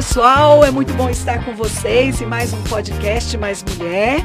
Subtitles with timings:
[0.00, 4.20] Pessoal, é muito bom estar com vocês em mais um podcast Mais Mulher.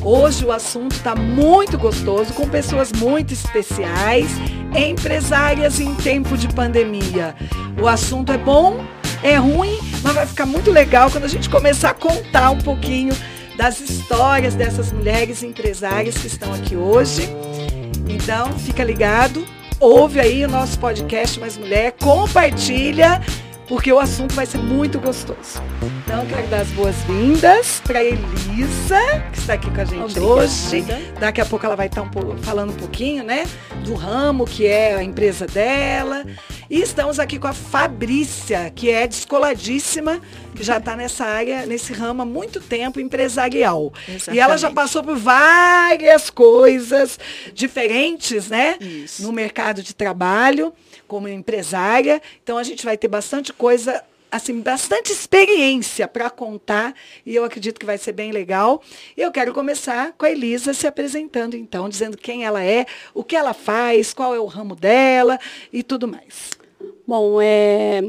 [0.00, 4.30] Hoje o assunto está muito gostoso, com pessoas muito especiais,
[4.74, 7.34] empresárias em tempo de pandemia.
[7.78, 8.82] O assunto é bom,
[9.22, 13.14] é ruim, mas vai ficar muito legal quando a gente começar a contar um pouquinho
[13.58, 17.28] das histórias dessas mulheres empresárias que estão aqui hoje.
[18.08, 19.46] Então, fica ligado,
[19.78, 23.20] ouve aí o nosso podcast Mais Mulher, compartilha
[23.70, 25.62] porque o assunto vai ser muito gostoso.
[26.02, 28.98] Então, quero dar as boas-vindas para Elisa,
[29.32, 30.26] que está aqui com a gente Obrigada.
[30.26, 30.84] hoje.
[31.20, 33.44] Daqui a pouco ela vai estar um pouco, falando um pouquinho, né,
[33.84, 36.26] do ramo que é a empresa dela.
[36.68, 40.20] E estamos aqui com a Fabrícia, que é descoladíssima,
[40.56, 43.92] que já está nessa área, nesse ramo há muito tempo, empresarial.
[44.08, 44.36] Exatamente.
[44.36, 47.20] E ela já passou por várias coisas
[47.54, 49.22] diferentes, né, Isso.
[49.22, 50.72] no mercado de trabalho
[51.10, 52.22] como empresária.
[52.40, 56.94] Então a gente vai ter bastante coisa assim, bastante experiência para contar
[57.26, 58.80] e eu acredito que vai ser bem legal.
[59.16, 63.24] E eu quero começar com a Elisa se apresentando, então, dizendo quem ela é, o
[63.24, 65.36] que ela faz, qual é o ramo dela
[65.72, 66.50] e tudo mais.
[67.04, 68.02] Bom, é...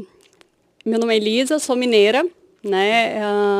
[0.86, 2.24] meu nome é Elisa, sou mineira,
[2.62, 3.16] né?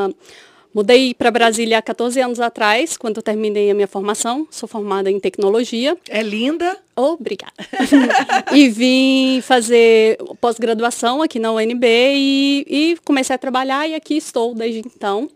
[0.08, 4.48] Uh Mudei para Brasília há 14 anos atrás, quando eu terminei a minha formação.
[4.50, 5.96] Sou formada em tecnologia.
[6.08, 6.78] É linda.
[6.96, 7.52] Obrigada.
[8.52, 14.54] e vim fazer pós-graduação aqui na UNB e, e comecei a trabalhar e aqui estou
[14.54, 15.28] desde então.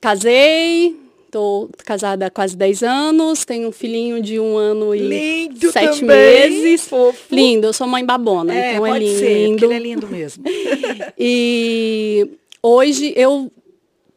[0.00, 0.96] Casei,
[1.32, 6.00] Estou casada há quase 10 anos, tenho um filhinho de um ano e lindo sete
[6.00, 6.86] também, meses.
[6.86, 7.34] Fofo.
[7.34, 9.18] Lindo, eu sou mãe babona, é, então é lindo.
[9.18, 10.44] Ser, ele é lindo mesmo.
[11.18, 12.28] e
[12.62, 13.50] hoje eu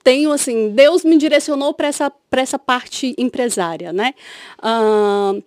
[0.05, 4.13] tenho assim, Deus me direcionou para essa, essa parte empresária, né?
[4.59, 5.43] Uh,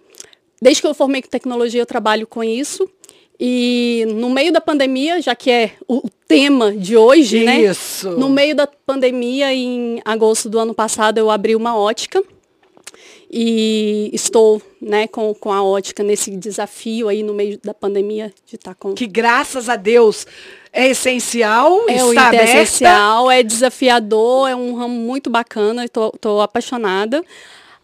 [0.60, 2.90] desde que eu formei com tecnologia, eu trabalho com isso.
[3.38, 7.62] E no meio da pandemia, já que é o tema de hoje, né?
[7.62, 8.10] Isso.
[8.10, 8.16] né?
[8.16, 12.20] No meio da pandemia, em agosto do ano passado, eu abri uma ótica.
[13.30, 18.56] E estou né, com, com a ótica nesse desafio aí no meio da pandemia de
[18.56, 18.94] estar tá com.
[18.94, 20.26] Que graças a Deus
[20.78, 27.20] é essencial, é está é essencial, é desafiador, é um ramo muito bacana, estou apaixonada.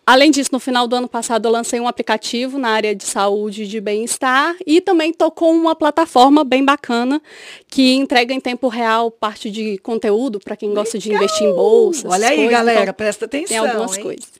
[0.07, 3.65] Além disso, no final do ano passado eu lancei um aplicativo na área de saúde
[3.65, 7.21] e de bem-estar e também estou com uma plataforma bem bacana
[7.67, 12.07] que entrega em tempo real parte de conteúdo para quem gosta de investir em bolsa.
[12.09, 12.53] Olha aí, coisas.
[12.53, 13.49] galera, então, presta atenção.
[13.49, 14.05] Tem algumas hein?
[14.05, 14.31] coisas.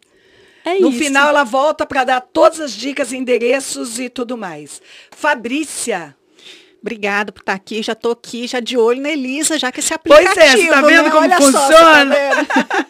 [0.65, 0.99] É no isso.
[0.99, 4.81] final ela volta para dar todas as dicas, endereços e tudo mais.
[5.11, 6.15] Fabrícia,
[6.85, 7.83] Obrigada por estar aqui.
[7.83, 10.35] Já estou aqui, já de olho na Elisa, já que esse aplicativo.
[10.35, 11.11] Pois é, você está vendo né?
[11.11, 12.15] como Olha funciona?
[12.15, 12.87] Só, tá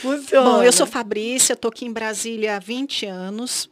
[0.00, 0.44] funciona.
[0.48, 3.68] Bom, eu sou Fabrícia, estou aqui em Brasília há 20 anos.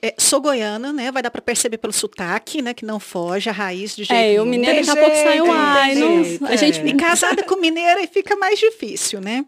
[0.00, 1.12] É, sou goiana, né?
[1.12, 2.72] Vai dar para perceber pelo sotaque, né?
[2.72, 5.52] Que não foge a raiz de jeito É, eu mineira daqui a pouco sai o
[5.52, 5.94] ai.
[5.94, 6.86] Não, a gente é.
[6.86, 9.44] E casada com mineira e fica mais difícil, né?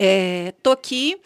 [0.00, 1.16] É, tô aqui,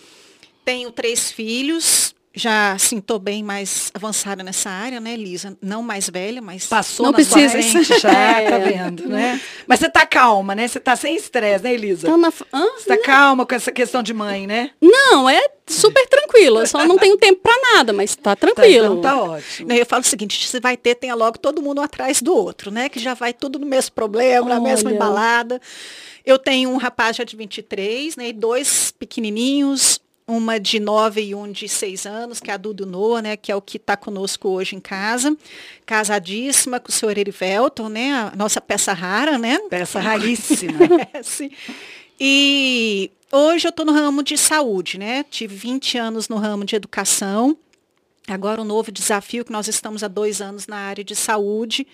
[0.66, 5.56] tenho três filhos, já tô bem mais avançada nessa área, né, Lisa?
[5.60, 7.48] Não mais velha, mas passou não na precisa.
[7.48, 8.50] sua frente já, é.
[8.50, 9.40] tá vendo, né?
[9.66, 10.68] Mas você tá calma, né?
[10.68, 12.06] Você tá sem estresse, né, Elisa?
[12.06, 12.30] Tá na...
[12.30, 12.44] você
[12.86, 13.02] tá não.
[13.02, 14.70] calma com essa questão de mãe, né?
[14.80, 16.60] Não, é super tranquilo.
[16.60, 19.00] Eu só não tenho tempo para nada, mas tá tranquilo.
[19.00, 19.72] Tá, então tá ótimo.
[19.72, 22.88] Eu falo o seguinte, se vai ter, tenha logo todo mundo atrás do outro, né?
[22.88, 24.54] Que já vai tudo no mesmo problema, Olha.
[24.54, 25.60] na mesma embalada.
[26.24, 28.28] Eu tenho um rapaz já de 23, né?
[28.28, 32.84] E dois pequenininhos, uma de nove e um de seis anos, que é a Dudu
[32.84, 35.34] Noa, né, que é o que está conosco hoje em casa,
[35.86, 39.58] casadíssima com o senhor Erivelton, né, a nossa peça rara, né?
[39.70, 40.78] Peça raríssima.
[41.14, 41.50] é, sim.
[42.20, 46.76] E hoje eu estou no ramo de saúde, né, tive 20 anos no ramo de
[46.76, 47.56] educação,
[48.28, 51.86] agora um novo desafio que nós estamos há dois anos na área de saúde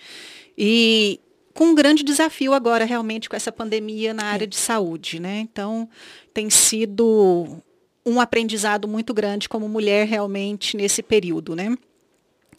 [0.57, 1.21] e
[1.53, 5.39] com um grande desafio agora realmente com essa pandemia na área de saúde, né?
[5.39, 5.87] Então
[6.33, 7.61] tem sido
[8.05, 11.75] um aprendizado muito grande como mulher realmente nesse período, né?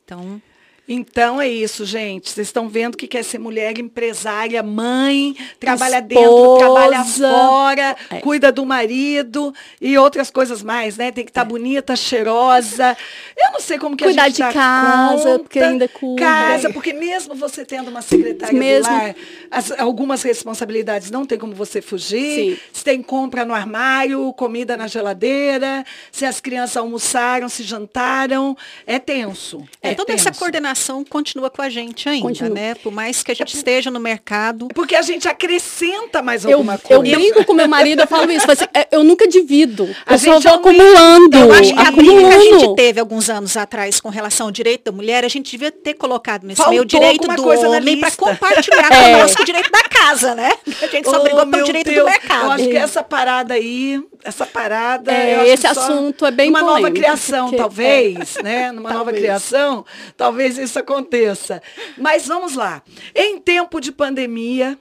[0.04, 0.40] Então,
[0.88, 2.30] então é isso, gente.
[2.30, 6.02] Vocês estão vendo que quer ser mulher empresária, mãe, trabalha Esposa.
[6.02, 8.20] dentro, trabalha fora, é.
[8.20, 11.10] cuida do marido e outras coisas mais, né?
[11.10, 11.50] Tem que estar tá é.
[11.50, 12.96] bonita, cheirosa.
[13.36, 15.38] Eu não sei como que Cuidar a gente de casa, conta.
[15.40, 16.20] porque ainda cuida.
[16.20, 18.88] Casa, porque mesmo você tendo uma secretária mesmo.
[18.88, 19.16] do lar,
[19.50, 22.56] as, algumas responsabilidades não tem como você fugir.
[22.56, 22.58] Sim.
[22.72, 28.56] Se tem compra no armário, comida na geladeira, se as crianças almoçaram, se jantaram,
[28.86, 29.66] é tenso.
[29.82, 30.28] É, é toda tenso.
[30.28, 30.75] essa coordenação
[31.08, 32.54] continua com a gente ainda, Continua.
[32.54, 32.74] né?
[32.74, 34.68] Por mais que a gente esteja no mercado.
[34.74, 37.16] Porque a gente acrescenta mais Eu, alguma eu coisa.
[37.16, 39.84] brinco com meu marido, eu falo isso, assim, é, eu nunca divido.
[40.06, 40.82] A eu só gente vou aumenta.
[40.84, 41.36] acumulando.
[41.38, 42.60] Eu acho que a briga que a acumulando.
[42.60, 45.94] gente teve alguns anos atrás com relação ao direito da mulher, a gente devia ter
[45.94, 49.12] colocado nesse Faltou meio o direito do homem para compartilhar É.
[49.16, 50.50] conosco o direito da casa, né?
[50.82, 52.44] A gente só Oh, brigou pelo direito Deus, do mercado.
[52.44, 55.12] Eu acho que essa parada aí, essa parada.
[55.12, 58.72] É, esse assunto é bem Uma nova criação, porque- talvez, né?
[58.72, 59.22] Numa nova Talvez.
[59.22, 59.84] criação,
[60.16, 61.62] talvez isso aconteça.
[61.96, 62.82] Mas vamos lá.
[63.14, 64.78] Em tempo de pandemia,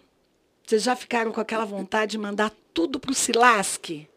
[0.66, 4.08] vocês já ficaram com aquela vontade de mandar tudo pro Silasque?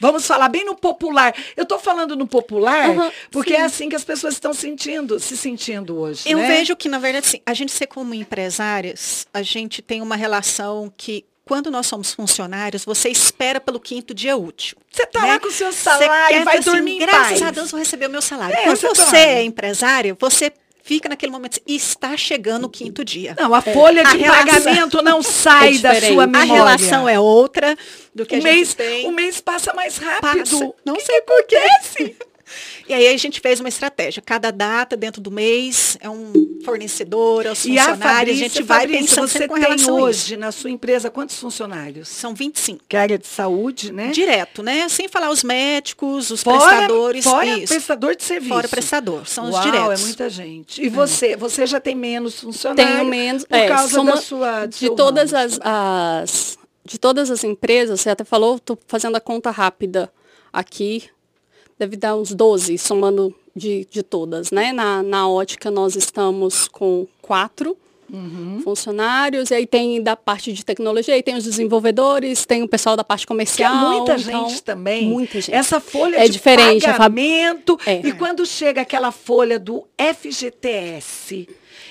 [0.00, 1.34] Vamos falar bem no popular.
[1.56, 3.60] Eu estou falando no popular Aham, porque sim.
[3.60, 6.22] é assim que as pessoas estão sentindo, se sentindo hoje.
[6.24, 6.46] Eu né?
[6.46, 10.92] vejo que, na verdade, assim, a gente ser como empresárias, a gente tem uma relação
[10.96, 14.76] que, quando nós somos funcionários, você espera pelo quinto dia útil.
[14.92, 15.28] Você tá né?
[15.32, 17.42] lá com o seu salário quer, e vai assim, dormir em Graças paz.
[17.42, 18.54] a Deus vou receber o meu salário.
[18.54, 19.18] É, Quando você dorme.
[19.18, 20.52] é empresário, você
[20.84, 23.34] fica naquele momento, assim, está chegando o quinto dia.
[23.38, 26.52] Não, a folha A de relação- pagamento não sai É da sua A A memória.
[26.54, 27.76] relação é outra
[28.14, 29.06] do que a o gente mês, tem.
[29.06, 30.38] o mês passa mais rápido.
[30.40, 30.72] Passa.
[30.84, 32.16] Não O que sei que acontece.
[32.88, 34.22] E aí a gente fez uma estratégia.
[34.24, 36.32] Cada data dentro do mês é um
[36.64, 38.00] fornecedor, é os E a funcionários.
[38.04, 42.08] A, Fabrícia, gente vai Fabrícia, pensando você sempre tem hoje na sua empresa quantos funcionários?
[42.08, 42.84] São 25.
[42.88, 44.08] Que é a área de saúde, né?
[44.08, 44.88] Direto, né?
[44.88, 47.24] Sem falar os médicos, os Fora- prestadores.
[47.24, 47.72] Fora isso.
[47.72, 48.52] prestador de serviço.
[48.54, 49.26] Fora prestador.
[49.28, 50.00] São Uau, os diretos.
[50.00, 50.82] é muita gente.
[50.82, 53.44] E você, você já tem menos funcionários Tenho menos.
[53.44, 58.08] por é, causa soma- da sua de todas as, as de todas as empresas, você
[58.10, 60.10] até falou, estou fazendo a conta rápida
[60.50, 61.04] aqui,
[61.78, 64.72] deve dar uns 12, somando de, de todas, né?
[64.72, 67.76] Na, na ótica nós estamos com quatro
[68.10, 68.62] Uhum.
[68.64, 72.96] funcionários, e aí tem da parte de tecnologia, aí tem os desenvolvedores, tem o pessoal
[72.96, 73.74] da parte Que é comercial.
[73.90, 75.04] muita então, gente também.
[75.10, 75.54] Muita gente.
[75.54, 77.78] Essa folha É de diferente, pagamento.
[77.84, 78.00] É.
[78.06, 81.48] E quando chega aquela folha do FGTS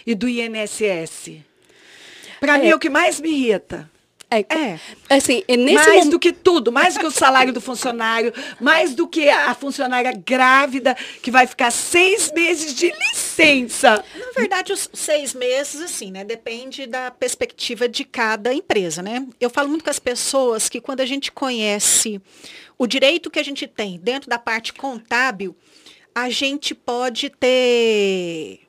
[0.08, 1.34] e do INSS?
[2.40, 2.62] Para É.
[2.62, 3.88] mim, é o que mais me irrita.
[4.30, 4.80] É, É.
[5.10, 6.10] assim, nesse mais momento.
[6.10, 10.12] do que tudo, mais do que o salário do funcionário, mais do que a funcionária
[10.12, 14.04] grávida que vai ficar seis meses de licença.
[14.16, 16.26] Na verdade, os seis meses, assim, né?
[16.26, 19.26] Depende da perspectiva de cada empresa, né?
[19.40, 22.22] Eu falo muito com as pessoas que quando a gente conhece
[22.78, 25.56] o direito que a gente tem dentro da parte contábil,
[26.14, 28.60] a gente pode ter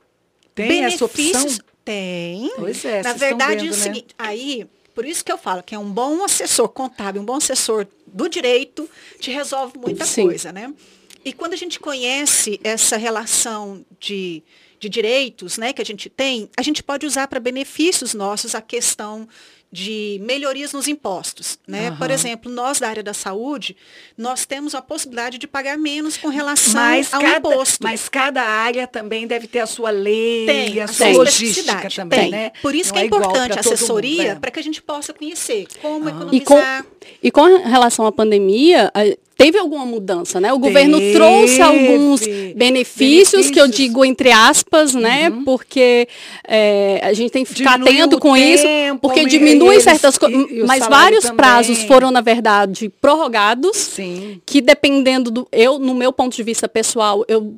[0.54, 1.44] Tem essa benefícios.
[1.44, 1.64] opção?
[1.84, 2.52] Tem.
[2.56, 3.82] Pois é, Na vocês estão verdade, vendo, é o né?
[3.82, 4.66] seguinte, aí,
[4.98, 8.28] por isso que eu falo que é um bom assessor contábil, um bom assessor do
[8.28, 8.90] direito,
[9.20, 10.24] te resolve muita Sim.
[10.24, 10.74] coisa, né?
[11.24, 14.42] E quando a gente conhece essa relação de,
[14.80, 18.60] de direitos, né, que a gente tem, a gente pode usar para benefícios nossos a
[18.60, 19.28] questão
[19.70, 21.90] de melhorias nos impostos, né?
[21.98, 22.14] Por Aham.
[22.14, 23.76] exemplo, nós da área da saúde,
[24.16, 27.82] nós temos a possibilidade de pagar menos com relação Mas ao cada, imposto.
[27.82, 31.48] mas cada área também deve ter a sua lei, Tem, a a sua sua logística
[31.48, 31.96] especificidade.
[31.96, 32.30] também, Tem.
[32.30, 32.52] né?
[32.62, 34.40] Por isso Não que é, igual importante a assessoria, mundo, é.
[34.40, 36.12] para que a gente possa conhecer como Ah.
[36.32, 36.86] E com, economizar.
[37.22, 38.90] e com relação à pandemia,
[39.38, 40.52] teve alguma mudança, né?
[40.52, 41.14] O governo Teve.
[41.14, 42.20] trouxe alguns
[42.56, 43.76] benefícios, que eu Benefícios.
[43.76, 45.30] digo entre aspas, né?
[45.44, 46.08] Porque
[46.46, 49.84] é, a gente tem que ficar Diminuiu atento com isso, tempo, porque e diminui eles-
[49.84, 51.36] certas coisas, mas vários também.
[51.36, 54.40] prazos foram, na verdade, prorrogados, Sim.
[54.44, 55.48] que dependendo do...
[55.52, 57.54] Eu, no meu ponto de vista pessoal, eu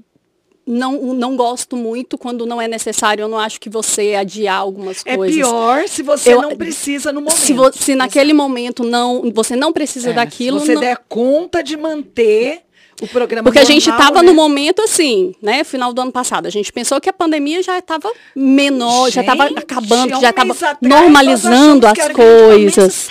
[0.71, 5.03] não, não gosto muito quando não é necessário, eu não acho que você adiar algumas
[5.05, 5.37] É coisas.
[5.37, 7.37] pior se você Eu- não precisa no momento.
[7.37, 10.97] Se, vo- se naquele momento não, você não precisa É, daquilo, Se você não- der
[11.09, 12.61] conta de manter
[13.03, 14.29] o programa porque a gente normal, estava né?
[14.29, 15.65] no momento assim, né?
[15.65, 16.47] Final do ano passado.
[16.47, 20.29] A gente pensou que a pandemia já estava menor, já estava Gente, acabando, um já
[20.31, 23.09] estava normalizando as coisas.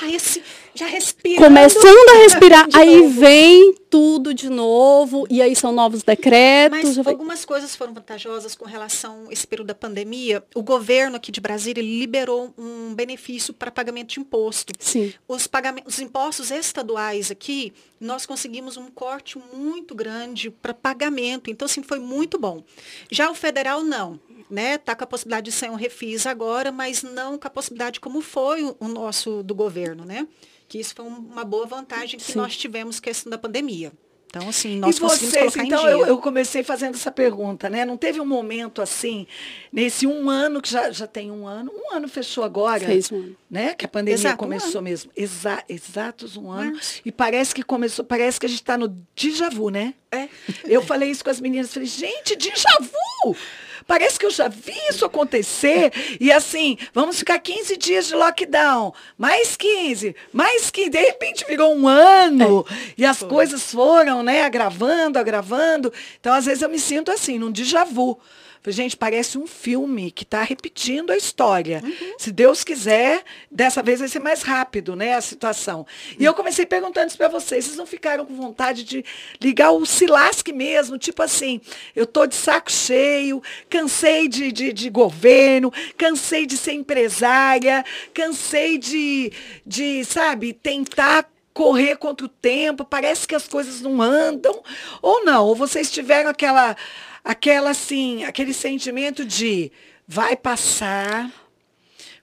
[0.79, 1.41] Já respirando.
[1.41, 3.19] Começando a respirar, aí novo.
[3.19, 6.95] vem tudo de novo, e aí são novos decretos.
[6.95, 10.41] Mas algumas coisas foram vantajosas com relação a esse período da pandemia.
[10.55, 14.71] O governo aqui de Brasília liberou um benefício para pagamento de imposto.
[14.79, 15.13] Sim.
[15.27, 21.51] Os, pagamentos, os impostos estaduais aqui, nós conseguimos um corte muito grande para pagamento.
[21.51, 22.63] Então, assim, foi muito bom.
[23.11, 24.17] Já o federal, não.
[24.49, 24.77] Né?
[24.77, 28.21] Tá com a possibilidade de ser um refis agora, mas não com a possibilidade como
[28.21, 30.25] foi o, o nosso do governo, né?
[30.69, 32.37] Que isso foi um- uma boa vantagem que Sim.
[32.37, 33.91] nós tivemos questão da pandemia.
[34.27, 35.91] Então, assim, nós e conseguimos vocês, colocar então em dia.
[35.91, 37.83] eu, eu comecei fazendo essa pergunta, né?
[37.83, 39.25] Não teve um momento assim,
[39.73, 43.15] nesse um ano, que já, já tem um ano, um ano fechou agora, Fez um
[43.15, 43.35] ano.
[43.49, 43.73] né?
[43.73, 45.11] Que a pandemia Exato, um começou mesmo.
[45.17, 46.79] Exa exatos um ano.
[47.03, 49.95] E parece que começou, parece que a gente está no déjà vu, né?
[50.11, 50.29] É.
[50.63, 53.35] Eu falei isso com as meninas, falei, gente, déjà vu!
[53.89, 55.91] Parece que eu já vi isso acontecer.
[56.19, 61.75] E assim, vamos ficar 15 dias de lockdown, mais 15, mais 15, de repente virou
[61.75, 62.63] um ano.
[62.95, 65.91] E as coisas foram, né, agravando, agravando.
[66.19, 68.19] Então, às vezes eu me sinto assim, num déjà vu.
[68.61, 71.81] Falei, gente, parece um filme que está repetindo a história.
[71.83, 72.15] Uhum.
[72.17, 75.79] Se Deus quiser, dessa vez vai ser mais rápido, né, a situação.
[75.79, 76.15] Uhum.
[76.19, 77.65] E eu comecei perguntando isso para vocês.
[77.65, 79.03] Vocês não ficaram com vontade de
[79.41, 80.97] ligar o Silasque mesmo?
[80.97, 81.61] Tipo assim,
[81.95, 88.77] eu tô de saco cheio, cansei de, de, de governo, cansei de ser empresária, cansei
[88.77, 89.31] de,
[89.65, 94.63] de sabe, tentar correr contra o tempo, parece que as coisas não andam,
[95.01, 96.75] ou não, ou vocês tiveram aquela,
[97.23, 99.71] aquela assim, aquele sentimento de
[100.07, 101.31] vai passar,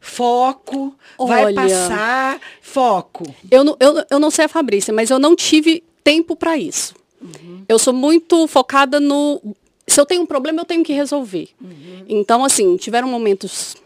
[0.00, 3.34] foco, Olha, vai passar, foco.
[3.50, 6.94] Eu não, eu, eu não sei a Fabrícia, mas eu não tive tempo para isso.
[7.20, 7.64] Uhum.
[7.68, 9.40] Eu sou muito focada no.
[9.86, 11.48] Se eu tenho um problema, eu tenho que resolver.
[11.60, 12.04] Uhum.
[12.08, 13.76] Então, assim, tiveram momentos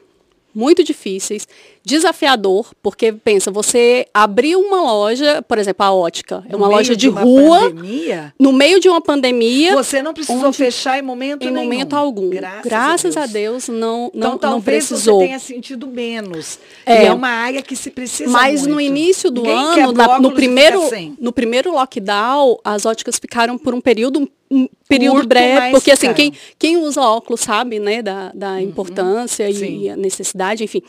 [0.55, 1.47] muito difíceis,
[1.85, 7.03] desafiador, porque pensa, você abriu uma loja, por exemplo, a ótica, é uma loja de,
[7.03, 9.75] de uma rua, pandemia, no meio de uma pandemia.
[9.75, 11.65] Você não precisou fechar em momento em nenhum.
[11.65, 12.31] momento algum.
[12.31, 13.31] Graças, Graças a, Deus.
[13.31, 15.21] a Deus, não então, não, talvez não precisou.
[15.21, 16.59] você tenha sentido menos.
[16.85, 18.75] É, é uma área que se precisa Mas muito.
[18.75, 20.81] no início do Ninguém ano, na, no primeiro
[21.19, 26.13] no primeiro lockdown, as óticas ficaram por um período um período Curto, breve, porque assim,
[26.13, 30.83] quem, quem usa óculos sabe, né, da, da uhum, importância e a necessidade, enfim.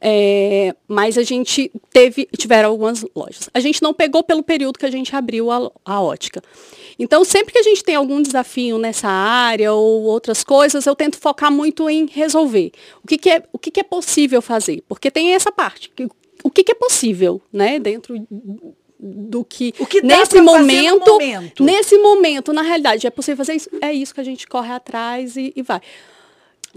[0.00, 3.50] É, mas a gente teve, tiveram algumas lojas.
[3.52, 6.42] A gente não pegou pelo período que a gente abriu a, a ótica.
[6.98, 11.18] Então, sempre que a gente tem algum desafio nessa área ou outras coisas, eu tento
[11.18, 12.72] focar muito em resolver.
[13.04, 14.82] O que, que é, o que, que é possível fazer?
[14.88, 15.92] Porque tem essa parte.
[16.42, 18.14] O que, que é possível, né, dentro
[19.02, 23.68] do que, o que nesse momento, momento, nesse momento, na realidade, é possível fazer isso,
[23.80, 25.80] é isso que a gente corre atrás e, e vai.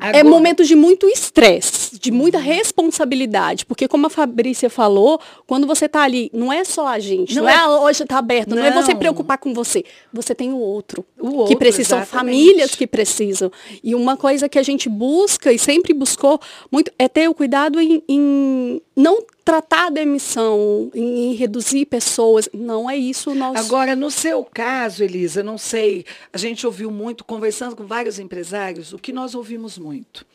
[0.02, 0.18] É Agora...
[0.18, 5.86] É momentos de muito estresse, de muita responsabilidade, porque como a Fabrícia falou, quando você
[5.86, 8.58] está ali, não é só a gente, não, não é, é hoje está aberto, não.
[8.58, 8.66] não.
[8.66, 12.76] é você preocupar com você, você tem o outro, o outro que precisa, são famílias
[12.76, 13.52] que precisam.
[13.84, 17.80] E uma coisa que a gente busca e sempre buscou muito é ter o cuidado
[17.80, 22.50] em, em não tratar a demissão, em, em, reduzir pessoas.
[22.52, 23.60] Não é isso o nosso.
[23.60, 28.92] Agora, no seu caso, Elisa, não sei, a gente ouviu muito, conversando com vários empresários,
[28.92, 30.26] o que nós ouvimos muito.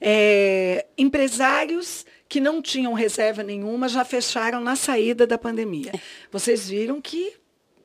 [0.00, 5.92] É, empresários que não tinham reserva nenhuma já fecharam na saída da pandemia.
[5.94, 6.00] É.
[6.30, 7.32] Vocês viram que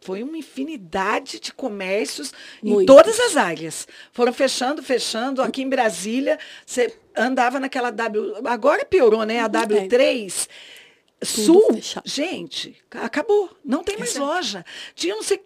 [0.03, 2.81] foi uma infinidade de comércios Muito.
[2.81, 3.87] em todas as áreas.
[4.11, 5.41] Foram fechando, fechando.
[5.41, 8.35] Aqui em Brasília, você andava naquela W.
[8.45, 9.39] Agora piorou, né?
[9.39, 10.47] A W3.
[11.23, 13.49] Sul, gente, acabou.
[13.63, 14.25] Não tem mais Exato.
[14.25, 14.65] loja.
[14.93, 15.41] Tinha não sei,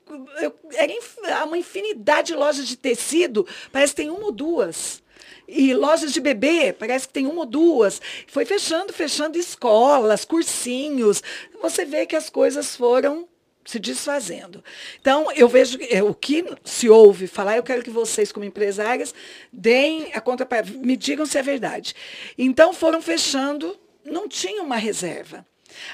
[0.73, 3.45] era uma infinidade de lojas de tecido.
[3.71, 5.03] Parece que tem uma ou duas.
[5.47, 8.01] E lojas de bebê, parece que tem uma ou duas.
[8.27, 11.21] Foi fechando, fechando escolas, cursinhos.
[11.61, 13.27] Você vê que as coisas foram
[13.67, 14.63] se desfazendo.
[14.99, 19.13] Então, eu vejo é, o que se ouve falar, eu quero que vocês, como empresárias,
[19.51, 21.93] deem a conta para me digam se é verdade.
[22.37, 25.45] Então, foram fechando, não tinha uma reserva.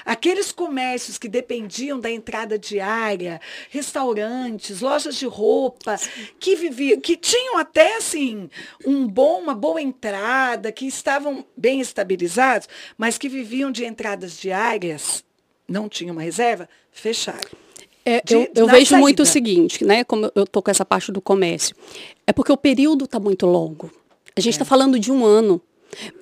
[0.04, 5.98] Aqueles comércios que dependiam da entrada diária, restaurantes, lojas de roupa,
[6.38, 8.48] que viviam, que tinham até assim
[8.86, 15.24] um bom, uma boa entrada, que estavam bem estabilizados, mas que viviam de entradas diárias,
[15.68, 17.63] não tinham uma reserva, fecharam.
[18.04, 19.00] É, de, eu, eu vejo saída.
[19.00, 20.04] muito o seguinte, né?
[20.04, 21.74] Como eu estou com essa parte do comércio.
[22.26, 23.90] É porque o período está muito longo.
[24.36, 24.68] A gente está é.
[24.68, 25.60] falando de um ano.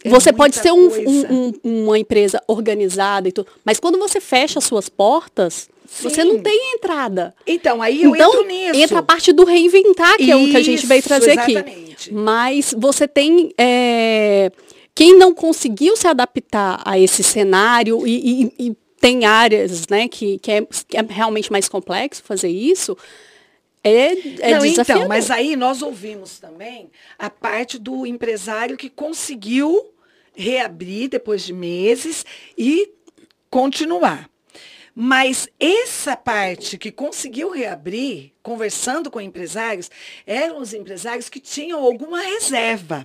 [0.04, 4.20] É você pode ser um, um, um, uma empresa organizada e tudo, mas quando você
[4.20, 6.08] fecha as suas portas, Sim.
[6.08, 7.34] você não tem entrada.
[7.46, 8.80] Então, aí eu então, entro nisso.
[8.80, 12.08] Entra a parte do reinventar, que Isso, é o que a gente veio trazer exatamente.
[12.08, 12.14] aqui.
[12.14, 13.52] Mas você tem.
[13.56, 14.52] É,
[14.94, 20.38] quem não conseguiu se adaptar a esse cenário e, e, e tem áreas né, que,
[20.38, 22.96] que, é, que é realmente mais complexo fazer isso,
[23.82, 29.92] é, é Não, Então, mas aí nós ouvimos também a parte do empresário que conseguiu
[30.36, 32.24] reabrir depois de meses
[32.56, 32.92] e
[33.50, 34.30] continuar.
[34.94, 39.90] Mas essa parte que conseguiu reabrir, conversando com empresários,
[40.24, 43.04] eram os empresários que tinham alguma reserva.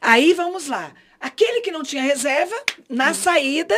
[0.00, 0.94] Aí vamos lá.
[1.18, 2.54] Aquele que não tinha reserva,
[2.88, 3.74] na saída,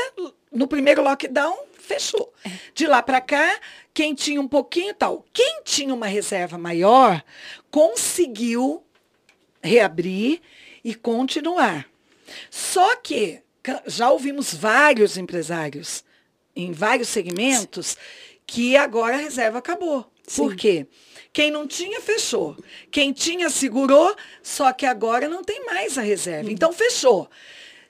[0.56, 2.32] no primeiro lockdown, fechou.
[2.44, 2.50] É.
[2.74, 3.60] De lá para cá,
[3.94, 5.24] quem tinha um pouquinho tal.
[5.32, 7.22] Quem tinha uma reserva maior,
[7.70, 8.82] conseguiu
[9.62, 10.40] reabrir
[10.84, 11.86] e continuar.
[12.50, 13.40] Só que
[13.86, 16.04] já ouvimos vários empresários
[16.54, 17.96] em vários segmentos
[18.46, 20.10] que agora a reserva acabou.
[20.26, 20.42] Sim.
[20.42, 20.86] Por quê?
[21.32, 22.56] Quem não tinha, fechou.
[22.90, 26.48] Quem tinha, segurou, só que agora não tem mais a reserva.
[26.48, 26.52] Hum.
[26.52, 27.28] Então, fechou.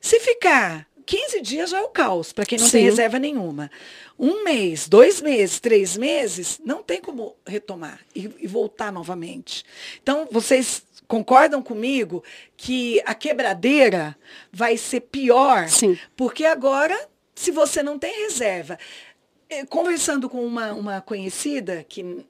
[0.01, 2.73] Se ficar 15 dias já é o caos, para quem não Sim.
[2.73, 3.71] tem reserva nenhuma.
[4.19, 9.65] Um mês, dois meses, três meses, não tem como retomar e, e voltar novamente.
[10.03, 12.25] Então, vocês concordam comigo
[12.57, 14.17] que a quebradeira
[14.53, 15.69] vai ser pior?
[15.69, 15.97] Sim.
[16.17, 16.99] Porque agora,
[17.35, 18.77] se você não tem reserva.
[19.49, 22.27] eh, Conversando com uma, uma conhecida, que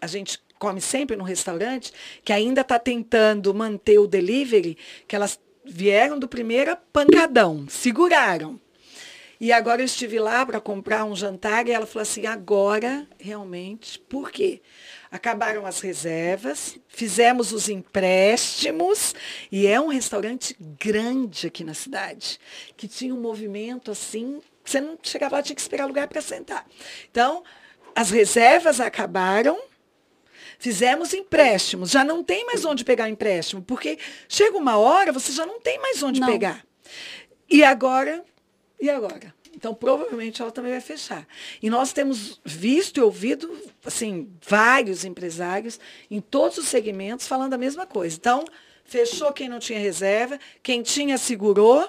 [0.00, 1.92] a gente come sempre no restaurante,
[2.24, 8.60] que ainda está tentando manter o delivery, que elas vieram do primeiro pancadão, seguraram.
[9.38, 13.98] E agora eu estive lá para comprar um jantar e ela falou assim, agora realmente,
[13.98, 14.62] por quê?
[15.10, 19.14] Acabaram as reservas, fizemos os empréstimos
[19.52, 22.40] e é um restaurante grande aqui na cidade,
[22.76, 26.66] que tinha um movimento assim, você não chegava lá, tinha que esperar lugar para sentar.
[27.10, 27.44] Então,
[27.94, 29.58] as reservas acabaram,
[30.58, 33.98] Fizemos empréstimos, já não tem mais onde pegar empréstimo, porque
[34.28, 36.28] chega uma hora, você já não tem mais onde Não.
[36.28, 36.64] pegar.
[37.48, 38.24] E agora?
[38.80, 39.34] E agora?
[39.54, 41.26] Então, provavelmente ela também vai fechar.
[41.62, 43.50] E nós temos visto e ouvido,
[43.84, 48.14] assim, vários empresários em todos os segmentos falando a mesma coisa.
[48.16, 48.44] Então,
[48.84, 51.88] fechou quem não tinha reserva, quem tinha segurou,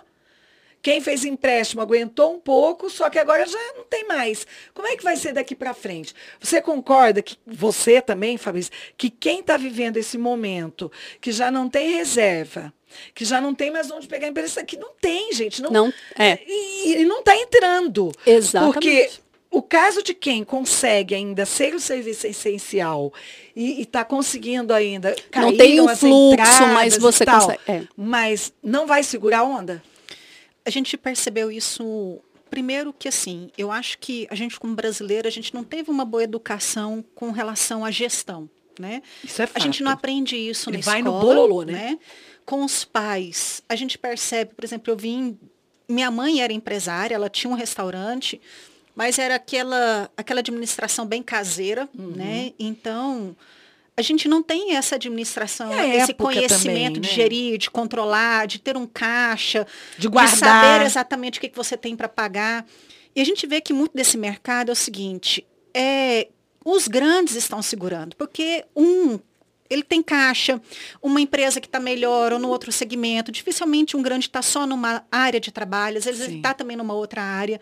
[0.81, 4.45] quem fez empréstimo aguentou um pouco, só que agora já não tem mais.
[4.73, 6.13] Como é que vai ser daqui para frente?
[6.39, 11.67] Você concorda que você também, Fabrício, que quem está vivendo esse momento, que já não
[11.69, 12.73] tem reserva,
[13.13, 16.39] que já não tem mais onde pegar empresa, que não tem, gente, não, Não, é.
[16.47, 18.11] e, e não está entrando.
[18.25, 18.73] Exatamente.
[18.73, 19.09] Porque
[19.51, 23.11] o caso de quem consegue ainda ser o serviço essencial
[23.55, 27.83] e está conseguindo ainda Não caíram tem o fluxo, mas você consegue- é.
[27.95, 29.83] Mas não vai segurar a onda?
[30.67, 32.19] A gente percebeu isso
[32.49, 36.03] primeiro que assim, eu acho que a gente como brasileiro, a gente não teve uma
[36.05, 39.01] boa educação com relação à gestão, né?
[39.23, 39.99] Isso é A gente não fato.
[39.99, 41.97] aprende isso Ele na vai no escola, bololô, né?
[42.45, 45.37] Com os pais, a gente percebe, por exemplo, eu vim,
[45.89, 48.39] minha mãe era empresária, ela tinha um restaurante,
[48.95, 52.11] mas era aquela aquela administração bem caseira, Uhum.
[52.11, 52.53] né?
[52.59, 53.35] Então,
[53.97, 57.15] a gente não tem essa administração, a esse conhecimento também, de né?
[57.15, 60.37] gerir, de controlar, de ter um caixa, De de guardar.
[60.37, 62.63] saber exatamente o que, que você tem para pagar.
[63.15, 66.27] E a gente vê que muito desse mercado é o seguinte, é,
[66.63, 69.19] os grandes estão segurando, porque um
[69.69, 70.61] ele tem caixa,
[71.01, 75.05] uma empresa que está melhor ou no outro segmento, dificilmente um grande está só numa
[75.11, 76.37] área de trabalho, às vezes ele Sim.
[76.37, 77.59] está também numa outra área.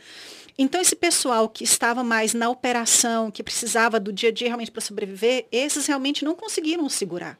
[0.58, 4.72] Então, esse pessoal que estava mais na operação, que precisava do dia a dia realmente
[4.72, 7.38] para sobreviver, esses realmente não conseguiram segurar.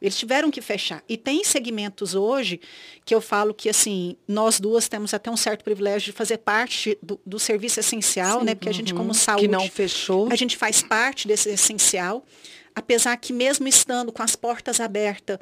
[0.00, 1.02] Eles tiveram que fechar.
[1.08, 2.58] E tem segmentos hoje
[3.04, 6.98] que eu falo que, assim, nós duas temos até um certo privilégio de fazer parte
[7.02, 8.54] do, do serviço essencial, né?
[8.54, 9.50] Porque a gente, como saúde, Uhum.
[9.50, 10.28] que não fechou.
[10.30, 12.24] a gente faz parte desse essencial.
[12.74, 15.38] Apesar que mesmo estando com as portas abertas,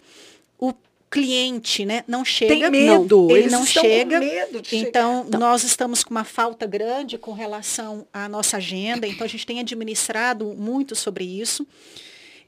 [0.58, 0.72] o
[1.10, 2.54] cliente, né, não chega.
[2.54, 4.20] Tem medo, Não, ele não chega.
[4.20, 9.24] medo de Então, nós estamos com uma falta grande com relação à nossa agenda, então
[9.24, 11.66] a gente tem administrado muito sobre isso.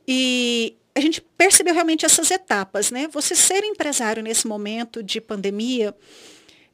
[0.07, 3.09] E a gente percebeu realmente essas etapas, né?
[3.13, 5.95] Você ser empresário nesse momento de pandemia,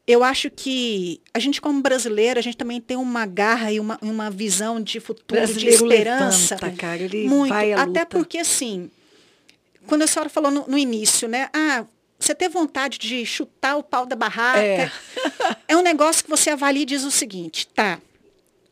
[0.06, 3.98] eu acho que a gente como brasileiro, a gente também tem uma garra e uma,
[4.00, 6.54] uma visão de futuro, brasileiro de esperança.
[6.54, 7.48] levanta, cara, ele muito.
[7.48, 8.06] vai à Até luta.
[8.06, 8.88] porque, assim,
[9.86, 11.48] quando a senhora falou no, no início, né?
[11.52, 11.84] Ah,
[12.18, 14.60] você ter vontade de chutar o pau da barraca.
[14.60, 14.90] É.
[15.68, 17.98] É, um negócio que você avalia e diz o seguinte, tá.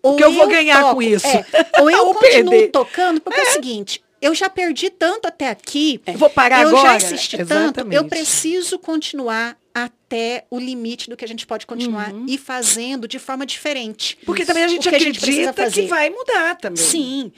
[0.01, 1.27] Ou que eu vou ganhar com isso?
[1.27, 1.45] é,
[1.81, 2.71] ou eu Ou continuo perder.
[2.71, 3.43] tocando, porque é.
[3.43, 6.01] o seguinte, eu já perdi tanto até aqui.
[6.07, 6.91] Eu vou parar eu agora?
[6.91, 12.13] já insisti tanto, eu preciso continuar até o limite do que a gente pode continuar
[12.29, 14.17] e fazendo de forma diferente.
[14.21, 14.27] Uhum.
[14.27, 16.83] Porque também a gente que a gente acredita que vai mudar também.
[16.83, 17.33] Sim.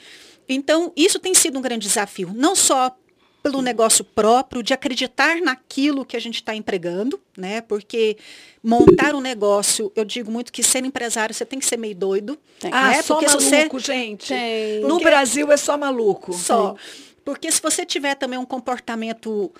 [0.47, 2.95] Então, isso tem sido um grande desafio, não só
[3.41, 7.61] pelo negócio próprio, de acreditar naquilo que a gente está empregando, né?
[7.61, 8.17] Porque
[8.61, 12.37] montar um negócio, eu digo muito que ser empresário, você tem que ser meio doido.
[12.59, 12.69] Tem.
[12.73, 13.01] Ah, né?
[13.01, 14.27] só Porque maluco, você gente.
[14.27, 14.81] Tem.
[14.81, 16.33] No Porque- Brasil é só maluco.
[16.33, 16.75] só.
[17.23, 19.51] Porque se você tiver também um comportamento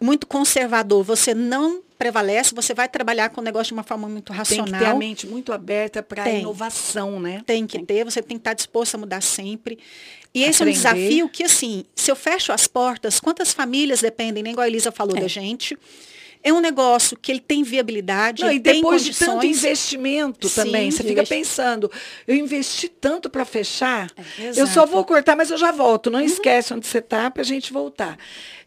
[0.00, 4.28] muito conservador, você não prevalece, você vai trabalhar com o negócio de uma forma muito
[4.28, 4.66] Tem racional.
[4.66, 6.40] que ter a mente muito aberta para Tem.
[6.40, 7.42] inovação, né?
[7.44, 9.78] Tem que ter, você tem que estar disposto a mudar sempre.
[10.32, 10.70] E esse Aprender.
[10.70, 14.64] é um desafio que, assim, se eu fecho as portas, quantas famílias dependem, nem igual
[14.64, 15.20] a Elisa falou É.
[15.20, 15.76] da gente,
[16.42, 20.54] é um negócio que ele tem viabilidade, Não, e tem depois de tanto investimento Sim,
[20.62, 21.90] também, você fica investi- pensando,
[22.26, 24.60] eu investi tanto para fechar, eu exato.
[24.60, 24.66] Uhum.
[24.74, 26.10] só vou cortar, mas eu já volto.
[26.10, 28.18] Não esquece onde você está para a gente voltar.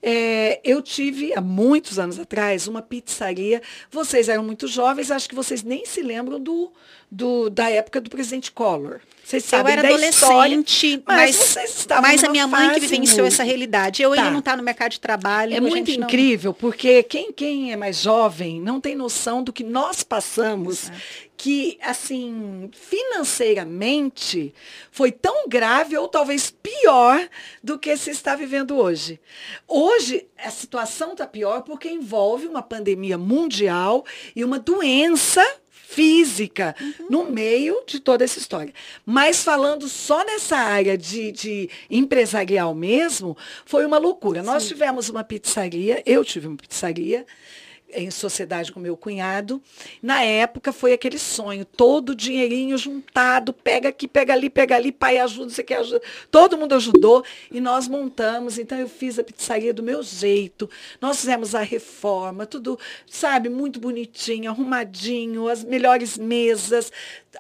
[0.03, 3.61] É, eu tive, há muitos anos atrás, uma pizzaria.
[3.91, 6.71] Vocês eram muito jovens, acho que vocês nem se lembram do,
[7.09, 8.99] do- da época do presidente Collor.
[9.31, 10.35] Vocês Eu sabem era da história.
[10.57, 14.01] adolescente, mas mas, mas a minha mãe que vivenciou muito- essa realidade.
[14.03, 14.17] Eu Tá.
[14.21, 15.55] ainda não está no mercado de trabalho.
[15.55, 19.53] É muito gente não- incrível, porque quem, quem é mais jovem não tem noção do
[19.53, 20.91] que nós passamos,
[21.37, 24.53] que, assim, financeiramente
[24.91, 27.27] foi tão grave ou talvez pior
[27.63, 29.19] do que se está vivendo hoje.
[29.67, 35.43] Hoje, a situação está pior porque envolve uma pandemia mundial e uma doença
[35.91, 37.07] física uhum.
[37.09, 38.73] no meio de toda essa história.
[39.05, 44.39] Mas falando só nessa área de, de empresarial mesmo, foi uma loucura.
[44.39, 44.47] Sim.
[44.47, 47.25] Nós tivemos uma pizzaria, eu tive uma pizzaria,
[47.93, 49.61] em sociedade com meu cunhado.
[50.01, 54.91] Na época foi aquele sonho, todo o dinheirinho juntado, pega aqui, pega ali, pega ali,
[54.91, 56.01] pai ajuda, você quer ajuda.
[56.29, 58.57] Todo mundo ajudou e nós montamos.
[58.57, 60.69] Então eu fiz a pizzaria do meu jeito.
[60.99, 66.91] Nós fizemos a reforma, tudo, sabe, muito bonitinho, arrumadinho, as melhores mesas.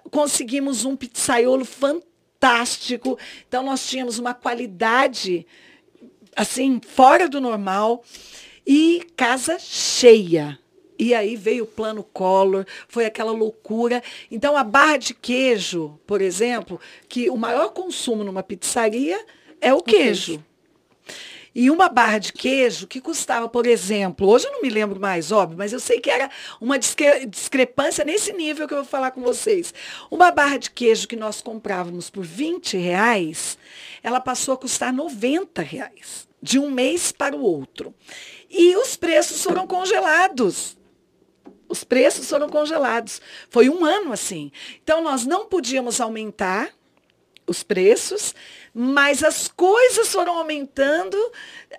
[0.09, 3.17] Conseguimos um pizzaiolo fantástico.
[3.47, 5.45] Então nós tínhamos uma qualidade
[6.35, 8.03] assim, fora do normal.
[8.73, 10.57] E casa cheia.
[10.97, 14.01] E aí veio o plano Collor, foi aquela loucura.
[14.31, 16.79] Então, a barra de queijo, por exemplo,
[17.09, 19.19] que o maior consumo numa pizzaria
[19.59, 20.37] é o queijo.
[20.37, 20.45] queijo.
[21.53, 25.33] E uma barra de queijo que custava, por exemplo, hoje eu não me lembro mais,
[25.33, 26.31] óbvio, mas eu sei que era
[26.61, 29.73] uma discre discrepância nesse nível que eu vou falar com vocês.
[30.09, 33.57] Uma barra de queijo que nós comprávamos por 20 reais,
[34.01, 37.93] ela passou a custar 90 reais, de um mês para o outro.
[38.49, 40.77] E os preços foram congelados.
[41.69, 43.21] Os preços foram congelados.
[43.49, 44.51] Foi um ano assim.
[44.83, 46.73] Então, nós não podíamos aumentar
[47.47, 48.33] os preços,
[48.73, 51.17] mas as coisas foram aumentando,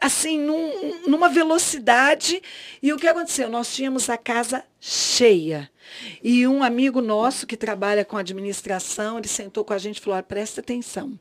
[0.01, 2.42] assim, num, numa velocidade.
[2.83, 3.48] E o que aconteceu?
[3.48, 5.70] Nós tínhamos a casa cheia.
[6.22, 10.22] E um amigo nosso que trabalha com administração, ele sentou com a gente e falou:
[10.22, 11.18] presta atenção.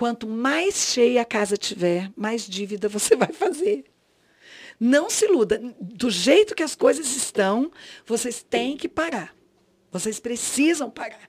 [0.00, 3.84] Quanto mais cheia a casa tiver, mais dívida você vai fazer.
[4.80, 5.60] Não se iluda.
[5.78, 7.70] Do jeito que as coisas estão,
[8.06, 9.34] vocês têm que parar.
[9.92, 11.28] Vocês precisam parar.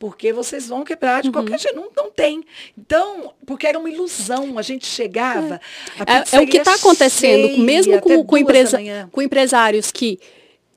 [0.00, 1.32] Porque vocês vão quebrar de uhum.
[1.32, 1.76] qualquer jeito.
[1.76, 2.42] Não, não tem.
[2.76, 4.58] Então, porque era uma ilusão.
[4.58, 5.60] A gente chegava.
[6.04, 8.80] É, é o que está acontecendo, cheia, mesmo com, com, empresa,
[9.12, 10.18] com empresários que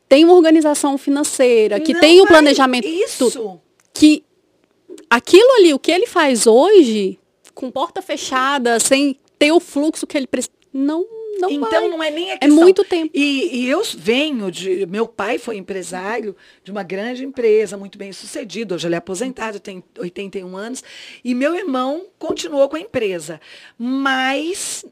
[0.07, 2.87] têm uma organização financeira, que têm um planejamento.
[2.87, 3.59] Isso.
[3.91, 4.23] Que
[5.09, 7.19] aquilo ali, o que ele faz hoje,
[7.53, 11.05] com porta fechada, sem ter o fluxo que ele precisa, não
[11.39, 11.89] não então vai.
[11.89, 12.57] não é nem a questão.
[12.57, 13.11] É muito tempo.
[13.13, 14.85] E, e, eu venho de.
[14.85, 18.75] Meu pai foi empresário de uma grande empresa, muito bem sucedido.
[18.75, 20.83] Hoje ele é aposentado, tem 81 anos.
[21.23, 23.39] E meu irmão continuou com a empresa.
[23.77, 24.85] Mas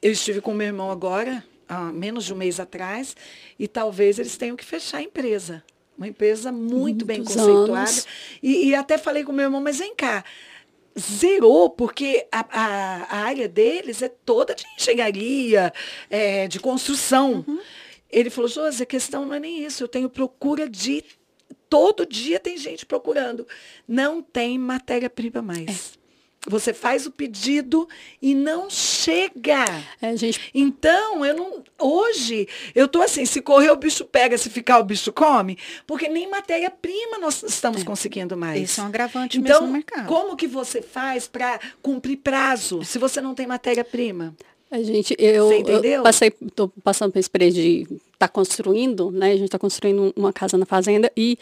[0.00, 3.16] eu estive com meu irmão agora, há menos de um mês atrás,
[3.58, 5.64] e talvez eles tenham que fechar a empresa.
[5.98, 7.90] Uma empresa muito Muitos bem conceituada.
[8.42, 10.24] E, e até falei com meu irmão, mas vem cá
[10.98, 15.72] zerou, porque a, a, a, área deles é toda de engenharia,
[16.10, 17.44] é, de construção.
[17.46, 17.60] Uhum.
[18.10, 21.04] Ele falou, Josi, a questão não é nem isso, eu tenho procura de.
[21.68, 23.46] Todo dia tem gente procurando.
[23.86, 25.97] Não tem matéria-prima mais.
[26.46, 26.50] É.
[26.50, 27.88] Você faz o pedido
[28.22, 29.64] e não chega.
[30.00, 30.50] É, gente...
[30.54, 31.62] Então, eu não.
[31.78, 36.08] Hoje, eu tô assim, se correr o bicho pega, se ficar o bicho come, porque
[36.08, 37.84] nem matéria-prima nós estamos é.
[37.84, 38.62] conseguindo mais.
[38.62, 40.06] Isso é um agravante então, mesmo no mercado.
[40.06, 44.34] Como que você faz para cumprir prazo se você não tem matéria-prima?
[44.70, 49.28] A gente, eu, eu passei, tô passando por experiência de estar tá construindo, né?
[49.28, 51.38] A gente está construindo uma casa na fazenda e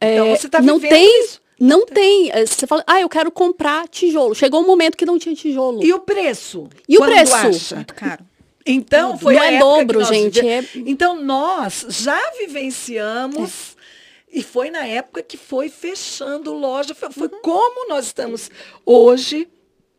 [0.00, 1.40] então, é, você tá não tem isso?
[1.58, 2.30] Não tem.
[2.30, 4.34] É, você fala, ah, eu quero comprar tijolo.
[4.34, 5.82] Chegou um momento que não tinha tijolo.
[5.84, 6.68] E o preço?
[6.88, 7.34] E o preço?
[7.34, 7.76] Acha?
[7.76, 8.24] Muito caro.
[8.66, 10.46] Então, foi não é dobro, gente.
[10.46, 10.64] É...
[10.74, 13.72] Então, nós já vivenciamos.
[13.72, 14.38] É.
[14.38, 16.94] E foi na época que foi fechando loja.
[16.94, 17.40] Foi, foi uhum.
[17.42, 18.50] como nós estamos
[18.84, 19.48] hoje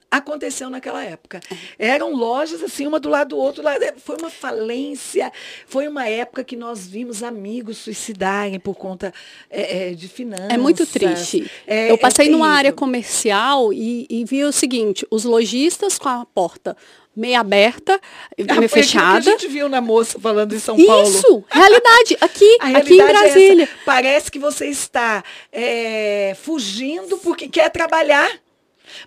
[0.09, 1.39] aconteceu naquela época.
[1.77, 3.63] Eram lojas assim, uma do lado do outro.
[3.97, 5.31] Foi uma falência.
[5.65, 9.13] Foi uma época que nós vimos amigos suicidarem por conta
[9.49, 10.49] é, é, de finanças.
[10.49, 11.49] É muito triste.
[11.65, 16.25] É, Eu passei numa área comercial e, e vi o seguinte: os lojistas com a
[16.25, 16.75] porta
[17.17, 17.99] meia aberta,
[18.47, 19.23] ah, meia fechada.
[19.23, 21.09] Que a gente viu na moça falando em São Isso, Paulo.
[21.09, 23.63] Isso, realidade, aqui, realidade aqui em é Brasília.
[23.63, 28.29] É Parece que você está é, fugindo porque quer trabalhar.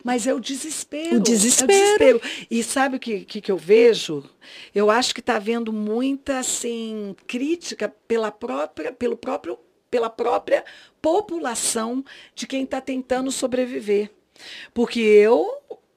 [0.03, 1.17] Mas é o desespero.
[1.17, 1.73] O desespero.
[1.73, 2.47] É o desespero.
[2.51, 4.25] E sabe o que, que, que eu vejo?
[4.75, 9.59] Eu acho que está havendo muita assim, crítica pela própria, pelo próprio,
[9.91, 10.65] pela própria
[11.01, 14.11] população de quem está tentando sobreviver.
[14.73, 15.47] Porque eu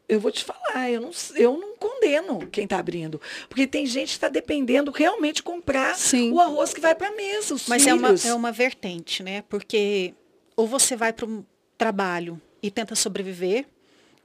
[0.07, 3.19] eu vou te falar, eu não, eu não condeno quem está abrindo.
[3.47, 6.31] Porque tem gente que está dependendo realmente de comprar Sim.
[6.31, 7.55] o arroz que vai para a mesa.
[7.67, 9.43] Mas é uma, é uma vertente, né?
[9.43, 10.13] Porque
[10.55, 11.43] ou você vai para um
[11.77, 13.65] trabalho e tenta sobreviver,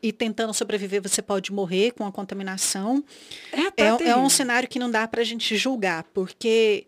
[0.02, 3.02] e tentando sobreviver você pode morrer com a contaminação.
[3.52, 6.86] É, É, é um cenário que não dá para a gente julgar, porque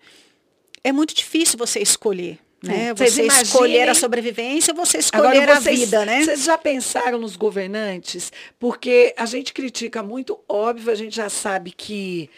[0.84, 2.38] é muito difícil você escolher.
[2.62, 2.88] Né?
[2.88, 6.22] É, vocês Você imaginem- escolher a sobrevivência, você escolher Agora, a vocês, vida, né?
[6.22, 8.30] Vocês já pensaram nos governantes?
[8.58, 12.28] Porque a gente critica muito, óbvio, a gente já sabe que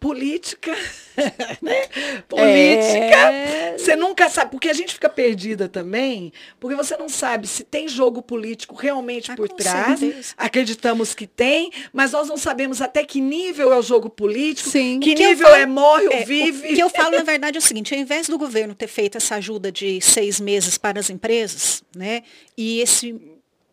[0.00, 0.72] política,
[1.60, 1.86] né?
[2.26, 3.76] Política, É.
[3.78, 7.86] você nunca sabe, porque a gente fica perdida também, porque você não sabe se tem
[7.86, 9.98] jogo político realmente Ah, por trás.
[10.00, 10.34] certeza.
[10.36, 14.98] Acreditamos que tem, mas nós não sabemos até que nível é o jogo político, Sim.
[15.00, 16.72] que Que nível falo- é morre ou É, vive.
[16.72, 19.18] O que eu falo, na verdade, é o seguinte, ao invés do governo ter feito
[19.18, 22.22] essa ajuda de seis meses para as empresas, né?
[22.56, 23.20] E esse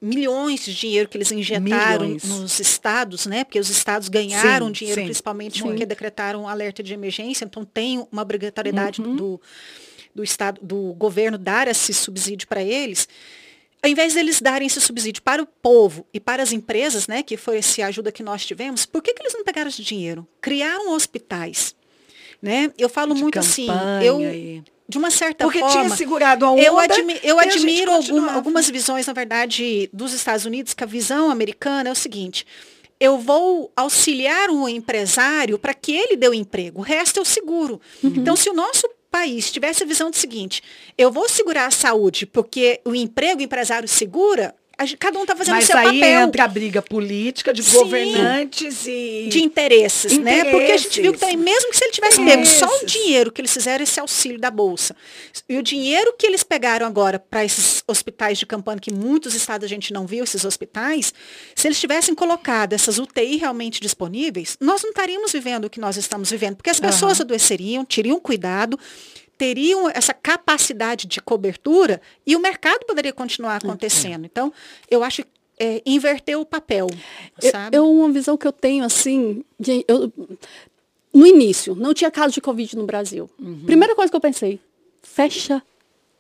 [0.02, 2.24] milhões de dinheiro que eles injetaram Milhões.
[2.24, 3.44] nos estados, né?
[3.44, 8.06] Porque os estados ganharam Sim, dinheiro, sim, principalmente porque decretaram alerta de emergência, então tem
[8.12, 9.16] uma obrigatoriedade Uhum.
[9.16, 9.42] do,
[10.14, 13.08] do estado, do governo dar esse subsídio para eles.
[13.82, 17.38] Ao invés deles darem esse subsídio para o povo e para as empresas, né, que
[17.38, 20.28] foi essa ajuda que nós tivemos, por que, que eles não pegaram esse dinheiro?
[20.42, 21.76] Criaram hospitais.
[22.42, 22.72] Né?
[22.78, 23.68] Eu falo De muito assim,
[24.04, 25.84] eu, e- de uma certa Porque forma.
[25.86, 26.62] tinha segurado a onda.
[26.62, 31.30] Eu, admi- eu admiro alguma- algumas visões, na verdade, dos Estados Unidos, que a visão
[31.30, 32.46] americana é o seguinte.
[33.00, 36.80] Eu vou auxiliar um empresário para que ele dê o emprego.
[36.80, 37.80] O resto eu seguro.
[38.04, 38.14] Uhum.
[38.16, 40.62] Então, se o nosso país tivesse a visão do seguinte,
[40.98, 44.56] eu vou segurar a saúde porque o emprego o empresário segura,
[45.00, 47.80] cada um está fazendo o Mas seu aí papel entra a briga política de Sim.
[47.80, 49.28] governantes e.
[49.28, 50.46] de interesses, né?
[50.46, 51.20] Porque a gente viu que Interesses.
[51.20, 52.92] também, mesmo que se ele tivesse pego só o Interesses.
[52.92, 54.96] dinheiro que eles fizeram esse auxílio da Bolsa,
[55.50, 59.66] e o dinheiro que eles pegaram agora para esses hospitais de campanha, que muitos estados
[59.66, 61.14] a gente não viu, esses hospitais,
[61.56, 65.98] se eles tivessem colocado essas UTI realmente disponíveis, nós não estaríamos vivendo o que nós
[65.98, 68.78] estamos vivendo, porque as pessoas adoeceriam, teriam cuidado,
[69.38, 74.26] teriam essa capacidade de cobertura e o mercado poderia continuar acontecendo.
[74.26, 74.52] Então,
[74.90, 76.88] eu acho que é, inverter o papel,
[77.42, 77.76] Eu, sabe?
[77.78, 80.12] eu- uma visão que eu tenho assim, de- eu-
[81.14, 83.28] no início, não tinha caso de Covid no Brasil.
[83.40, 83.64] Uhum.
[83.66, 84.60] Primeira coisa que eu pensei,
[85.02, 85.64] fecha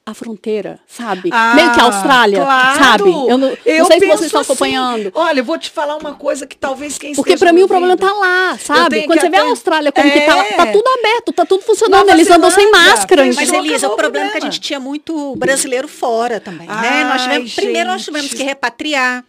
[0.09, 1.29] a fronteira, sabe?
[1.33, 2.79] Ah, Meio que a Austrália, claro.
[2.81, 3.09] sabe?
[3.09, 4.51] Eu não, não Eu sei se vocês estão assim.
[4.53, 5.11] acompanhando.
[5.13, 7.93] Olha, eu vou te falar uma coisa que talvez quem Porque pra mim o problema
[7.93, 9.03] ouvindo- tá lá, sabe?
[9.05, 10.53] Quando você vê a até- Austrália como que tá lá, É.
[10.53, 13.25] tá tudo aberto, tá tudo funcionando, Nova eles andam sem máscara.
[13.25, 14.51] Mas, Então, Elisa, o problema é que a problema.
[14.53, 16.73] gente tinha muito brasileiro fora também, né?
[16.79, 19.25] Ai, Nós tivemos, primeiro nós tivemos que repatriar.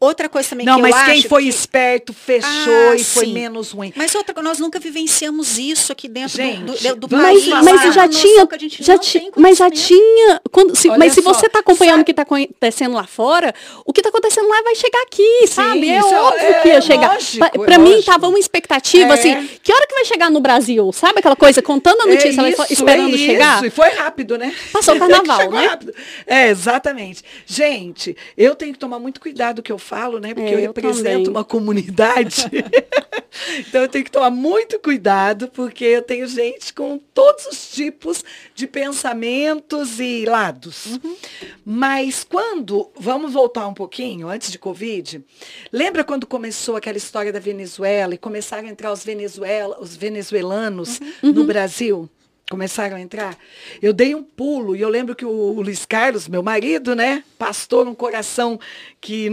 [0.00, 3.02] Outra coisa também Não, que mas eu quem acho foi que- esperto fechou Ah, e
[3.02, 3.32] foi sim.
[3.32, 3.92] menos ruim.
[3.96, 7.44] Mas outra coisa, nós nunca vivenciamos isso aqui dentro do- Gente, do, do, do Mas,
[7.48, 7.64] país.
[7.64, 11.12] mas já tinha, que a gente já não ti- mas já tinha, quando, se, mas
[11.14, 13.52] se só, você está acompanhando o que está acontecendo lá fora,
[13.84, 15.88] o que está acontecendo lá vai chegar aqui, sabe?
[15.90, 17.12] É isso é- óbvio é que ia chegar.
[17.14, 18.04] lógico, Pra- é mim lógico.
[18.12, 19.14] tava uma expectativa É.
[19.14, 20.92] assim, que hora que vai chegar no Brasil?
[20.92, 23.56] Sabe aquela coisa contando a notícia, ela isso, esperando é chegar?
[23.56, 24.54] Isso, e foi rápido, né?
[24.72, 25.66] Passou o carnaval, né?
[25.66, 25.92] rápido.
[26.24, 27.24] É, exatamente.
[27.44, 30.34] Gente, eu tenho que tomar muito cuidado do que eu falo, né?
[30.34, 31.28] Porque É, eu eu represento também.
[31.28, 32.44] uma comunidade.
[33.58, 38.24] então eu tenho que tomar muito cuidado, porque eu tenho gente com todos os tipos
[38.54, 40.86] de pensamentos e lados.
[40.86, 41.16] Uhum.
[41.64, 45.24] Mas quando, vamos voltar um pouquinho, antes de Covid,
[45.72, 51.00] lembra quando começou aquela história da Venezuela e começaram a entrar os, Venezuela, os venezuelanos
[51.22, 51.32] Uhum.
[51.32, 52.08] no Brasil?
[52.50, 53.36] Começaram a entrar.
[53.82, 57.22] Eu dei um pulo e eu lembro que o, Luiz Carlos, meu marido, né?
[57.38, 58.58] Pastor, um coração
[59.00, 59.30] que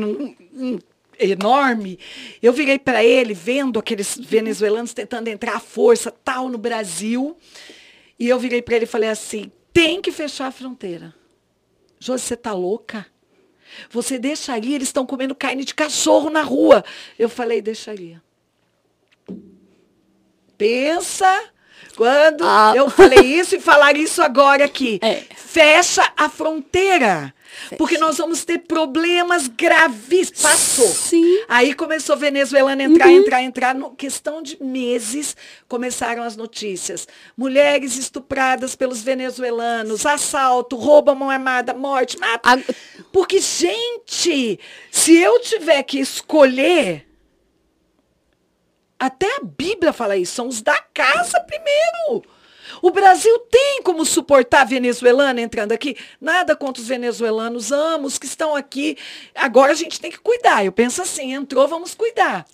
[1.17, 1.97] enorme.
[2.41, 7.37] Eu virei para ele vendo aqueles venezuelanos tentando entrar à força tal no Brasil.
[8.19, 11.15] E eu virei para ele e falei assim: tem que fechar a fronteira.
[11.99, 13.05] Josi, você tá louca?
[13.89, 14.75] Você deixaria?
[14.75, 16.83] Eles estão comendo carne de cachorro na rua.
[17.17, 18.21] Eu falei, deixaria.
[20.57, 21.54] Pensa
[21.95, 22.73] quando Ah.
[22.75, 24.99] eu falei isso e falar isso agora aqui.
[25.01, 25.23] É.
[25.35, 27.33] Fecha a fronteira.
[27.77, 30.41] Porque nós vamos ter problemas gravíssimos.
[30.41, 30.87] Passou.
[30.89, 31.39] Sim.
[31.47, 33.73] Aí começou a venezuelana a entrar, entrar, entrar.
[33.75, 37.07] No questão de meses, começaram as notícias.
[37.37, 42.61] Mulheres estupradas pelos venezuelanos, assalto, roubo à mão armada, morte, mata.
[43.11, 44.59] Porque, gente,
[44.91, 47.07] se eu tiver que escolher,
[48.99, 52.23] até a Bíblia fala isso, são os da casa primeiro.
[52.81, 55.95] O Brasil tem como suportar a venezuelana entrando aqui?
[56.19, 58.97] Nada contra os venezuelanos, amo os que estão aqui.
[59.33, 60.65] Agora a gente tem que cuidar.
[60.65, 62.45] Eu penso assim, entrou, vamos cuidar.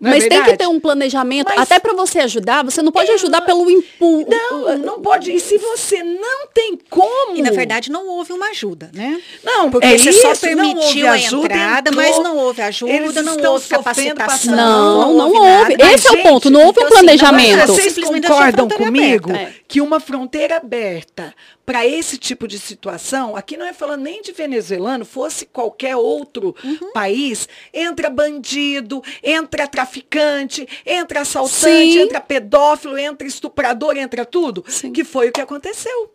[0.00, 0.50] Não é Mas tem verdade?
[0.52, 4.26] que ter um planejamento, Mas- até para você ajudar, você não pode ajudar pelo impulso.
[4.30, 5.32] Não, não pode.
[5.32, 7.36] E se você não tem como.
[7.36, 9.20] E na verdade não houve uma ajuda, né?
[9.42, 12.62] não, Porque é você isso, só não permitiu a ajuda, entrada, entrou, mas não houve
[12.62, 14.54] ajuda, eles não houve capacitação.
[14.56, 15.76] Não, não houve houve.
[15.76, 15.94] nada.
[15.94, 17.56] Esse é o Mas, ponto, não gente, houve um então, assim, não planejamento.
[17.58, 19.50] basta Vocês Simplesmente deixar a concordam fronteira comigo aberta.
[19.50, 19.54] É.
[19.66, 21.34] que uma fronteira aberta
[21.68, 26.56] para esse tipo de situação, aqui não é falando nem de venezuelano, fosse qualquer outro
[26.64, 26.92] Uhum.
[26.94, 31.98] país, entra bandido, entra traficante, entra assaltante, Sim.
[32.00, 34.90] entra pedófilo, entra estuprador, entra tudo, Sim.
[34.94, 36.10] que foi o que aconteceu.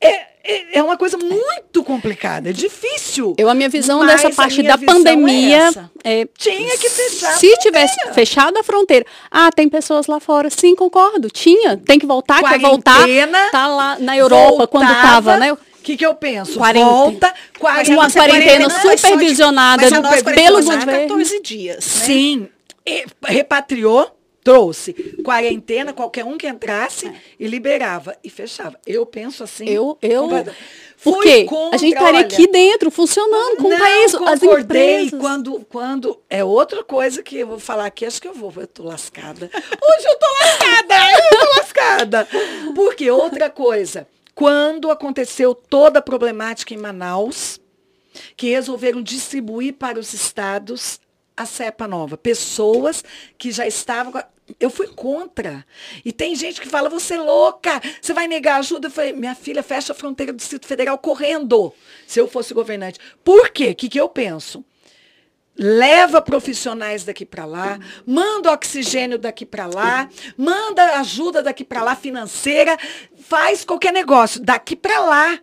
[0.00, 3.34] É, é, é uma coisa muito complicada, é difícil.
[3.38, 5.70] Eu, a minha visão Mas dessa parte da é pandemia
[6.02, 9.06] é, Tinha que fechar a Se tivesse fechado a fronteira.
[9.30, 10.50] Ah, tem pessoas lá fora.
[10.50, 11.28] Sim, concordo.
[11.30, 11.76] Tinha.
[11.76, 12.96] Tem que voltar, quer voltar.
[12.98, 15.52] Quarentena, Tá lá na Europa quando voltava, tava, né?
[15.52, 16.58] O que, que eu penso?
[16.58, 16.90] Quarentena.
[16.92, 17.98] Volta, quarentena.
[17.98, 21.08] Uma quarentena é só de- supervisionada mas a nossa pelo quarentena governo.
[21.08, 21.76] 14 dias.
[21.76, 22.04] né?
[22.04, 22.48] Sim,
[22.86, 24.08] e repatriou,
[24.42, 24.92] trouxe.
[25.24, 28.16] Quarentena, qualquer um que entrasse e liberava.
[28.22, 28.78] E fechava.
[28.86, 29.68] Eu penso assim.
[29.68, 30.28] Eu, eu.
[31.02, 35.18] Porque a gente estaria olha, aqui dentro, funcionando com o país, as empresas.
[35.18, 38.68] quando, quando é outra coisa que eu vou falar aqui, acho que eu vou, eu
[38.68, 39.50] tô lascada.
[39.52, 42.28] Hoje eu tô lascada, eu tô lascada.
[42.72, 47.60] Porque outra coisa, quando aconteceu toda a problemática em Manaus,
[48.36, 51.00] que resolveram distribuir para os estados
[51.36, 53.02] a cepa nova, pessoas
[53.36, 54.12] que já estavam
[54.58, 55.64] eu fui contra.
[56.04, 58.88] E tem gente que fala, você é louca, você vai negar ajuda.
[58.88, 61.72] Eu falei, minha filha, fecha a fronteira do Distrito Federal correndo,
[62.06, 62.98] se eu fosse governante.
[63.24, 63.70] Por quê?
[63.70, 64.64] O que, que eu penso?
[65.56, 71.94] Leva profissionais daqui para lá, manda oxigênio daqui para lá, manda ajuda daqui para lá
[71.94, 72.76] financeira,
[73.20, 75.38] faz qualquer negócio daqui para lá.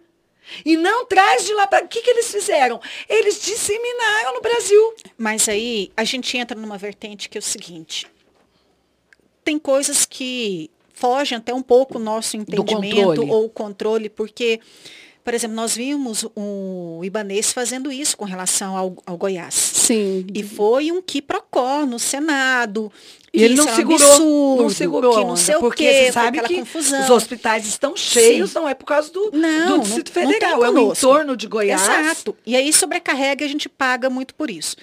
[0.66, 1.86] E não traz de lá para.
[1.86, 2.82] O que, que eles fizeram?
[3.08, 4.96] Eles disseminaram no Brasil.
[5.16, 8.08] Mas aí a gente entra numa vertente que é o seguinte:
[9.50, 13.32] tem coisas que fogem até um pouco o nosso entendimento controle.
[13.32, 14.60] ou controle, porque,
[15.24, 19.56] por exemplo, nós vimos o Ibanês fazendo isso com relação ao, ao Goiás.
[19.56, 20.28] Sim.
[20.36, 22.92] E foi um que procor no Senado.
[23.34, 25.84] E ele não é um segurou, absurdo, não segurou que não onda, sei o porque
[25.88, 27.02] quê, você sabe aquela que confusão.
[27.04, 28.60] os hospitais estão cheios, Sim.
[28.60, 31.48] não é por causa do, Não, do Distrito não- não Federal, é o entorno de
[31.48, 31.82] Goiás.
[31.82, 32.36] Exato.
[32.46, 34.76] E aí sobrecarrega e a gente paga muito por isso.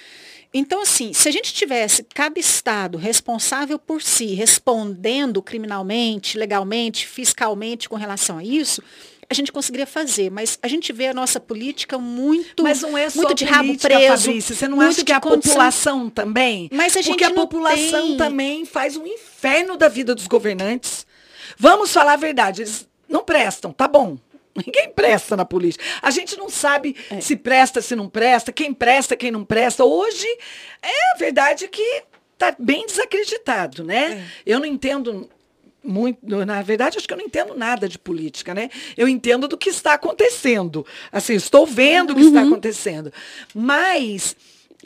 [0.58, 7.88] Então, assim, se a gente tivesse cada estado responsável por si, respondendo criminalmente, legalmente, fiscalmente
[7.88, 8.82] com relação a isso,
[9.28, 10.30] a gente conseguiria fazer.
[10.30, 13.76] Mas a gente vê a nossa política muito, Mas não é só muito de rabo
[13.76, 14.24] preso.
[14.24, 14.54] Fabrícia.
[14.54, 16.70] Você não acha que a condição- população também?
[16.72, 21.06] Mas a gente Porque a população tem- também faz um inferno da vida dos governantes.
[21.58, 24.16] Vamos falar a verdade, eles não prestam, tá bom.
[24.64, 25.84] Ninguém presta na política.
[26.00, 27.20] A gente não sabe É.
[27.20, 29.84] se presta, se não presta, quem presta, quem não presta.
[29.84, 30.26] Hoje,
[30.82, 34.24] é a verdade que está bem desacreditado, né?
[34.46, 34.52] É.
[34.52, 35.28] Eu não entendo
[35.82, 38.70] muito, na verdade, acho que eu não entendo nada de política, né?
[38.96, 40.84] Eu entendo do que está acontecendo.
[41.12, 43.12] Assim, estou vendo o que está acontecendo.
[43.54, 44.34] Mas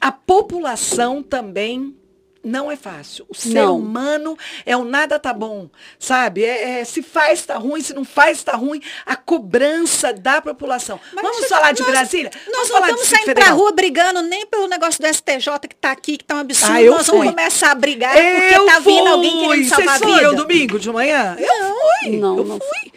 [0.00, 1.96] a população também
[2.42, 3.26] não é fácil.
[3.28, 3.76] O ser Não.
[3.78, 6.44] humano é o nada tá bom, sabe?
[6.44, 8.80] É, é, se faz tá ruim, se não faz tá ruim.
[9.04, 10.98] A cobrança da população.
[11.12, 12.30] Mas Vamos falar de nós- Brasília?
[12.52, 15.90] Nós Vamos não Distrito saindo pra rua brigando nem pelo negócio do STJ que está
[15.90, 16.72] aqui, que tá um absurdo.
[16.72, 17.28] Ah, nós vamos fui.
[17.28, 19.08] começar a brigar Eu porque tá vindo fui.
[19.12, 20.42] alguém querendo salvar Vocês a foram vida.
[20.42, 21.36] domingo de manhã?
[21.38, 21.74] Eu
[22.04, 22.16] fui.
[22.16, 22.92] Não, eu não fui.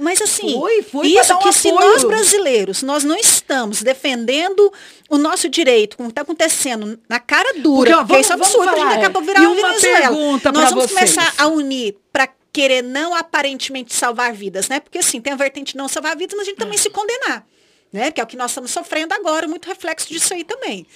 [0.00, 1.90] Mas assim, fui pra isso um que se apoio.
[1.90, 4.72] nós brasileiros, nós não estamos defendendo
[5.08, 8.46] o nosso direito, como está acontecendo na cara dura, Porque, ó, vamos- isso é vamos
[8.48, 9.98] absurdo, a gente falar, daqui a pouco virar e uma Venezuela.
[10.00, 11.14] pergunta nós vamos vocês.
[11.14, 14.80] começar a unir para querer não aparentemente salvar vidas, né?
[14.80, 17.46] Porque assim, tem a vertente de não salvar vidas, mas a gente também se condenar,
[17.92, 18.10] né?
[18.10, 20.86] Que é o que nós estamos sofrendo agora, muito reflexo disso aí também.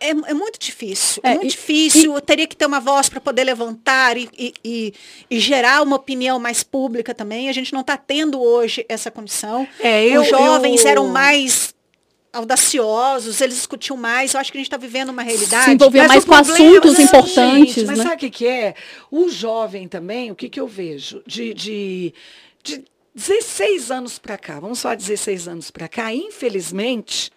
[0.00, 2.14] É, é muito difícil, é, É, muito e- difícil.
[2.14, 4.94] Eu teria que ter uma voz para poder levantar e, e- e-
[5.28, 7.48] e gerar uma opinião mais pública também.
[7.48, 9.66] A gente não está tendo hoje essa condição.
[9.80, 11.74] É, eu- Os jovens eu- eram mais
[12.32, 14.34] audaciosos, eles discutiam mais.
[14.34, 15.64] Eu acho que a gente está vivendo uma realidade.
[15.64, 18.04] Se envolver Mas mais com problema, assuntos não, importantes, gente, mas né?
[18.04, 18.74] sabe o que, que é?
[19.10, 21.22] O jovem também, o que, que eu vejo?
[21.26, 22.14] De, de,
[22.62, 22.84] de
[23.14, 27.32] 16 anos para cá, vamos falar 16 anos para cá, infelizmente,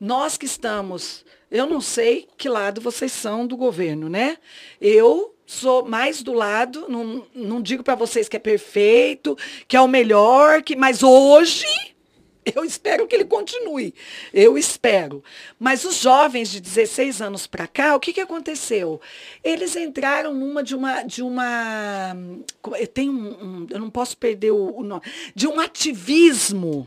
[0.00, 4.36] nós que estamos, eu não sei que lado vocês são do governo, né?
[4.80, 9.80] Eu sou mais do lado, não, não digo para vocês que é perfeito, que é
[9.80, 11.64] o melhor, que, mas hoje
[12.54, 13.94] eu espero que ele continue.
[14.32, 15.22] Eu espero.
[15.58, 19.00] Mas os jovens de 16 anos para cá, o que, que aconteceu?
[19.42, 21.02] Eles entraram numa de uma.
[21.02, 22.16] De uma
[22.92, 25.02] tem um, um- eu não posso perder o, o nome.
[25.34, 26.86] De um ativismo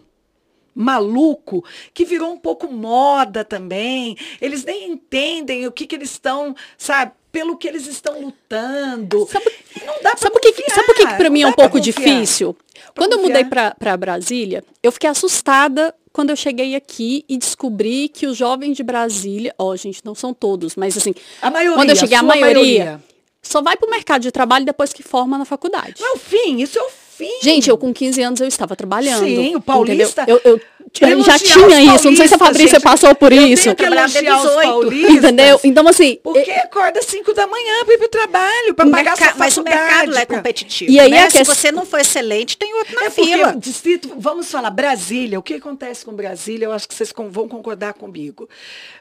[0.74, 4.18] maluco que virou um pouco moda também.
[4.40, 9.28] Eles nem entendem o que, que eles estão, sabe, pelo que eles estão lutando.
[9.32, 9.52] Sabe,
[9.86, 12.56] não dá sabe que, sabe por que, que para mim é um pouco difícil?
[12.96, 18.28] Quando eu mudei para Brasília, eu fiquei assustada quando eu cheguei aqui e descobri que
[18.28, 21.90] os jovens de Brasília, ó, oh, gente, não são todos, mas assim, a maioria, quando
[21.92, 23.04] eu cheguei, a maioria, maioria,
[23.42, 26.02] só vai para o mercado de trabalho depois que forma na faculdade.
[26.02, 26.90] Não é o fim, isso é o
[27.22, 27.40] fim.
[27.42, 29.26] Gente, eu com 15 anos eu estava trabalhando.
[29.26, 30.26] Sim, o paulista.
[30.28, 30.60] Eu, eu,
[31.02, 33.64] eu já tinha isso, não sei se a Fabrícia gente, passou por eu isso.
[33.76, 35.60] Tenho que 18, entendeu?
[35.64, 39.18] Então assim, porque acorda às 5 da manhã para ir para o trabalho, para pagar
[39.18, 40.92] sua Mas o mercado é competitivo.
[40.92, 41.30] E aí né?
[41.30, 41.44] Se que...
[41.44, 43.56] você não for excelente, tem outro na é fila.
[43.56, 46.66] Distrito, vamos falar Brasília, o que acontece com Brasília?
[46.66, 48.50] Eu acho que vocês vão concordar comigo.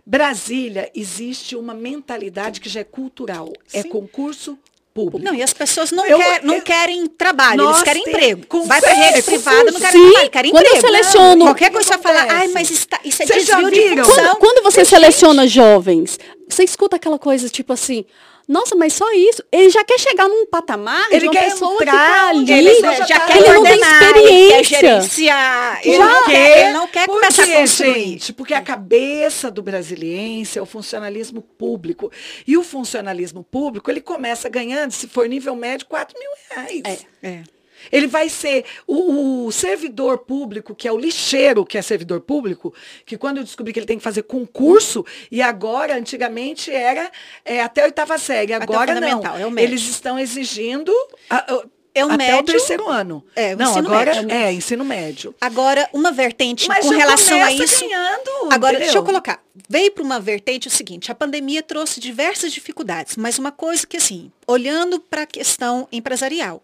[0.05, 3.89] Brasília existe uma mentalidade que já é cultural, é Sim.
[3.89, 4.59] é concurso
[4.93, 5.25] público.
[5.25, 8.65] Não, e as pessoas não, eu, quer, não eu, querem trabalho, eles querem emprego.
[8.65, 10.87] Vai para rede privada, não querem trabalho, querem quando emprego.
[10.87, 14.03] Eu seleciono, Qualquer coisa você fala, ai, mas isso, tá, isso é Vocês desvio de
[14.03, 14.15] função.
[14.15, 16.19] Quando, quando você seleciona jovens,
[16.49, 18.05] você escuta aquela coisa tipo assim,
[18.51, 19.45] nossa, mas só isso.
[19.53, 22.53] Ele já quer chegar num patamar ele de uma quer pessoa entrar, que tá ali.
[22.53, 24.29] Ele já, já quer ele não tem experiência.
[24.29, 25.81] Ele quer gerenciar.
[25.85, 27.95] Ele já não quer, ele não quer Por começar quê, a construir.
[27.95, 28.33] gente?
[28.33, 32.11] Porque a cabeça do brasiliense é o funcionalismo público.
[32.45, 37.07] E o funcionalismo público, ele começa ganhando, se for nível médio, 4 mil reais.
[37.23, 37.43] É, é.
[37.91, 42.75] Ele vai ser o, o, servidor público, que é o lixeiro, que é servidor público,
[43.05, 47.11] que quando eu descobri que ele tem que fazer concurso, e agora, antigamente, era
[47.45, 49.23] é, até a oitava série, agora não.
[49.59, 50.93] É Eles estão exigindo.
[51.29, 51.65] A, a,
[51.95, 53.25] é o até médio, o terceiro ano.
[53.35, 54.31] É, não, ensino agora médio.
[54.31, 55.35] é ensino médio.
[55.41, 57.81] Agora, uma vertente Mas com relação a isso.
[57.81, 58.79] Ganhando, agora, entendeu?
[58.79, 59.43] deixa eu colocar.
[59.69, 63.97] Veio para uma vertente o seguinte: a pandemia trouxe diversas dificuldades, mas uma coisa que,
[63.97, 66.63] assim, olhando para a questão empresarial,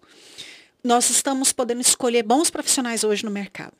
[0.87, 3.74] nós estamos podendo escolher bons profissionais hoje no mercado.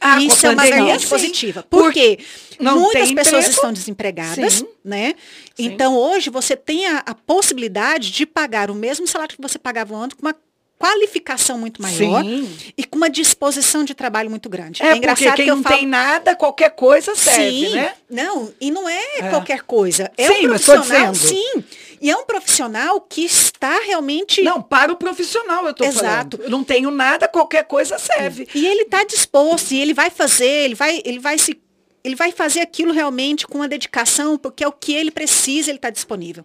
[0.00, 1.64] Ah, Isso é uma vertente positiva.
[1.68, 2.18] Porque
[2.58, 3.50] muitas pessoas emprego.
[3.50, 4.68] estão desempregadas, Sim.
[4.82, 5.14] né?
[5.54, 5.66] Sim.
[5.66, 9.94] Então, hoje, você tem a, a, possibilidade de pagar o mesmo salário que você pagava
[9.94, 10.34] antes com uma
[10.78, 12.56] qualificação muito maior Sim.
[12.78, 14.82] e com uma disposição de trabalho muito grande.
[14.82, 15.76] É, é engraçado quem que eu não falo...
[15.76, 17.92] tem nada, qualquer coisa serve, sim, né?
[18.08, 19.28] Não, e não é, é.
[19.28, 20.10] qualquer coisa.
[20.16, 21.28] É sim, um mas profissional, dizendo.
[21.28, 21.64] sim.
[22.00, 24.42] E é um profissional que está realmente.
[24.42, 26.36] Não, para o profissional eu estou Exato.
[26.36, 26.44] falando.
[26.44, 28.48] Eu não tenho nada, qualquer coisa serve.
[28.54, 31.60] E ele está disposto, e ele vai fazer, ele vai, ele vai se
[32.02, 35.78] ele vai fazer aquilo realmente com a dedicação, porque é o que ele precisa, ele
[35.78, 36.44] está disponível.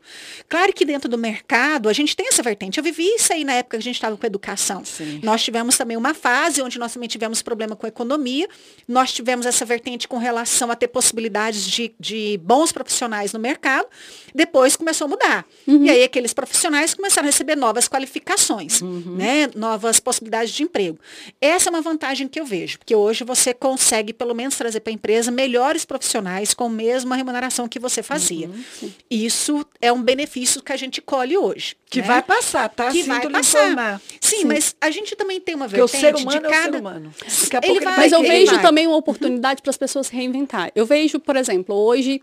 [0.50, 2.78] Claro que dentro do mercado, a gente tem essa vertente.
[2.78, 4.84] Eu vivi isso aí na época que a gente estava com educação.
[4.84, 5.22] Sim.
[5.24, 8.48] Nós tivemos também uma fase onde nós também tivemos problema com a economia.
[8.88, 13.88] Nós tivemos essa vertente com relação a ter possibilidades de, de bons profissionais no mercado.
[14.34, 15.46] Depois começou a mudar.
[15.66, 15.86] Uhum.
[15.86, 19.16] E aí aqueles profissionais começaram a receber novas qualificações, uhum.
[19.16, 19.50] né?
[19.56, 21.00] novas possibilidades de emprego.
[21.40, 24.92] Essa é uma vantagem que eu vejo, porque hoje você consegue, pelo menos, trazer para
[24.92, 28.48] a empresa melhores profissionais com a mesma remuneração que você fazia.
[28.48, 28.92] Uhum.
[29.10, 31.76] Isso é um benefício que a gente colhe hoje.
[31.90, 32.08] Que né?
[32.08, 32.88] vai passar, tá?
[32.92, 33.64] Que Sinto vai passar.
[33.66, 34.02] informar.
[34.20, 34.46] Sim, Sim.
[34.46, 36.72] mas a gente também tem uma Porque o vertente ser humano de é o cada...
[36.72, 37.14] ser humano.
[37.20, 38.62] Daqui a Ele pouco ele vai- Mas eu ele vejo vai.
[38.62, 40.72] também uma oportunidade para as pessoas reinventar.
[40.76, 42.22] Eu vejo, por exemplo, hoje,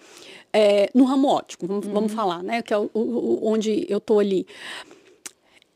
[0.53, 1.93] é, no ramo óptico, vamos, Uhum.
[1.93, 2.61] vamos falar, né?
[2.63, 4.47] Que é o, o- o- onde eu estou ali.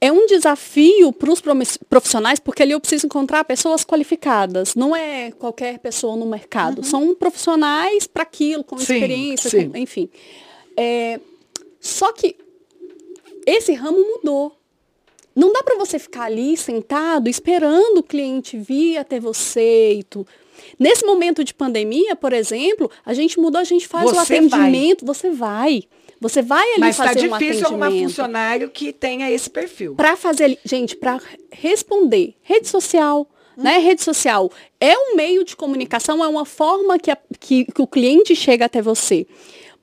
[0.01, 1.43] É um desafio para os
[1.89, 4.75] profissionais, porque ali eu preciso encontrar pessoas qualificadas.
[4.75, 6.85] Não é qualquer pessoa no mercado.
[6.85, 8.83] São profissionais para aquilo, com Uhum.
[8.83, 9.71] Sim, experiência, sim.
[9.71, 10.09] com- enfim.
[10.77, 11.19] É,
[11.81, 12.37] só que
[13.47, 14.55] esse ramo mudou.
[15.35, 20.27] Não dá para você ficar ali sentado esperando o cliente vir até você e tudo.
[20.79, 25.05] Nesse momento de pandemia, por exemplo, a gente mudou, a gente faz o Você atendimento,
[25.05, 25.83] você vai.
[26.21, 28.09] Você vai ali Mas está fazer um difícil arrumar atendimento.
[28.11, 29.95] funcionário que tenha esse perfil.
[29.95, 31.21] Para fazer gente, para
[31.53, 33.63] responder, rede social, Hum.
[33.63, 33.79] né?
[33.79, 34.51] Rede social
[34.81, 38.65] é um meio de comunicação, é uma forma que, a- que- que o cliente chega
[38.65, 39.27] até você.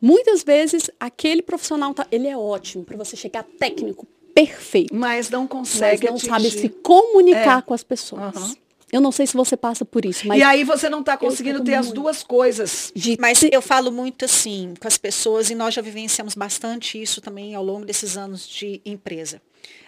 [0.01, 5.41] Muitas vezes aquele profissional tá, ele é ótimo para você chegar técnico perfeito, Mas não
[5.43, 6.29] mas consegue não atingir.
[6.29, 7.61] sabe se comunicar É.
[7.61, 8.35] com as pessoas.
[8.35, 8.55] Aham.
[8.93, 11.63] Eu não sei se você passa por isso, mas E aí você não está conseguindo
[11.63, 12.91] ter as muito- duas coisas.
[12.95, 17.19] de Mas eu falo muito assim com as pessoas e nós já vivenciamos bastante isso
[17.19, 19.41] também ao longo desses anos de empresa.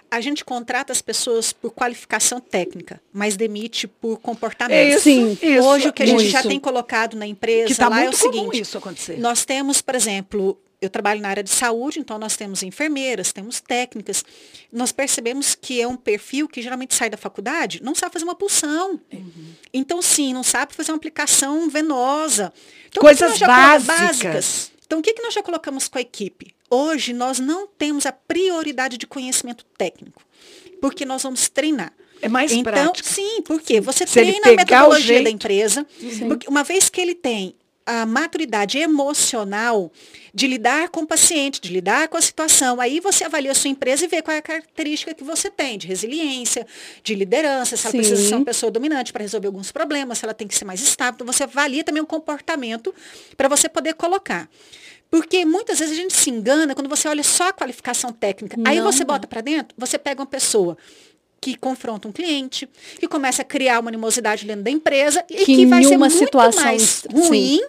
[0.10, 4.76] A gente contrata as pessoas por qualificação técnica, mas demite por comportamento.
[4.78, 5.38] É isso, Sim.
[5.42, 6.30] isso, Hoje o que a gente muito.
[6.32, 8.62] já tem colocado na empresa Que está lá é o muito comum seguinte.
[8.62, 9.20] isso acontecer.
[9.20, 13.60] Nós temos, por exemplo, eu trabalho na área de saúde, então nós temos enfermeiras, temos
[13.60, 14.24] técnicas.
[14.72, 18.36] Nós percebemos que é um perfil que geralmente sai da faculdade, não sabe fazer uma
[18.36, 19.00] pulsão.
[19.74, 22.54] Então, sim, não sabe fazer uma aplicação venosa.
[22.88, 24.72] Então, Coisas colo- básicas.
[24.86, 26.54] Então, o que, que nós já colocamos com a equipe?
[26.70, 30.22] Hoje, nós não temos a prioridade de conhecimento técnico,
[30.82, 31.92] porque nós vamos treinar.
[32.22, 33.08] É mais então, prática.
[33.08, 35.86] sim, porque você Se treina a metodologia da empresa,
[36.28, 37.56] porque uma vez que ele tem
[37.86, 39.92] a maturidade emocional
[40.34, 42.82] de lidar com o paciente, de lidar com a situação.
[42.82, 45.78] Aí você avalia a sua empresa e vê qual é a característica que você tem,
[45.78, 46.66] de resiliência,
[47.04, 47.98] de liderança, se ela Sim.
[48.00, 50.82] precisa ser uma pessoa dominante para resolver alguns problemas, se ela tem que ser mais
[50.82, 51.14] estável.
[51.16, 52.94] Então, você avalia também o comportamento
[53.38, 54.50] para você poder colocar.
[55.10, 58.58] Porque muitas vezes a gente se engana quando você olha só a qualificação técnica.
[58.58, 58.70] Não.
[58.70, 60.78] Aí você bota para dentro, você pega uma pessoa
[61.46, 62.68] que confronta um cliente,
[63.00, 66.16] que começa a criar uma animosidade dentro da empresa e que, que vai ser muito
[66.16, 67.62] situação, mais ruim sim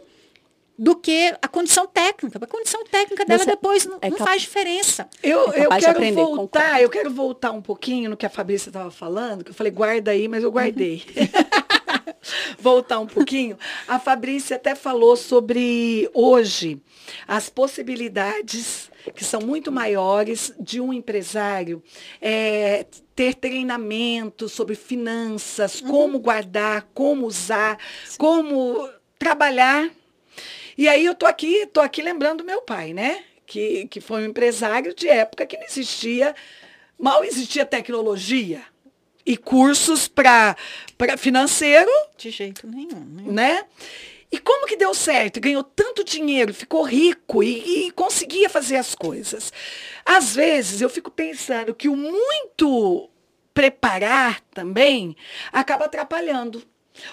[0.79, 2.39] do que a condição técnica.
[2.43, 5.07] A condição técnica dela Você depois não, é não faz diferença.
[5.23, 8.71] Eu, é eu quero aprender, voltar, eu quero voltar um pouquinho no que a Fabrícia
[8.71, 11.03] estava falando, que eu falei, guarda aí, mas eu guardei.
[12.59, 13.59] voltar um pouquinho.
[13.87, 16.81] A Fabrícia até falou sobre hoje
[17.29, 21.83] as possibilidades que são muito maiores de um empresário
[22.21, 25.89] é, ter treinamento sobre finanças, uhum.
[25.89, 28.19] como guardar, como usar, Sim.
[28.19, 28.89] como
[29.19, 29.91] trabalhar
[30.77, 33.25] e aí eu tô aqui, tô aqui lembrando do meu pai, né?
[33.47, 36.35] Que, que foi um empresário de época que não existia,
[36.99, 38.63] mal existia tecnologia
[39.25, 40.55] e cursos para
[41.17, 41.91] financeiro.
[42.19, 43.23] De jeito nenhum, né?
[43.27, 43.65] né?
[44.31, 45.41] E como que deu certo?
[45.41, 49.53] Ganhou tanto dinheiro, ficou rico e, e, conseguia fazer as coisas.
[50.05, 53.09] Às vezes eu fico pensando que o muito
[53.55, 55.17] preparar também
[55.53, 56.63] acaba atrapalhando.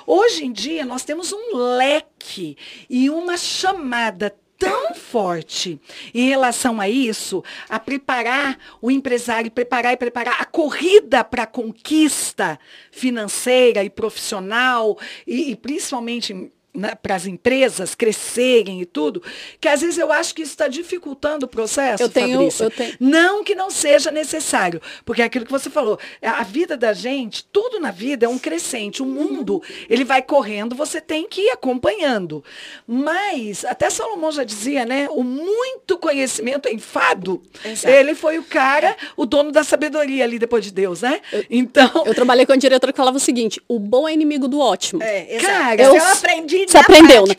[0.07, 2.57] Hoje em dia, nós temos um leque
[2.89, 5.79] e uma chamada tão forte
[6.13, 11.47] em relação a isso, a preparar o empresário, preparar e preparar a corrida para a
[11.47, 12.57] conquista
[12.91, 14.97] financeira e profissional,
[15.27, 19.21] e, e principalmente né, para as empresas crescerem e tudo,
[19.61, 22.63] que às vezes eu acho que isso está dificultando o processo, eu tenho, Fabrícia.
[22.63, 22.93] Eu tenho...
[22.99, 27.45] Não que não seja necessário, porque é aquilo que você falou, a vida da gente,
[27.45, 31.49] tudo na vida é um crescente, o mundo, ele vai correndo, você tem que ir
[31.51, 32.43] acompanhando.
[32.87, 37.93] Mas, até Salomão já dizia, né, o muito conhecimento é enfado, Exato.
[37.93, 41.21] ele foi o cara, o dono da sabedoria ali depois de Deus, né?
[41.31, 42.03] Eu, então...
[42.05, 45.03] Eu trabalhei com a diretora que falava o seguinte, o bom é inimigo do ótimo.
[45.03, 45.53] É, exato.
[45.53, 47.35] Cara, eu, eu aprendi você aprendeu, né?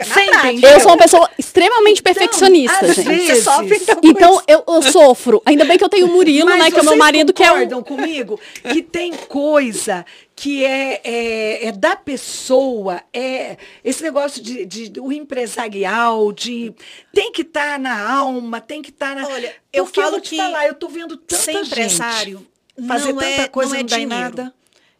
[0.62, 3.08] Eu sou uma pessoa extremamente então, perfeccionista, gente.
[3.08, 5.42] Vezes, você sofre então, então eu, eu, sofro.
[5.46, 6.70] Ainda bem que eu tenho o Murilo, Mas né?
[6.70, 7.82] Que é o meu marido, que é o.
[7.82, 10.04] comigo que tem coisa
[10.36, 16.74] que é, é, é, da pessoa, é esse negócio de, de o empresarial, de
[17.12, 19.28] tem que estar tá na alma, tem que estar tá na.
[19.28, 22.44] Olha, eu Porque falo eu que falar, eu tô vendo tanta ser empresário
[22.86, 24.54] fazer tanta é, coisa não, é não dá nada.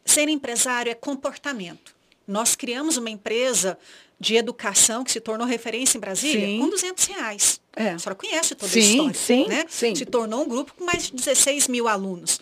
[0.04, 1.94] Ser empresário é comportamento.
[2.26, 3.78] Nós criamos uma empresa
[4.24, 6.58] de educação que se tornou referência em Brasília sim.
[6.58, 7.60] com 200 reais.
[7.76, 7.90] É.
[7.90, 9.14] A senhora conhece toda sim, a história.
[9.14, 9.64] Sim, né?
[9.68, 9.94] sim.
[9.94, 12.40] Se tornou um grupo com mais de 16 mil alunos.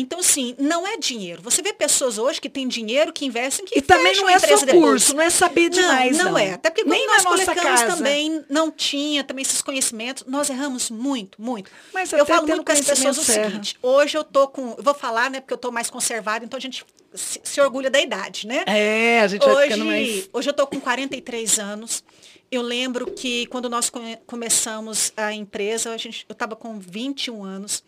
[0.00, 1.42] Então, sim, não é dinheiro.
[1.42, 4.66] Você vê pessoas hoje que têm dinheiro, que investem, que E também não é só
[4.66, 6.26] curso, não é saber demais, não.
[6.26, 6.38] Não, não.
[6.38, 6.52] é.
[6.52, 7.96] Até porque Nem nós casa.
[7.96, 10.24] também não tinha também esses conhecimentos.
[10.26, 11.70] Nós erramos muito, muito.
[11.92, 14.94] Mas eu falo muito com as pessoas o seguinte, hoje eu tô com, eu vou
[14.94, 16.84] falar, né, porque eu tô mais conservada, então a gente
[17.14, 18.64] se, se orgulha da idade, né?
[18.66, 20.28] É, a gente hoje, vai ficando mais...
[20.32, 22.04] Hoje eu tô com 43 anos.
[22.50, 27.42] Eu lembro que quando nós come, começamos a empresa, a gente, eu estava com 21
[27.42, 27.82] anos.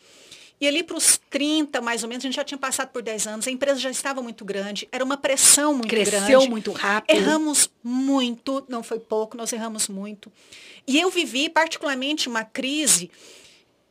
[0.60, 3.26] E ali para os 30, mais ou menos, a gente já tinha passado por 10
[3.28, 6.32] anos, a empresa já estava muito grande, era uma pressão muito Cresceu grande.
[6.32, 7.16] Cresceu muito rápido.
[7.16, 10.32] Erramos muito, não foi pouco, nós erramos muito.
[10.86, 13.10] E eu vivi particularmente uma crise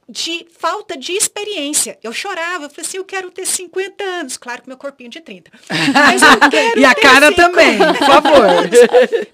[0.09, 1.99] de falta de experiência.
[2.01, 4.37] Eu chorava, eu falei assim, eu quero ter 50 anos.
[4.37, 5.51] Claro que meu corpinho de 30.
[5.93, 8.69] Mas eu quero E a cara também, por favor.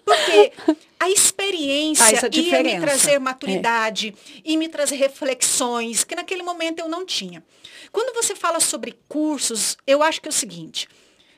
[0.03, 0.51] Porque
[0.99, 4.41] a experiência ia me trazer maturidade, é.
[4.43, 7.43] e me trazer reflexões, que naquele momento eu não tinha.
[7.91, 10.88] Quando você fala sobre cursos, eu acho que é o seguinte,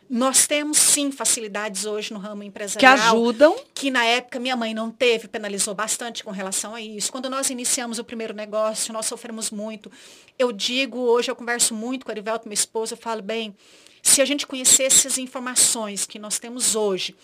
[0.09, 2.95] nós temos sim facilidades hoje no ramo empresarial.
[2.95, 3.55] Que ajudam.
[3.73, 7.11] Que na época minha mãe não teve, penalizou bastante com relação a isso.
[7.11, 9.91] Quando nós iniciamos o primeiro negócio, nós sofremos muito.
[10.37, 13.55] Eu digo, hoje eu converso muito com a Arivelto, minha esposa, eu falo, bem,
[14.01, 17.15] se a gente conhecesse as informações que nós temos hoje,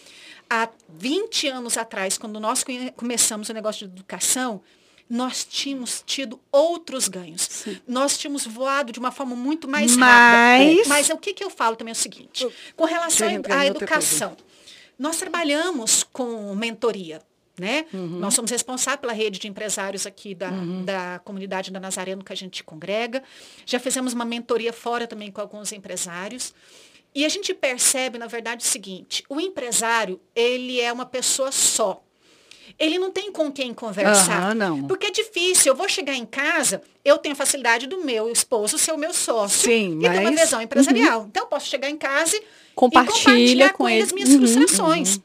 [0.50, 2.66] há 20 anos atrás, quando nós
[2.96, 4.62] começamos o negócio de educação,
[5.12, 7.42] nós tínhamos tido outros ganhos.
[7.42, 7.78] Sim.
[7.86, 10.10] Nós tínhamos voado de uma forma muito mais Mas...
[10.10, 10.88] rápida.
[10.88, 12.48] Mas o que, que eu falo também é o seguinte,
[12.78, 14.38] com relação à educação,
[14.98, 17.22] nós trabalhamos com mentoria.
[17.60, 17.86] Né?
[17.94, 18.20] Uhum.
[18.20, 20.86] Nós somos responsáveis pela rede de empresários aqui da, uhum.
[20.86, 23.22] da comunidade da Nazareno que a gente congrega.
[23.66, 26.54] Já fizemos uma mentoria fora também com alguns empresários.
[27.14, 32.02] E a gente percebe, na verdade, o seguinte: o empresário, ele é uma pessoa só.
[32.82, 34.50] Ele não tem com quem conversar.
[34.50, 34.84] Uhum, não.
[34.88, 35.72] Porque é difícil.
[35.72, 39.14] Eu vou chegar em casa, eu tenho a facilidade do meu esposo ser o meu
[39.14, 39.70] sócio.
[39.70, 40.18] Sim, e mas...
[40.18, 41.20] ter uma visão empresarial.
[41.22, 41.28] Uhum.
[41.28, 45.20] Então, eu posso chegar em casa e compartilhar com, com ele as minhas uhum, frustrações.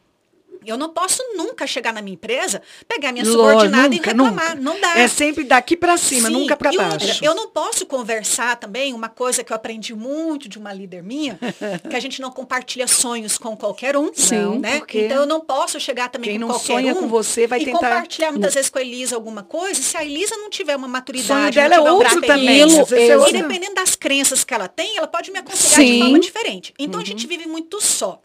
[0.67, 0.75] Uhum.
[0.75, 4.57] Eu não posso nunca chegar na minha empresa, pegar minha subordinada nunca, e reclamar.
[4.57, 4.61] nunca.
[4.61, 4.99] Não dá.
[4.99, 7.25] É sempre daqui para cima, Sim, nunca para outra, baixo.
[7.25, 11.39] eu não posso conversar também, uma coisa que eu aprendi muito de uma líder minha,
[11.89, 14.13] que a gente não compartilha sonhos com qualquer um.
[14.15, 14.79] Sim, né?
[14.79, 17.47] porque Então eu não posso chegar também quem com não qualquer sonha um com você
[17.47, 19.81] vai e tentar- compartilhar muitas vezes com a Elisa alguma coisa.
[19.83, 22.47] Se a Elisa não tiver uma maturidade, sonho não dela é um outro também.
[22.67, 25.93] Vezes é e dependendo das crenças que ela tem, de me aconselhar Sim.
[25.95, 26.75] de forma diferente.
[26.79, 27.07] Então a Uhum.
[27.07, 28.21] gente vive muito só.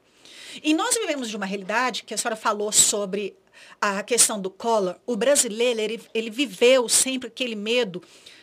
[0.63, 3.35] E nós vivemos de uma realidade que a senhora falou sobre
[3.79, 4.95] a questão do Collor.
[5.05, 8.01] O brasileiro, ele, ele viveu sempre aquele medo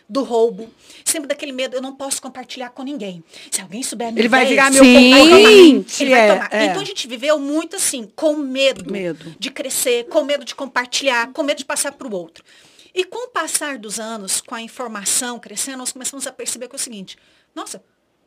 [0.08, 0.72] do roubo,
[1.04, 3.22] sempre daquele medo, eu não posso compartilhar com ninguém.
[3.50, 6.02] Se alguém souber minha Ele vai virar meu concorrente.
[6.02, 6.48] ele vai é, tomar.
[6.50, 6.64] é.
[6.64, 9.36] Então a gente viveu muito assim, com medo, Medo.
[9.38, 12.42] de crescer, com medo de compartilhar, com medo de passar para o outro.
[12.94, 16.74] E com o passar dos anos, com a informação crescendo, nós começamos a perceber que
[16.74, 17.18] é o seguinte,
[17.54, 17.82] nossa,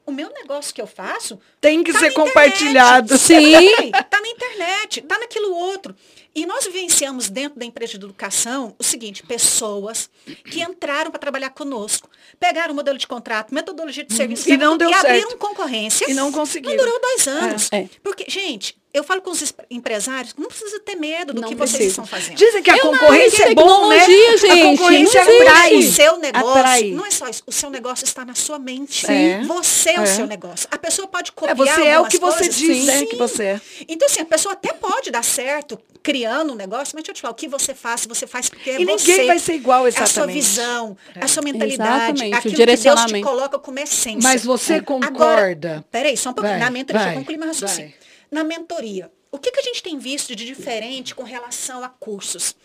[0.06, 3.18] o meu negócio que eu faço Tem que tá ser compartilhado.
[3.18, 3.92] Sim.
[4.10, 5.96] Tá na internet, tá naquilo outro.
[6.34, 10.10] E nós vivenciamos dentro da empresa de educação o seguinte, pessoas
[10.46, 14.50] que entraram para trabalhar conosco, pegaram o modelo de contrato, metodologia de serviço.
[14.50, 15.38] E não deu e abriram certo.
[15.38, 16.10] concorrência.
[16.10, 16.76] E não conseguiram.
[16.76, 17.70] Não durou dois anos.
[17.72, 17.88] É.
[18.02, 21.56] Porque, gente, eu falo com os es- empresários, não precisa ter medo do Não que
[21.56, 21.90] vocês precisa.
[22.02, 22.36] estão fazendo.
[22.36, 24.00] Dizem que a Eu concorrência é bom, né?
[24.00, 25.76] tecnologia, a gente, concorrência atrai.
[25.76, 26.92] O seu negócio Atrai.
[26.92, 27.44] não é só isso.
[27.48, 29.06] O seu negócio está na sua mente.
[29.06, 29.44] Sim.
[29.48, 30.06] Você é, o É.
[30.06, 30.68] seu negócio.
[30.72, 32.56] A pessoa pode É, copiar você é o que você coisas.
[32.56, 32.86] diz, Sim.
[32.86, 33.62] né, que você é.
[33.88, 37.22] Então, assim, a pessoa até pode dar certo criando um negócio, mas deixa eu te
[37.22, 39.26] falar, o que você faz, você faz porque é E ninguém você.
[39.28, 40.34] vai ser igual, É a sua exatamente.
[40.36, 44.20] visão, é a sua mentalidade, Exatamente, o aquilo que Deus te coloca como essência.
[44.24, 44.82] Mas você É.
[44.82, 45.70] concorda?
[45.70, 46.56] Agora, peraí, só um pouquinho.
[46.58, 47.90] Vai, na mentoria, deixa eu concluir meu raciocínio.
[47.92, 48.01] vai.
[48.32, 52.56] Na mentoria, o que, que a gente tem visto de diferente com relação a cursos?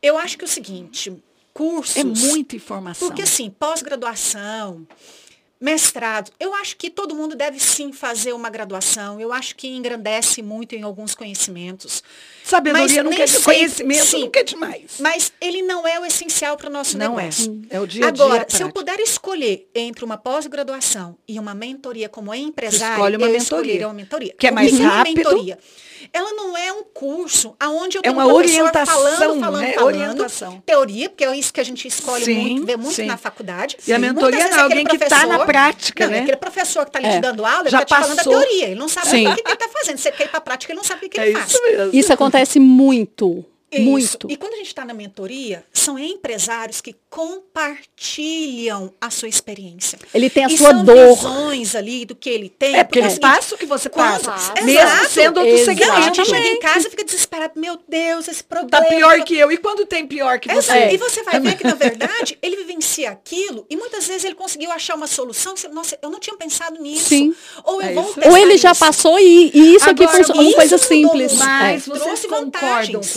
[0.00, 1.12] Eu acho que é o seguinte,
[1.52, 1.96] cursos...
[1.96, 3.08] É muita informação.
[3.08, 4.86] Porque assim, pós-graduação,
[5.60, 9.20] mestrado, eu acho que todo mundo deve sim fazer uma graduação.
[9.20, 12.02] Eu acho que engrandece muito em alguns conhecimentos.
[12.44, 14.20] Sabedoria Mas não quer sempre- conhecimento, sim.
[14.20, 14.82] não quer demais.
[15.00, 17.22] Mas ele não é o essencial para o nosso Não é.
[17.24, 17.62] negócio.
[17.70, 18.24] É o dia a dia.
[18.24, 23.26] Agora, se eu puder escolher entre uma pós-graduação e uma mentoria como empresário, escolhe uma
[23.26, 23.86] eu mentoria.
[23.88, 24.34] uma mentoria.
[24.38, 25.16] Que é mais é uma rápido.
[25.16, 25.58] mentoria?
[26.12, 29.72] Ela não é um curso aonde eu É tenho uma um orientação, falando, falando, né?
[29.72, 29.86] falando.
[29.86, 30.62] Orientação.
[30.64, 33.06] Teoria, porque é isso que a gente escolhe Sim, muito, vê muito sim.
[33.06, 33.76] na faculdade.
[33.86, 36.18] E a mentoria não, aquele alguém que tá na prática, não, né?
[36.20, 37.12] Aquele professor que está ali É.
[37.12, 38.40] te dando aula, ele Já está te falando da passou.
[38.40, 38.64] teoria.
[38.66, 39.26] Ele não sabe Sim.
[39.28, 39.98] o que ele está fazendo.
[39.98, 41.50] Você quer ir para a prática, ele não sabe o que É ele faz.
[41.50, 41.90] isso mesmo.
[41.94, 43.44] Isso acontece muito.
[43.70, 43.82] Isso.
[43.84, 44.30] Muito.
[44.30, 49.98] E quando a gente está na mentoria, são empresários que compartilham a sua experiência.
[50.14, 51.14] Ele tem a e sua são dor.
[51.16, 52.76] visões ali do que ele tem.
[52.76, 54.52] É, porque é o eles seguinte, passam o que você quando- passa.
[54.56, 54.64] Exato.
[54.64, 55.52] Mesmo sendo outro.
[55.54, 56.02] Não, a segmento.
[56.02, 57.52] gente chega em casa e fica desesperado.
[57.56, 58.84] Meu Deus, esse problema.
[58.84, 59.50] Tá pior que eu.
[59.50, 60.72] E quando tem pior que você?
[60.72, 60.94] Exato.
[60.94, 64.70] E você vai ver que, na verdade, ele vivencia aquilo e muitas vezes ele conseguiu
[64.70, 65.54] achar uma solução.
[65.72, 67.06] Nossa, eu não tinha pensado nisso.
[67.08, 67.34] Sim.
[67.64, 70.40] Ou eu É Ou ele já passou e, e isso aqui Agora, funciona.
[70.40, 71.32] Uma isso coisa simples.
[71.34, 71.90] Mas É.
[71.90, 73.12] vocês Trouxe concordam vantagens.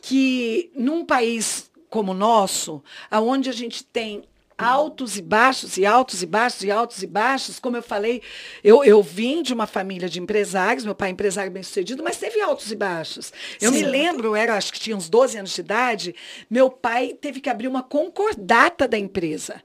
[0.00, 4.24] Que num país como o nosso, aonde a gente tem
[4.58, 8.22] altos e baixos, e altos e baixos, e altos e baixos, como eu falei,
[8.64, 12.16] eu, eu vim de uma família de empresários, meu pai é empresário bem sucedido, mas
[12.16, 13.32] teve altos e baixos.
[13.60, 13.90] Eu me Certo.
[13.90, 16.14] lembro, eu era, acho que tinha uns 12 anos de idade,
[16.48, 19.62] meu pai teve que abrir uma concordata da empresa.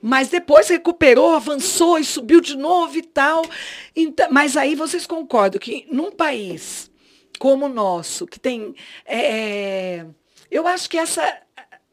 [0.00, 3.44] Mas depois recuperou, avançou e subiu de novo e tal.
[3.96, 6.88] Então, mas aí vocês concordam que num país
[7.38, 8.74] como o nosso, que tem.
[9.06, 10.04] é,
[10.50, 11.42] eu acho que essa.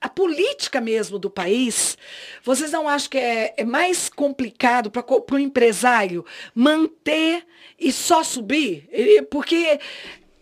[0.02, 1.98] A política mesmo do país,
[2.44, 5.04] vocês não acham que é, é mais complicado para
[5.36, 6.24] o empresário
[6.54, 7.44] manter
[7.80, 8.88] e só subir?
[9.32, 9.80] Porque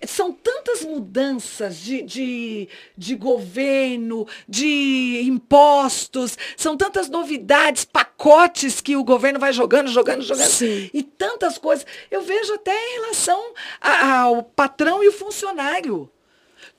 [0.05, 9.03] são tantas mudanças de, de, de governo, de impostos, são tantas novidades, pacotes que o
[9.03, 10.89] governo vai jogando, jogando, jogando, Sim.
[10.93, 11.85] e tantas coisas.
[12.09, 16.09] Eu vejo até em relação ao patrão e o funcionário.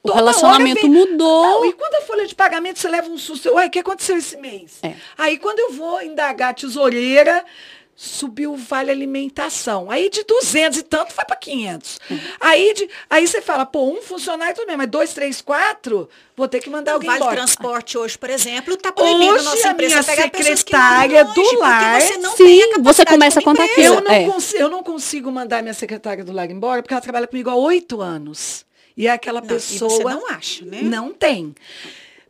[0.03, 1.43] O Toda relacionamento vem- mudou.
[1.47, 4.17] Não, e quando a folha de pagamento você leva um susto, ué, o que aconteceu
[4.19, 4.79] esse mês?
[4.83, 4.95] É.
[5.17, 7.43] Aí quando eu vou indagar a tesoureira,
[7.97, 9.91] subiu o vale alimentação.
[9.91, 11.99] Aí de 200 e tanto vai para 500.
[12.11, 12.19] Uhum.
[12.41, 16.49] Aí, de, aí você fala, pô, um funcionário tudo bem, mas dois, três, quatro, vou
[16.49, 17.37] ter que mandar O alguém Vale embora.
[17.37, 22.17] Transporte hoje, por exemplo, está proibindo Hoje, nossa a empresa minha secretária do lar- você
[22.19, 23.95] não Sim, tem a você começa a contar empresa.
[23.95, 24.25] Eu não, É.
[24.29, 27.55] consigo, eu não consigo mandar minha secretária do lar embora, porque ela trabalha comigo há
[27.55, 28.65] oito anos.
[28.97, 29.93] E é aquela Não, pessoa.
[29.93, 30.81] E você não acha, né?
[30.83, 31.55] Não tem.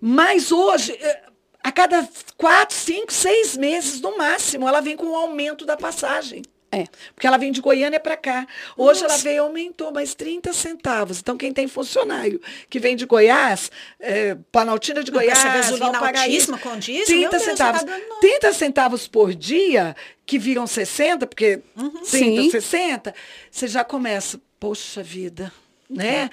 [0.01, 1.23] Mas hoje, eh,
[1.65, 2.07] a cada
[2.37, 6.43] quatro, cinco, seis meses, no máximo, ela vem com um aumento da passagem.
[6.71, 6.87] É.
[7.15, 8.47] Porque ela vem de Goiânia para cá.
[8.77, 9.15] Hoje Nossa.
[9.15, 11.21] ela veio e aumentou mais 30 centavos.
[11.21, 15.49] Então, quem tem funcionário que vem de Goiás, é, Planaltina de Não, com Goiás, essa
[15.57, 17.81] gasolina altíssima com diesel, 30 meu Deus, centavos.
[17.81, 19.95] você tá dando- 30 centavos por dia,
[20.27, 22.51] que viram 60, porque 30, Sim.
[22.51, 23.15] 60,
[23.51, 25.53] você já começa, poxa vida.
[25.95, 26.31] Né?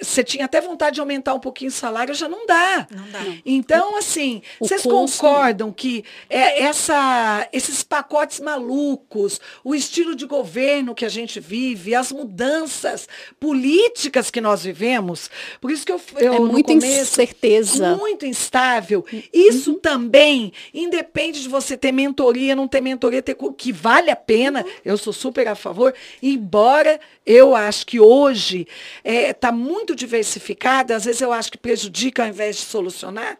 [0.00, 2.86] Você tinha até vontade de aumentar um pouquinho o salário, já não dá.
[2.90, 3.20] Não dá.
[3.44, 10.26] Então, assim, O vocês custo- concordam que é, essa, esses pacotes malucos, o estilo de
[10.26, 13.08] governo que a gente vive, as mudanças
[13.38, 17.96] políticas que nós vivemos, por isso que eu, eu É no muita começo, incerteza.
[17.96, 19.04] muito instável.
[19.32, 24.64] Isso também independe de você ter mentoria, não ter mentoria, ter que vale a pena.
[24.84, 28.66] Eu sou super a favor, embora eu acho que hoje
[29.04, 33.38] está muito diversificada, às vezes eu acho que prejudica ao invés de solucionar.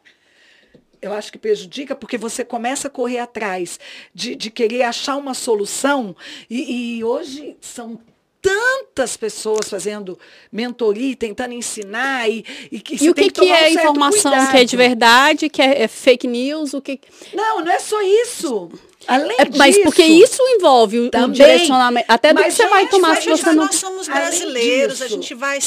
[1.03, 3.79] Eu acho que prejudica porque você começa a correr atrás
[4.15, 6.17] de, de querer achar uma solução
[6.49, 8.01] e, e hoje são
[8.45, 10.19] tantas pessoas fazendo
[10.53, 14.39] mentoria, tentando ensinar e, e que E o que, que tomar é um informação que
[14.39, 14.67] é cuidado.
[14.67, 17.01] de verdade, que é, é fake news, o que.
[17.33, 18.71] Não, não é só isso.
[19.07, 21.33] Além É, mas disso, porque isso envolve o- o Também.
[21.33, 22.07] direcionamento.
[22.09, 23.65] Até do que você vai gente, tomar Mas, se você não.
[23.67, 25.59] nós somos brasileiros, a gente vai.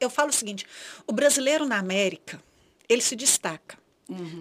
[0.00, 0.66] eu falo o seguinte:
[1.06, 2.42] o brasileiro na América,
[2.88, 3.76] ele se destaca.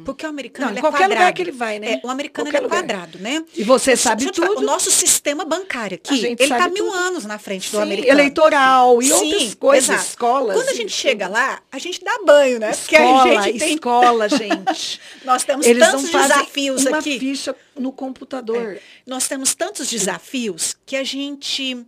[0.06, 1.20] Porque o americano Não, ele é qualquer quadrado.
[1.20, 1.94] lugar que ele vai, né?
[1.94, 3.44] É, o americano é quadrado, né?
[3.56, 4.60] E você sabe te falar, tudo.
[4.62, 6.96] O nosso sistema bancário aqui, ele está mil tudo.
[6.98, 8.20] anos na frente do Sim, americano.
[8.20, 10.10] eleitoral e Sim, outras coisas, exato.
[10.10, 10.56] escolas.
[10.56, 11.02] Quando a gente tudo.
[11.02, 12.72] chega lá, a gente dá banho, né?
[12.72, 13.74] Porque escola, a gente tem.
[13.76, 15.00] escola, gente.
[15.26, 17.20] Nós temos Eles tantos desafios uma aqui.
[17.20, 18.80] ficha no computador.
[19.06, 21.86] Nós temos tantos desafios que a gente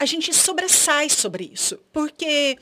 [0.00, 2.56] a gente sobressai sobre isso, porque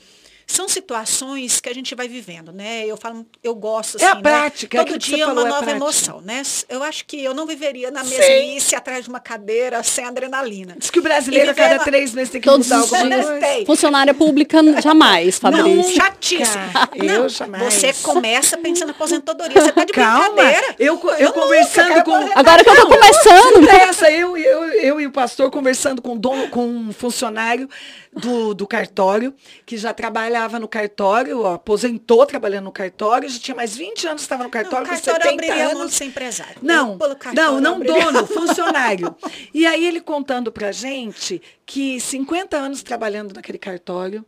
[0.46, 2.86] são situações que a gente vai vivendo, né?
[2.86, 4.22] Eu falo, eu gosto assim, É a né?
[4.22, 6.42] prática, é Todo dia é uma falou, é a nova emoção, né?
[6.68, 8.16] Eu acho que eu não viveria na Sim.
[8.16, 10.76] mesmice atrás de uma cadeira sem adrenalina.
[10.78, 13.40] Diz que o brasileiro a cada três meses tem que Todos mudar alguma coisa.
[13.40, 13.66] Tem.
[13.66, 15.94] Funcionária pública, jamais, Não, Fabrício.
[15.96, 16.64] chatíssimo.
[16.94, 17.74] Eu Não, jamais.
[17.74, 19.60] Você começa pensando na aposentadoria.
[19.60, 20.76] Você tá de Calma, brincadeira.
[20.78, 22.14] eu, eu nunca conversando com...
[22.14, 23.62] Agora que eu tô começando.
[23.64, 27.68] Escuta essa, eu, eu, eu e o pastor conversando com, dono, com um funcionário
[28.16, 29.34] do, do cartório,
[29.66, 34.22] que já trabalhava no cartório, ó, aposentou trabalhando no cartório, já tinha mais 20 anos
[34.22, 35.94] que estava no Não, cartório, o com cartório 70 abriria a mão de anos.
[35.94, 36.56] ser empresário.
[36.62, 36.98] Não,
[37.34, 39.14] não, não dono, funcionário.
[39.52, 44.24] E aí ele contando pra gente que 50 anos trabalhando naquele cartório,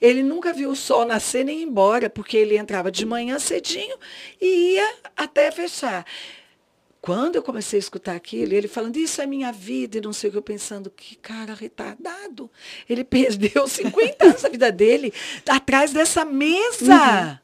[0.00, 3.96] ele nunca viu o sol nascer nem ir embora, porque ele entrava de manhã cedinho
[4.40, 6.04] e ia até fechar.
[7.06, 10.28] Quando eu comecei a escutar aquilo, ele falando, isso é minha vida, e não sei
[10.28, 12.50] o que, eu pensando, que cara retardado.
[12.90, 15.14] Ele perdeu 50 anos da vida dele
[15.48, 17.40] atrás dessa mesa.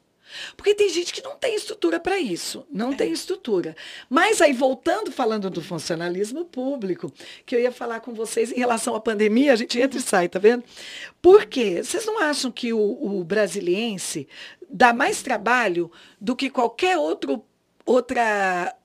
[0.57, 3.73] Porque tem gente que não tem estrutura para isso, não tem estrutura.
[4.09, 7.09] Mas aí, voltando, falando do funcionalismo público,
[7.45, 10.27] que eu ia falar com vocês em relação à pandemia, a gente entra e sai,
[10.27, 10.65] tá vendo?
[11.21, 11.81] Por quê?
[11.81, 14.27] Vocês não acham que o, o brasiliense
[14.69, 15.89] dá mais trabalho
[16.19, 17.45] do que qualquer outro,
[17.85, 18.75] outra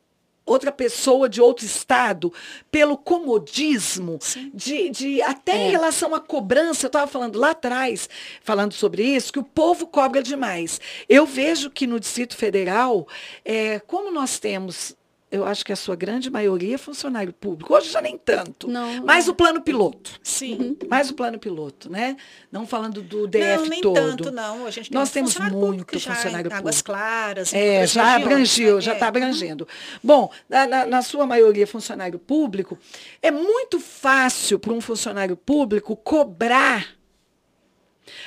[0.49, 2.33] outra pessoa de outro estado
[2.71, 4.19] pelo comodismo
[4.53, 5.71] de, de até em É.
[5.71, 8.09] relação à cobrança eu estava falando lá atrás
[8.43, 13.07] falando sobre isso que o povo cobra demais eu vejo que no Distrito Federal
[13.45, 14.97] é, como nós temos
[15.31, 19.05] eu acho que a sua grande maioria é funcionário público hoje já nem tanto Não.
[19.05, 20.77] mais o plano piloto Sim.
[20.89, 22.17] mais o plano piloto né
[22.51, 24.67] não falando do DF Não, nem todo tanto, não.
[24.67, 26.87] A gente tem Nós um temos funcionário muito público já funcionário em Águas público.
[27.01, 27.53] Claras.
[27.53, 28.81] É, já regiões, abrangiu, né?
[28.81, 28.95] já É.
[28.95, 29.69] está abrangendo.
[30.03, 32.79] Bom, na, na- na sua maioria funcionário público,
[33.21, 36.87] é muito fácil para um funcionário público cobrar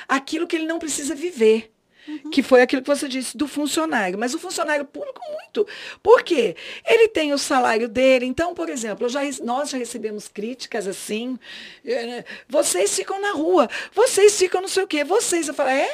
[0.07, 1.71] aquilo que ele não precisa viver.
[2.31, 4.17] Que foi aquilo que você disse do funcionário.
[4.17, 5.67] Mas o funcionário público, muito.
[6.01, 6.55] Por quê?
[6.85, 8.25] Ele tem o salário dele.
[8.25, 11.37] Então, por exemplo, já, nós já recebemos críticas assim.
[11.85, 15.03] eh, Vocês ficam na rua, vocês ficam não sei o quê.
[15.03, 15.89] Vocês, eu falo, é?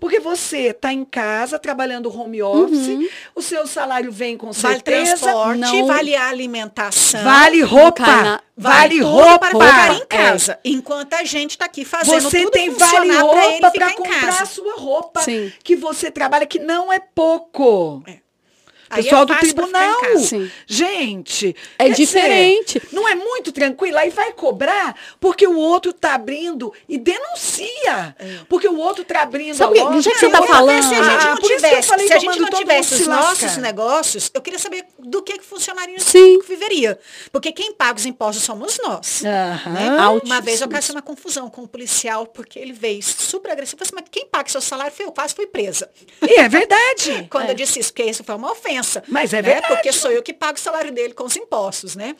[0.00, 5.16] Porque você está em casa, trabalhando home office, o seu salário vem com Vale certeza.
[5.18, 7.22] transporte, não- vale a alimentação.
[7.22, 8.42] Vale roupa.
[8.56, 9.38] Vale roupa.
[9.38, 10.04] para ficar em É.
[10.06, 10.58] casa.
[10.64, 14.42] Enquanto a gente está aqui fazendo Você tudo tem vale roupa para comprar casa.
[14.44, 15.52] a sua roupa Sim.
[15.62, 18.02] que você trabalha, que não é pouco.
[18.06, 18.20] Aí
[19.02, 19.96] Pessoal é do tribunal.
[20.66, 21.54] Gente.
[21.78, 22.82] É quer dizer, diferente.
[22.92, 23.96] não é muito tranquilo.
[23.98, 28.16] Aí vai cobrar porque o outro está abrindo e denuncia.
[28.48, 30.10] Porque o outro está abrindo Sabe a o que- loja.
[30.10, 32.12] que você e tá outro- falando- Se a gente Ah, não que tivesse, falei se
[32.12, 35.94] a que gente não tivesse os nossos negócios, eu queria saber do que que funcionário
[36.00, 36.38] Sim.
[36.46, 36.98] viveria.
[37.32, 39.22] Porque quem paga os impostos somos nós.
[39.24, 39.70] Aham.
[39.72, 40.20] né?
[40.24, 43.82] Uma vez eu causei uma confusão com um policial, porque ele veio super agressivo.
[43.82, 44.92] Eu falei assim, mas quem paga seu salário?
[44.98, 45.90] Eu quase fui presa.
[46.22, 47.26] E é verdade.
[47.30, 48.85] Quando eu disse isso, porque isso foi uma ofensa.
[49.08, 49.54] Mas é né?
[49.54, 49.74] verdade.
[49.74, 52.16] Porque sou eu que pago o salário dele com os impostos, né?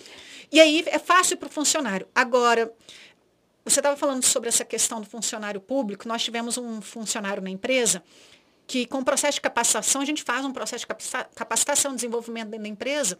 [0.51, 2.07] E aí é fácil para o funcionário.
[2.15, 2.73] Agora,
[3.65, 6.07] você estava falando sobre essa questão do funcionário público.
[6.07, 8.03] Nós tivemos um funcionário na empresa
[8.67, 11.95] que, com o processo de capacitação, a gente faz um processo de capacita- capacitação e
[11.97, 13.19] desenvolvimento dentro da empresa,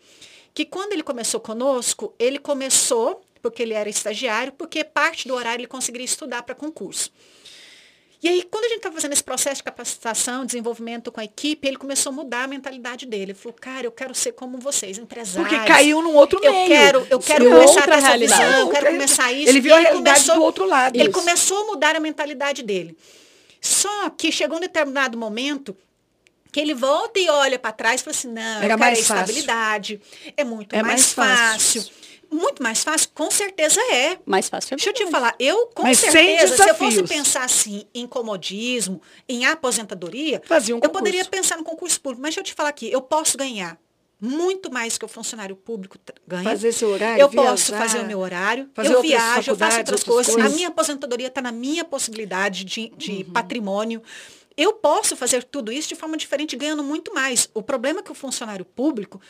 [0.53, 5.63] que quando ele começou conosco, ele começou, porque ele era estagiário, porque parte do horário
[5.63, 7.13] ele conseguiria estudar para concurso.
[8.23, 11.69] E aí, quando a gente estava fazendo esse processo de capacitação, desenvolvimento com a equipe,
[11.69, 13.25] ele começou a mudar a mentalidade dele.
[13.25, 15.51] Ele falou, cara, eu quero ser como vocês, empresários.
[15.53, 16.67] Porque caiu num outro eu meio.
[16.69, 18.43] Quero, eu quero Sim, começar outra essa realidade.
[18.45, 19.49] visão, eu quero começar isso.
[19.51, 20.97] Ele viu a realidade começou- do outro lado.
[20.97, 21.13] Ele Isso.
[21.13, 22.97] começou a mudar a mentalidade dele.
[23.61, 25.77] Só que chegou um determinado momento
[26.51, 28.99] que ele volta e olha para trás e fala assim, não, Era eu quero mais
[28.99, 29.21] a fácil.
[29.21, 30.01] estabilidade,
[30.37, 31.83] é muito É mais, mais fácil.
[31.83, 32.06] fácil.
[32.31, 34.19] Muito mais fácil, com certeza é.
[34.27, 37.03] Mais fácil é Deixa eu te falar, eu com Mas sem certeza, se eu fosse
[37.05, 42.23] pensar assim em comodismo, em aposentadoria, Fazia um eu poderia pensar no concurso público.
[42.23, 43.79] Mas deixa eu te falar aqui, eu posso ganhar
[44.21, 46.45] muito mais que o funcionário público ganha.
[46.45, 49.79] Fazer seu horário, eu posso viajar, fazer o meu horário, fazer eu viajo, eu faço
[49.79, 50.35] outras coisas.
[50.35, 50.53] coisas.
[50.53, 53.33] A minha aposentadoria está na minha possibilidade de, de Uhum.
[53.33, 54.03] patrimônio.
[54.57, 57.49] Eu posso fazer tudo isso de forma diferente, ganhando muito mais.
[57.53, 59.21] O problema é que o funcionário público,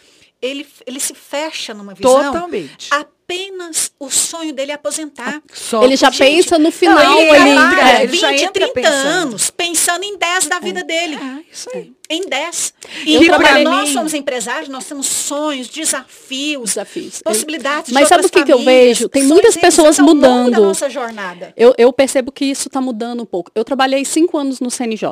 [0.40, 2.88] ele, ele se fecha numa visão Totalmente.
[3.26, 5.42] Apenas o sonho dele é aposentar.
[5.52, 7.50] Só Ele já gente, pensa no final Não, ele ali.
[7.50, 8.02] entra, é.
[8.04, 9.06] ele já 20, entra 30 pensando.
[9.06, 11.16] anos, pensando em 10 da vida dele.
[11.16, 11.92] É, isso aí.
[12.08, 12.74] Em 10.
[13.04, 17.20] Eu E para nós somos empresários, nós temos sonhos, desafios, Desafios.
[17.20, 19.08] possibilidades Mas de sabe o que que eu vejo?
[19.08, 20.62] Tem muitas pessoas mudando.
[20.62, 21.52] nossa jornada.
[21.56, 23.50] Eu, eu percebo que isso está mudando um pouco.
[23.56, 25.08] Eu trabalhei cinco anos no CNJ.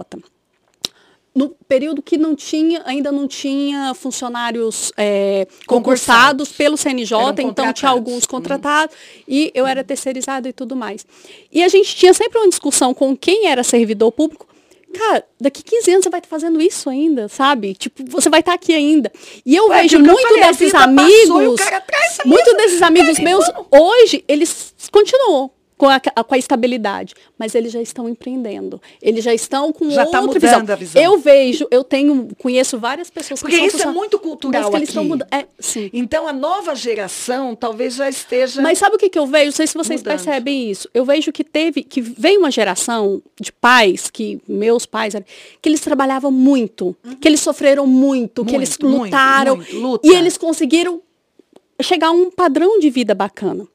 [1.35, 7.47] No período que não tinha, ainda não tinha funcionários é, concursados pelo CNJ, então tinha
[7.49, 7.83] contratados.
[7.83, 7.89] Uhum.
[7.89, 11.05] alguns contratados e eu era terceirizada e tudo mais.
[11.51, 14.47] E a gente tinha sempre uma discussão com quem era servidor público.
[14.95, 17.75] Cara, daqui 15 anos você vai estar fazendo isso ainda, sabe?
[17.75, 19.11] Tipo, você vai estar aqui ainda.
[19.45, 22.29] E eu Ué, vejo muito falei, a desses passou amigos, isso.
[22.29, 27.83] muito desses amigos meus, hoje, eles continuam com a, com a estabilidade, mas eles já
[27.83, 28.81] estão empreendendo.
[29.03, 30.73] Eles já estão com Já tá outra mudando visão.
[30.75, 31.03] a visão.
[31.03, 34.77] Eu vejo, eu tenho, conheço várias pessoas Porque que são isso é muito cultural que
[34.77, 35.29] eles estão mudando.
[35.33, 35.91] É, sim.
[35.93, 38.63] Então a nova geração talvez já esteja.
[38.63, 39.47] Mas sabe o que, que eu vejo?
[39.47, 40.17] Não sei se vocês Mudando.
[40.17, 40.89] percebem isso.
[40.95, 45.15] Eu vejo que teve, que veio uma geração de pais, que meus pais,
[45.61, 48.89] que eles trabalhavam muito, que eles sofreram muito, que eles Uhum.
[48.89, 50.07] Muito, muito, lutaram muito, luta.
[50.09, 51.01] e eles conseguiram
[51.81, 53.67] chegar a um padrão de vida bacana.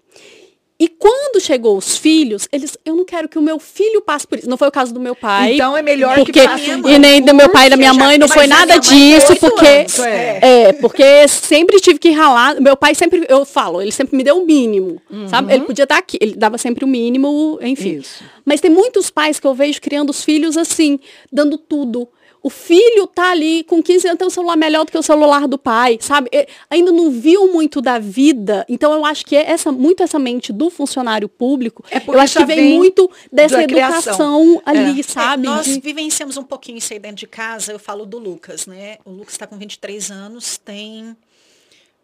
[0.82, 4.40] E quando chegou os filhos, eles, eu não quero que o meu filho passe por
[4.40, 4.50] isso.
[4.50, 5.56] Não foi o caso do meu pai.
[5.56, 8.18] Então é melhor porque, que um E nem do meu pai e da minha mãe,
[8.18, 9.68] não foi nada disso, porque.
[9.68, 10.40] anos, é.
[10.42, 12.62] É, porque sempre tive que ralar.
[12.62, 15.54] Meu pai sempre, eu falo, ele sempre me deu o mínimo, sabe?
[15.54, 17.98] Ele podia estar aqui, ele dava sempre o mínimo, enfim.
[17.98, 18.24] Isso.
[18.46, 20.98] Mas tem muitos pais que eu vejo criando os filhos assim,
[21.30, 22.08] dando tudo.
[22.42, 25.46] O filho tá ali com 15 anos, tem um celular melhor do que o celular
[25.48, 26.30] do pai, sabe?
[26.32, 28.66] É, ainda não viu muito da vida.
[28.70, 32.22] Então eu acho que é essa, muito essa mente do funcionário público, É porque eu
[32.22, 34.62] acho que vem, vem muito dessa educação criação.
[34.66, 35.04] ali, É.
[35.04, 35.48] sabe?
[35.48, 37.74] É, nós De- vivenciamos um pouquinho isso aí dentro de casa.
[37.74, 38.98] Eu falo do Lucas, né?
[39.04, 41.18] O Lucas está com 23 anos, tem.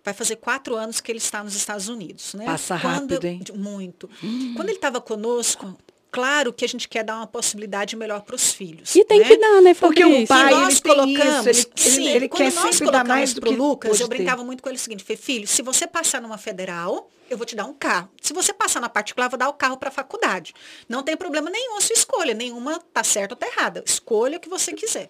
[0.03, 2.45] Vai fazer quatro anos que ele está nos Estados Unidos, né?
[2.45, 3.41] Passa Quando- rápido, hein?
[3.55, 4.07] Muito.
[4.55, 5.75] Quando ele estava conosco,
[6.15, 8.95] claro que a gente quer dar uma possibilidade melhor para os filhos.
[8.95, 9.27] E tem né?
[9.27, 12.07] que dar, né, Porque o pai, E ele nós tem colocamos, isso, ele- ele- sim,
[12.07, 14.15] ele quando quer nós sempre dar colocamos mais do pro que Lucas, eu ter.
[14.15, 17.45] brincava muito com ele o seguinte, falei, filho, se você passar numa federal, eu vou
[17.45, 18.09] te dar um carro.
[18.21, 20.53] Se você passar na particular, eu vou dar o carro para a faculdade.
[20.87, 23.83] Não tem problema nenhum a sua escolha, nenhuma tá certa ou tá errada.
[23.85, 25.09] Escolha o que você quiser.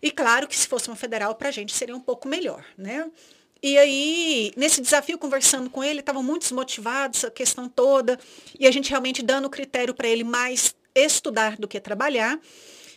[0.00, 3.10] E claro que se fosse uma federal, para a gente seria um pouco melhor, né?
[3.62, 8.18] E aí, nesse desafio, conversando com ele, estava muito desmotivado, essa questão toda,
[8.58, 12.40] e a gente realmente dando o critério para ele mais estudar do que trabalhar.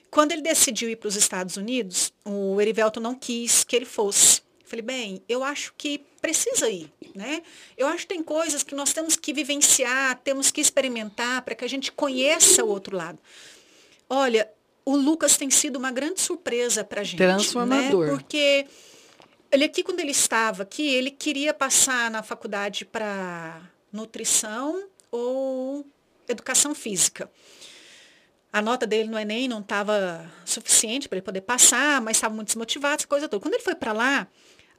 [0.09, 4.39] Quando ele decidiu ir para os Estados Unidos, o Erivelto não quis que ele fosse.
[4.39, 7.43] Eu Falei, bem, eu acho que precisa ir, né?
[7.77, 11.63] Eu acho que tem coisas que nós temos que vivenciar, temos que experimentar para que
[11.63, 13.19] a gente conheça o outro lado.
[14.09, 14.49] Olha,
[14.83, 17.17] o Lucas tem sido uma grande surpresa para a gente.
[17.17, 18.05] Transformador.
[18.07, 18.11] Né?
[18.11, 18.65] Porque
[19.51, 25.85] ele aqui, quando ele estava aqui, ele queria passar na faculdade para nutrição ou
[26.27, 27.29] educação física.
[28.51, 32.47] A nota dele no Enem não estava suficiente para ele poder passar, mas estava muito
[32.47, 33.41] desmotivado, essa coisa toda.
[33.41, 34.27] Quando ele foi para lá,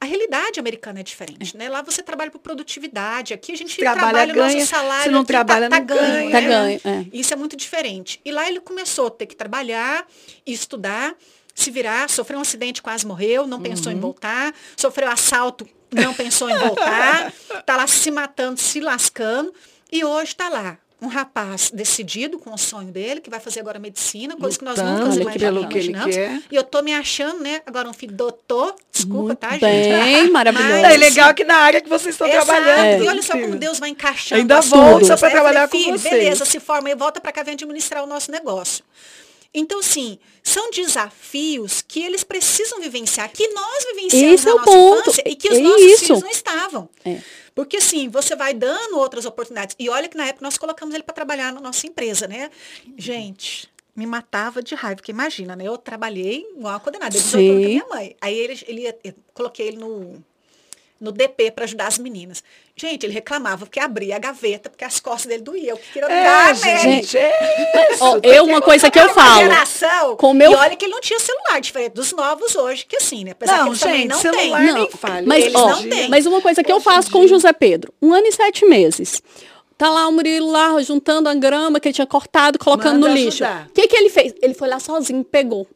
[0.00, 1.68] a realidade americana é diferente, né?
[1.68, 4.54] Lá você trabalha por produtividade, aqui a gente Trabalha, trabalha o ganha.
[4.54, 6.30] nosso salário, Se não aqui trabalha, tá, não tá ganho, ganha.
[6.30, 6.48] Tá né?
[6.48, 7.06] ganho, é.
[7.12, 8.20] Isso é muito diferente.
[8.24, 10.06] E lá ele começou a ter que trabalhar,
[10.46, 11.14] estudar,
[11.56, 13.98] se virar, sofreu um acidente, quase morreu, não pensou Uhum.
[13.98, 17.32] em voltar, sofreu assalto, não pensou em voltar,
[17.64, 19.52] tá lá se matando, se lascando,
[19.90, 20.76] e hoje está lá.
[21.00, 24.78] Um rapaz decidido com o sonho dele, que vai fazer agora medicina, coisa que nós
[24.78, 25.72] Lutando nunca pelo imaginamos.
[25.72, 25.92] que ele
[26.40, 26.42] quer.
[26.50, 27.60] E eu tô me achando, né?
[27.66, 29.62] Agora um filho doutor, desculpa, Muito tá, gente?
[29.92, 30.72] bem, maravilhoso.
[30.80, 32.46] Mas, é legal que na área que vocês estão Exato.
[32.46, 33.04] trabalhando.
[33.04, 33.56] E olha só como.
[33.56, 34.40] Deus vai encaixando.
[34.40, 35.12] Ainda volta pra né?
[35.12, 36.14] Eu falei, trabalhar com filho, vocês.
[36.14, 38.82] Beleza, se forma e volta para cá, vem administrar o nosso negócio.
[39.58, 44.62] Então, sim, são desafios que eles precisam vivenciar, que nós vivenciamos Esse na é o
[44.62, 45.00] ponto.
[45.00, 46.04] infância e que os É nossos isso.
[46.06, 46.88] filhos não estavam.
[47.04, 47.20] É.
[47.54, 49.74] Porque assim, você vai dando outras oportunidades.
[49.78, 52.50] E olha que na época nós colocamos ele para trabalhar na nossa empresa, né?
[52.98, 55.64] Gente, me matava de raiva, porque imagina, né?
[55.66, 57.24] Eu trabalhei igual uma condenada, ele
[57.64, 58.14] a minha mãe.
[58.20, 60.22] Aí ele, ele ia- eu coloquei ele no,
[61.00, 62.42] no DP para ajudar as meninas.
[62.74, 65.76] Gente, ele reclamava porque abria a gaveta, porque as costas dele doíam.
[65.76, 68.04] Eu queria É, gente, é isso.
[68.04, 69.40] Ó, eu, uma coisa que eu falo.
[69.42, 72.96] Geração, Com meu- E olha que ele não tinha celular, diferente dos novos hoje, que
[72.96, 73.30] assim, né?
[73.32, 74.72] Apesar que Não, eles também gente, não celular têm.
[74.74, 75.26] nem fale.
[75.26, 76.08] Mas, Eles ó, não têm.
[76.08, 77.26] mas uma coisa que eu faço com o.
[77.28, 79.20] José Pedro, um ano e sete meses.
[79.76, 83.14] Tá lá o Murilo lá juntando a grama que ele tinha cortado, colocando Manda no
[83.14, 83.44] lixo.
[83.44, 84.32] O que, que ele fez?
[84.40, 85.66] Ele foi lá sozinho, pegou.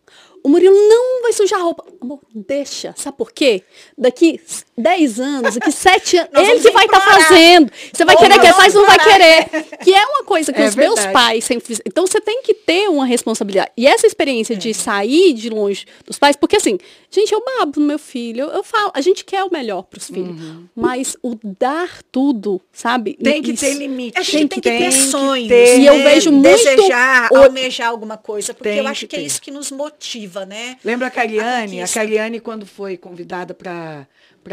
[0.43, 1.85] O Murilo não vai sujar a roupa.
[2.01, 2.95] Amor, deixa.
[2.97, 3.63] Sabe por quê?
[3.99, 4.41] Daqui
[4.81, 7.23] 10 anos, daqui 7 anos, Nós ele que vai estar implorar.
[7.29, 7.73] fazendo.
[7.93, 9.79] Você vai Ou querer que faz, não vai querer.
[9.83, 11.13] Que é uma coisa que É os meus verdade.
[11.13, 11.85] pais sempre fizeram.
[11.87, 13.71] Então você tem que ter uma responsabilidade.
[13.77, 14.57] E essa experiência É.
[14.57, 16.79] de sair de longe dos pais, porque assim,
[17.11, 19.99] gente, eu babo no meu filho, eu, eu falo, a gente quer o melhor para
[19.99, 20.37] os filhos.
[20.75, 23.17] Mas o dar tudo, sabe?
[23.19, 23.25] Uhum.
[23.25, 24.19] Tem que Isso- ter limite.
[24.19, 25.49] A gente tem que ter sonhos.
[25.49, 25.79] ter.
[25.79, 28.53] E eu vejo muito Desejar, o- almejar alguma coisa.
[28.55, 30.77] Porque Tem eu acho que que, é isso que nos motiva, né?
[30.85, 31.77] Lembra a Cariane?
[31.79, 32.01] A, conquista.
[32.01, 34.07] Cariane, quando foi convidada para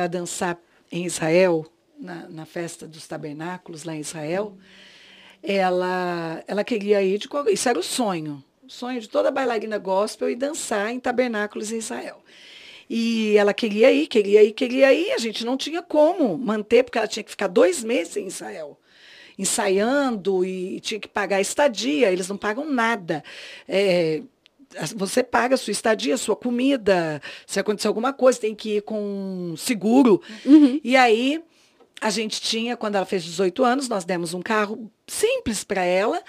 [0.07, 0.59] dançar
[0.91, 1.65] em Israel,
[1.99, 4.57] na, na festa dos tabernáculos lá em Israel,
[5.41, 7.27] ela, ela queria ir de.
[7.51, 8.43] Isso era o sonho.
[8.63, 12.21] O sonho de toda bailarina gospel ir dançar em tabernáculos em Israel.
[12.89, 15.11] E ela queria ir, queria ir, queria ir.
[15.11, 18.77] A gente não tinha como manter, porque ela tinha que ficar dois meses em Israel
[19.37, 23.23] ensaiando e tinha que pagar estadia, eles não pagam nada.
[23.67, 24.23] É,
[24.95, 28.81] você paga a sua estadia, a sua comida, se acontecer alguma coisa, tem que ir
[28.81, 30.21] com seguro.
[30.83, 31.43] E aí,
[31.99, 36.21] a gente tinha, quando ela fez 18 anos, nós demos um carro simples para ela,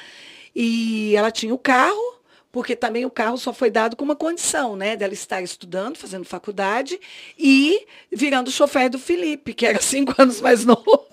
[0.55, 2.18] e ela tinha o carro,
[2.51, 4.97] porque também o carro só foi dado com uma condição, né?
[4.97, 6.99] Dela estar estudando, fazendo faculdade
[7.39, 11.09] e virando chofer do Felipe, que era cinco anos mais novo.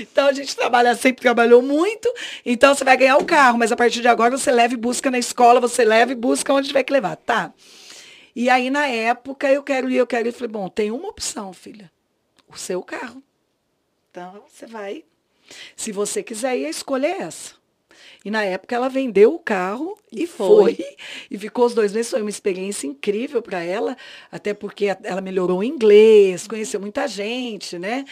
[0.00, 2.12] Então a gente trabalha, sempre trabalhou muito.
[2.44, 5.10] Então você vai ganhar o carro, mas a partir de agora você leva e busca
[5.10, 7.52] na escola, você leva e busca onde tiver que levar, tá?
[8.34, 10.32] E aí, na época, eu quero ir, eu quero ir.
[10.32, 11.90] Falei, bom, tem uma opção, filha.
[12.48, 13.22] O seu carro.
[14.10, 15.04] Então, você vai.
[15.76, 17.61] Se você quiser ir, a escolha é essa.
[18.24, 20.74] E na época ela vendeu o carro e, E foi.
[20.74, 20.96] foi.
[21.30, 22.10] E ficou os dois meses.
[22.10, 23.96] Foi uma experiência incrível para ela,
[24.30, 28.04] até porque ela melhorou o inglês, conheceu muita gente, né?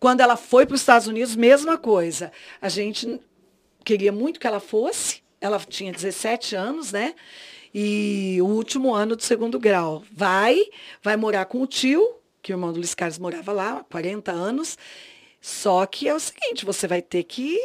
[0.00, 2.32] Quando ela foi para os Estados Unidos, mesma coisa.
[2.60, 3.20] A gente
[3.84, 5.22] queria muito que ela fosse.
[5.40, 7.14] Ela tinha 17 anos, né?
[7.74, 10.04] E o último ano do segundo grau.
[10.12, 10.60] Vai,
[11.02, 14.32] vai morar com o tio, que o irmão do Luiz Carlos morava lá há 40
[14.32, 14.76] anos.
[15.40, 17.58] Só que é o seguinte, você vai ter que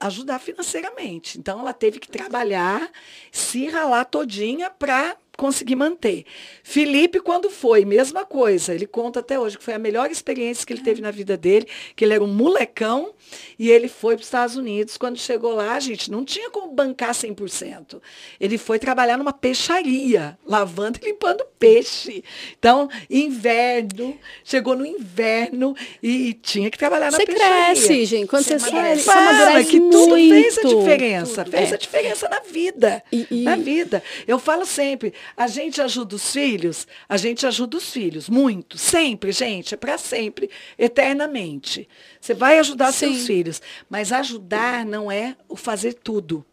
[0.00, 1.38] ajudar financeiramente.
[1.38, 2.90] Então ela teve que trabalhar,
[3.30, 6.24] se ralar todinha para conseguir manter.
[6.62, 8.74] Felipe, quando foi, mesma coisa.
[8.74, 11.66] Ele conta até hoje que foi a melhor experiência que ele teve na vida dele,
[11.96, 13.12] que ele era um molecão
[13.58, 14.96] e ele foi para os Estados Unidos.
[14.98, 18.00] Quando chegou lá, gente, não tinha como bancar 100%.
[18.38, 22.22] Ele foi trabalhar numa peixaria, lavando e limpando peixe.
[22.58, 27.64] Então, inverno, chegou no inverno e tinha que trabalhar na Você peixaria.
[27.74, 28.28] cresce, gente.
[28.28, 30.34] Quando Você você, sai, você amadurece que tudo muito.
[30.34, 31.74] fez a diferença, fez É.
[31.74, 34.02] a diferença na vida, E- e- na vida.
[34.26, 39.32] Eu falo sempre, a gente ajuda os filhos, a gente ajuda os filhos, muito, sempre,
[39.32, 41.88] gente, é para sempre, eternamente.
[42.20, 43.26] Você vai ajudar seus Sim.
[43.26, 46.44] filhos, mas ajudar não é o fazer tudo,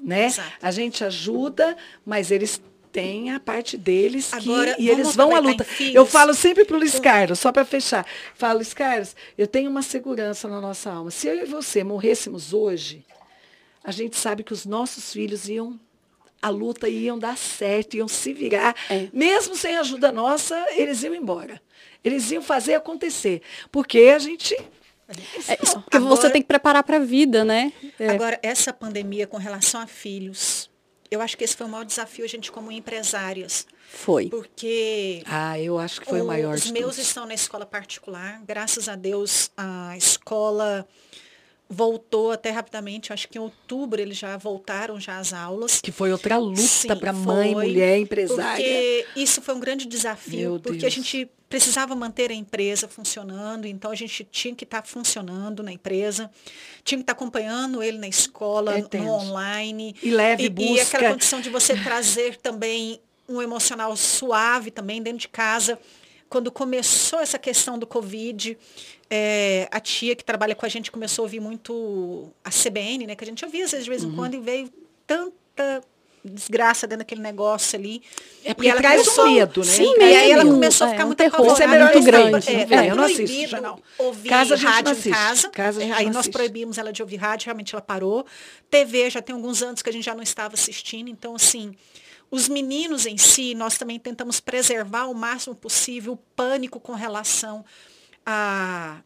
[0.00, 0.26] né?
[0.26, 0.52] Exato.
[0.62, 2.60] A gente ajuda, mas eles
[2.92, 5.66] têm a parte deles que, Agora, e vamos eles vão à luta.
[5.92, 8.06] Eu falo sempre para o Luiz Carlos, só para fechar.
[8.34, 11.10] Falo, Luiz Carlos, eu tenho uma segurança na nossa alma.
[11.10, 13.04] Se eu e você morrêssemos hoje,
[13.84, 15.78] a gente sabe que os nossos filhos iam
[16.40, 18.74] a luta iam dar certo, iam se virar.
[18.90, 19.08] É.
[19.12, 21.60] Mesmo sem ajuda nossa, eles iam embora.
[22.04, 23.42] Eles iam fazer acontecer.
[23.72, 24.54] Porque a gente.
[25.48, 27.72] É, porque você Agora- tem que preparar para a vida, né?
[27.98, 28.10] É.
[28.10, 30.70] Agora, essa pandemia com relação a filhos,
[31.10, 33.66] eu acho que esse foi o maior desafio a gente como empresárias.
[33.88, 34.28] Foi.
[34.28, 38.42] Porque Ah, eu acho que foi o maior os meus estão na escola particular.
[38.46, 40.86] Graças a Deus, a escola
[41.68, 43.12] voltou até rapidamente.
[43.12, 45.80] Acho que em outubro eles já voltaram já às aulas.
[45.80, 48.64] Que foi outra luta para mãe, mulher, empresária.
[48.64, 50.92] Porque isso foi um grande desafio, Meu porque Deus.
[50.92, 55.72] a gente precisava manter a empresa funcionando, então a gente tinha que estar funcionando na
[55.72, 56.30] empresa,
[56.84, 59.96] tinha que estar acompanhando ele na escola, É no online.
[60.02, 60.96] E leve e, e busca.
[60.98, 65.78] aquela condição de você trazer também um emocional suave também dentro de casa.
[66.28, 68.56] Quando começou essa questão do Covid,
[69.08, 73.16] é, a tia que trabalha com a gente começou a ouvir muito a CBN, né?
[73.16, 74.16] Que a gente ouvia às vezes de vez em Uhum.
[74.16, 74.70] quando e veio
[75.06, 75.82] tanta
[76.24, 78.02] desgraça dentro daquele negócio ali.
[78.44, 79.66] É porque ela traz um medo, né?
[79.72, 81.34] Sim, e aí ela começou a É, ficar um muito terror.
[81.36, 81.54] apavorada.
[81.54, 82.48] Isso é muito não grande.
[82.74, 83.80] É, É, eu não assisto jornal.
[83.98, 85.48] Ouvir Casa a rádio não em casa.
[85.48, 86.32] Casa a aí não nós assiste.
[86.32, 88.26] proibimos ela de ouvir rádio, realmente ela parou.
[88.68, 91.72] TV já tem alguns anos que a gente já não estava assistindo, então assim,
[92.30, 97.64] os meninos em si, nós também tentamos preservar o máximo possível o pânico com relação
[98.24, 99.00] a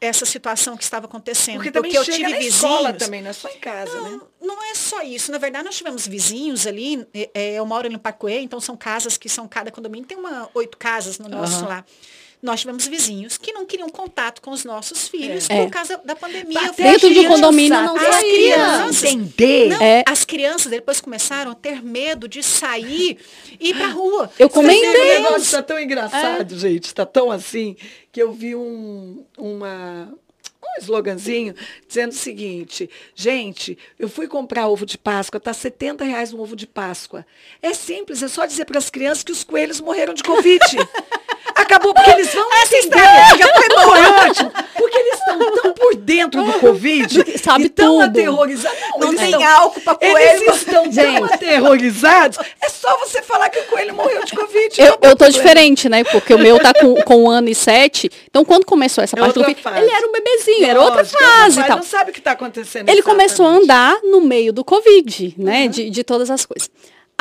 [0.00, 1.56] essa situação que estava acontecendo.
[1.56, 2.54] Porque também eu chega tive vizinhos.
[2.56, 4.20] escola também, não é só em casa, né?
[4.40, 5.30] Não, não é só isso.
[5.30, 7.06] Na verdade, nós tivemos vizinhos ali.
[7.14, 10.06] é, é, eu moro no Pacuê, então são casas que são cada condomínio.
[10.06, 11.68] Tem uma oito casas no nosso Aham.
[11.68, 11.84] lá.
[12.42, 15.62] Nós tivemos vizinhos que não queriam contato com os nossos filhos É.
[15.62, 16.60] por causa da pandemia.
[16.60, 18.32] Até Dentro do criança, condomínio não até a saía.
[18.34, 19.68] criança entender.
[19.68, 20.02] Não, É.
[20.08, 23.16] As crianças depois começaram a ter medo de sair
[23.60, 24.28] e ir pra rua.
[24.38, 24.90] Eu comentei.
[24.90, 27.76] O negócio está tão engraçado, gente, está tão assim,
[28.10, 30.12] que eu vi um, uma,
[30.64, 31.54] um sloganzinho
[31.86, 36.56] dizendo o seguinte, gente, eu fui comprar ovo de Páscoa, tá 70 reais um ovo
[36.56, 37.24] de Páscoa.
[37.62, 40.58] É simples, é só dizer para as crianças que os coelhos morreram de Covid.
[41.72, 42.98] Acabou, porque eles vão entender.
[43.38, 44.52] Já foi bom, ótimo.
[44.76, 48.04] Porque eles estão tão por dentro do Covid Sabe e tão tudo.
[48.04, 48.78] aterrorizados.
[48.98, 50.54] Não eles tem estão- álcool pra Eles coelho.
[50.54, 52.38] estão tão aterrorizados.
[52.60, 54.80] É só você falar que o coelho morreu de Covid.
[54.80, 56.04] Eu, eu tô diferente, né?
[56.04, 58.10] Porque o meu tá com, com um ano e sete.
[58.28, 59.78] Então, quando começou essa É parte do filho, fase.
[59.80, 62.88] ele era um bebezinho, era outra Lógico, fase mas não sabe o que está acontecendo.
[62.88, 63.64] Ele começou a exatamente.
[63.64, 65.68] andar no meio do Covid, né?
[65.68, 66.68] De, de todas as coisas.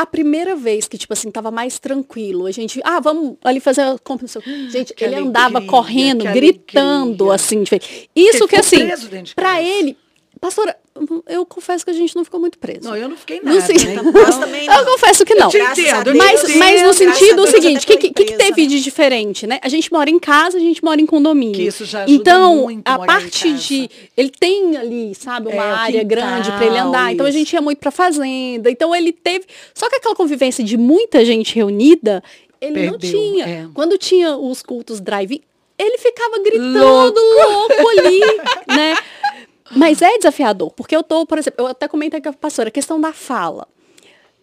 [0.01, 3.81] A primeira vez que, tipo assim, tava mais tranquilo, a gente, ah, vamos ali fazer
[3.81, 4.23] a compra.
[4.23, 4.69] não sei o quê.
[4.71, 7.35] Gente, Que ele alegria, andava correndo, gritando, alegria.
[7.35, 7.63] assim.
[8.15, 9.61] Isso Ele que, assim, casa.
[9.61, 9.95] ele,
[10.39, 10.75] pastora,
[11.27, 12.81] eu confesso que a gente não ficou muito preso.
[12.83, 13.65] Não, eu não fiquei Não nada.
[13.65, 13.75] sei.
[13.95, 14.01] né?
[14.01, 15.49] Nós também Eu confesso que não.
[15.49, 18.33] te Graças a entendo, Deus, Mas, mas no sentido Deus, seguinte, o que, que, que
[18.37, 18.67] teve né?
[18.67, 19.59] de diferente, né?
[19.61, 21.55] A gente mora em casa, a gente mora em condomínio.
[21.55, 23.89] Que isso já ajuda então, muito a parte de.
[24.15, 27.13] Ele tem ali, sabe, uma É, o área quintal, grande para ele andar.
[27.13, 28.69] Então a gente ia muito pra fazenda.
[28.69, 29.45] Então ele teve.
[29.73, 32.23] Só que aquela convivência de muita gente reunida,
[32.59, 33.45] ele não Perdeu, tinha.
[33.45, 33.67] é.
[33.73, 35.41] Quando tinha os cultos drive
[35.83, 38.19] ele ficava gritando louco, ali,
[38.69, 38.95] né?
[39.75, 42.71] Mas é desafiador, porque eu tô, por exemplo, eu até comentei com a pastora, a
[42.71, 43.67] questão da fala.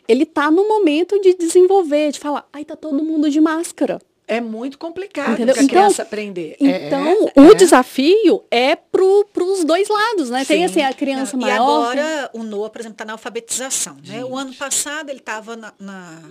[0.06, 4.00] Ele tá no momento de desenvolver, de falar, ai, tá todo mundo de máscara.
[4.26, 5.54] É muito complicado Entendeu?
[5.54, 6.56] para a Então- criança aprender.
[6.60, 7.54] É, Então, é, o é.
[7.54, 10.44] desafio é pro, pros dois lados, né?
[10.44, 10.64] Tem Sim.
[10.64, 11.96] assim a criança Não, maior.
[11.96, 13.96] E agora o Noah, por exemplo, está na alfabetização.
[14.06, 14.22] Né?
[14.24, 16.22] O ano passado ele estava na, na-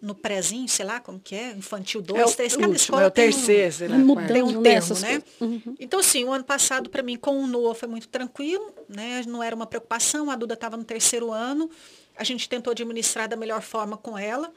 [0.00, 3.02] no prézinho, sei lá como que é, infantil 2, É o 3, cada último, escola
[3.02, 3.96] é o tem um- terceiro, sei lá.
[3.96, 4.22] Vai qual é.
[4.22, 4.32] mudando.
[4.34, 5.22] tem um né, termo, essas né?
[5.38, 5.62] coisas.
[5.80, 9.22] Então, assim, o ano passado, para mim, com o Noah foi muito tranquilo, né?
[9.26, 11.68] Não era uma preocupação, a Duda estava no terceiro ano,
[12.16, 14.52] a gente tentou administrar da melhor forma com ela.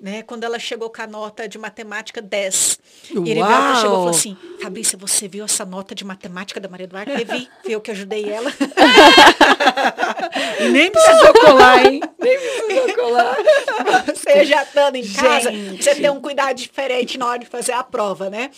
[0.00, 0.22] Né?
[0.22, 2.78] Quando ela chegou com a nota de matemática 10.
[3.10, 3.50] E ele Uau!
[3.76, 7.12] chegou e falou assim, Fabrícia, você viu essa nota de matemática da Maria Eduarda?
[7.12, 8.52] Eu vi, viu que eu ajudei ela.
[10.60, 12.00] E nem precisou colar, hein?
[12.18, 13.36] Nem precisou colar.
[14.06, 15.82] você já estando em casa, Gente.
[15.82, 18.50] você tem um cuidado diferente na hora de fazer a prova, né?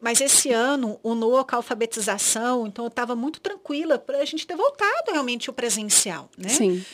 [0.00, 4.24] Mas esse ano, o NOA com a alfabetização, então eu estava muito tranquila para a
[4.24, 6.50] gente ter voltado realmente o presencial, né?
[6.50, 6.84] Sim.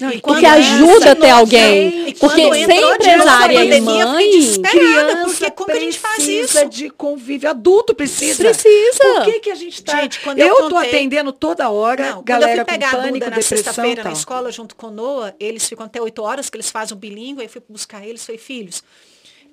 [0.00, 2.14] Não, e Porque ajuda a ter não alguém.
[2.14, 2.58] Porque a
[2.94, 4.30] empresária e mãe,
[4.62, 6.70] criança porque como a gente faz precisa isso?
[6.70, 7.50] de convívio.
[7.50, 8.44] Adulto precisa.
[8.44, 8.98] Precisa.
[9.02, 10.00] Por que, que a gente está...
[10.00, 12.90] Gente, quando eu eu estou contei- atendendo toda hora, Não, galera quando eu fui pegar
[12.90, 15.86] com a pânico, Duda na depressão sexta-feira na escola junto com o Noah, eles ficam
[15.86, 18.82] até 8 horas, que eles fazem o bilíngue, aí fui buscar eles, falei, filhos,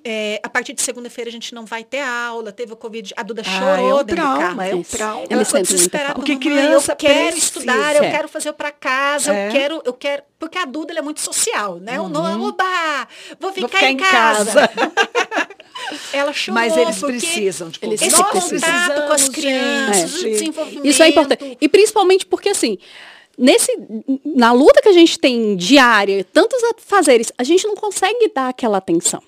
[0.08, 3.24] é, a partir de segunda-feira a gente não vai ter aula, teve o Covid, a
[3.24, 4.96] Duda Ah, chorou é um trauma, é um Isso.
[4.96, 5.26] trauma.
[5.28, 6.14] Ela ficou desesperada.
[6.14, 7.44] Porque Mamãe, criança eu quero precisa.
[7.44, 8.10] estudar, eu É.
[8.12, 9.48] quero fazer para casa, É.
[9.48, 10.22] eu quero, eu quero.
[10.38, 11.98] Porque a Duda ela é muito social, né?
[12.00, 13.08] O Noah, oba,
[13.40, 14.68] vou ficar, Vou ficar em em casa.
[14.68, 14.70] casa.
[16.12, 16.60] Ela chorou.
[16.60, 18.00] Mas eles precisam de Eles.
[18.02, 20.26] Esse contato com as crianças, gente.
[20.26, 20.86] o desenvolvimento.
[20.86, 21.58] Isso é importante.
[21.60, 22.78] E principalmente porque, assim,
[23.36, 23.70] nesse,
[24.24, 28.78] na luta que a gente tem diária, tantos afazeres, a gente não consegue dar aquela
[28.78, 29.22] atenção.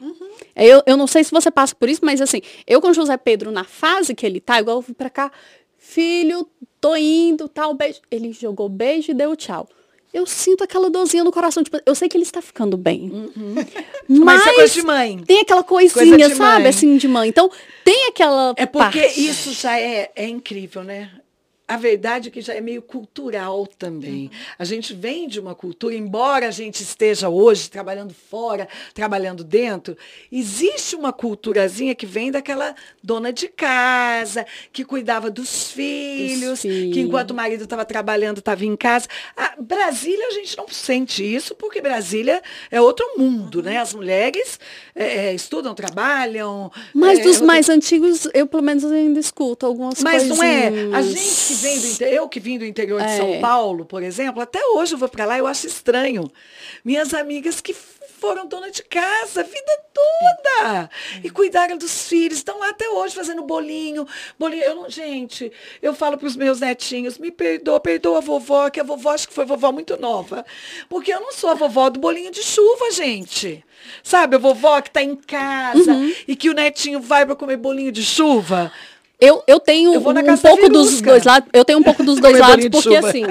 [0.59, 3.17] Eu, eu não sei se você passa por isso, mas assim, eu com o José
[3.17, 5.31] Pedro, na fase que ele tá, igual eu vim pra cá,
[5.77, 6.49] filho,
[6.81, 8.01] tô indo, tal, beijo.
[8.11, 9.69] Ele jogou beijo e deu tchau.
[10.13, 13.31] Eu sinto aquela dorzinha no coração, tipo, eu sei que ele está ficando bem.
[14.09, 15.19] Mas, Mas isso é coisa de mãe.
[15.27, 16.67] tem aquela coisinha, Coisa sabe, mãe.
[16.69, 17.29] assim, de mãe.
[17.29, 17.51] Então,
[17.85, 19.21] tem aquela É porque parte.
[19.21, 21.11] isso já é, é incrível, né?
[21.69, 24.31] A verdade é que já é meio cultural também.
[24.59, 29.95] A gente vem de uma cultura, embora a gente esteja hoje trabalhando fora, trabalhando dentro,
[30.33, 37.33] existe uma culturazinha que vem daquela dona de casa, que cuidava dos filhos, que enquanto
[37.33, 39.07] o marido estava trabalhando, estava em casa.
[39.37, 43.77] A Brasília, a gente não sente isso, porque Brasília é outro mundo, né?
[43.77, 44.59] As mulheres
[44.95, 46.73] é, é, estudam, trabalham.
[46.95, 50.39] Mas é, dos outra- mais antigos, eu pelo menos ainda escuto algumas mas coisas.
[50.39, 50.69] não é.
[50.95, 53.17] A gente vem do inte- eu que vim do interior de É.
[53.17, 56.31] São Paulo, por exemplo, até hoje eu vou para lá e eu acho estranho.
[56.85, 57.75] Minhas amigas que
[58.21, 60.91] foram dona de casa a vida toda
[61.23, 64.05] e cuidaram dos filhos, estão lá até hoje fazendo bolinho,
[64.37, 64.65] bolinho.
[64.65, 68.81] Eu não, gente, eu falo para os meus netinhos, me perdoa, perdoa a vovó, que
[68.81, 70.45] a vovó acho que foi vovó muito nova,
[70.89, 73.65] porque eu não sou a vovó do bolinho de chuva, gente.
[74.03, 76.13] Sabe, a vovó que está em casa Uhum.
[76.27, 78.73] e que o netinho vai para comer bolinho de chuva.
[79.21, 81.49] Eu, eu tenho Eu um pouco dos dois lados.
[81.53, 83.25] Eu tenho um pouco dos dois lados, porque assim,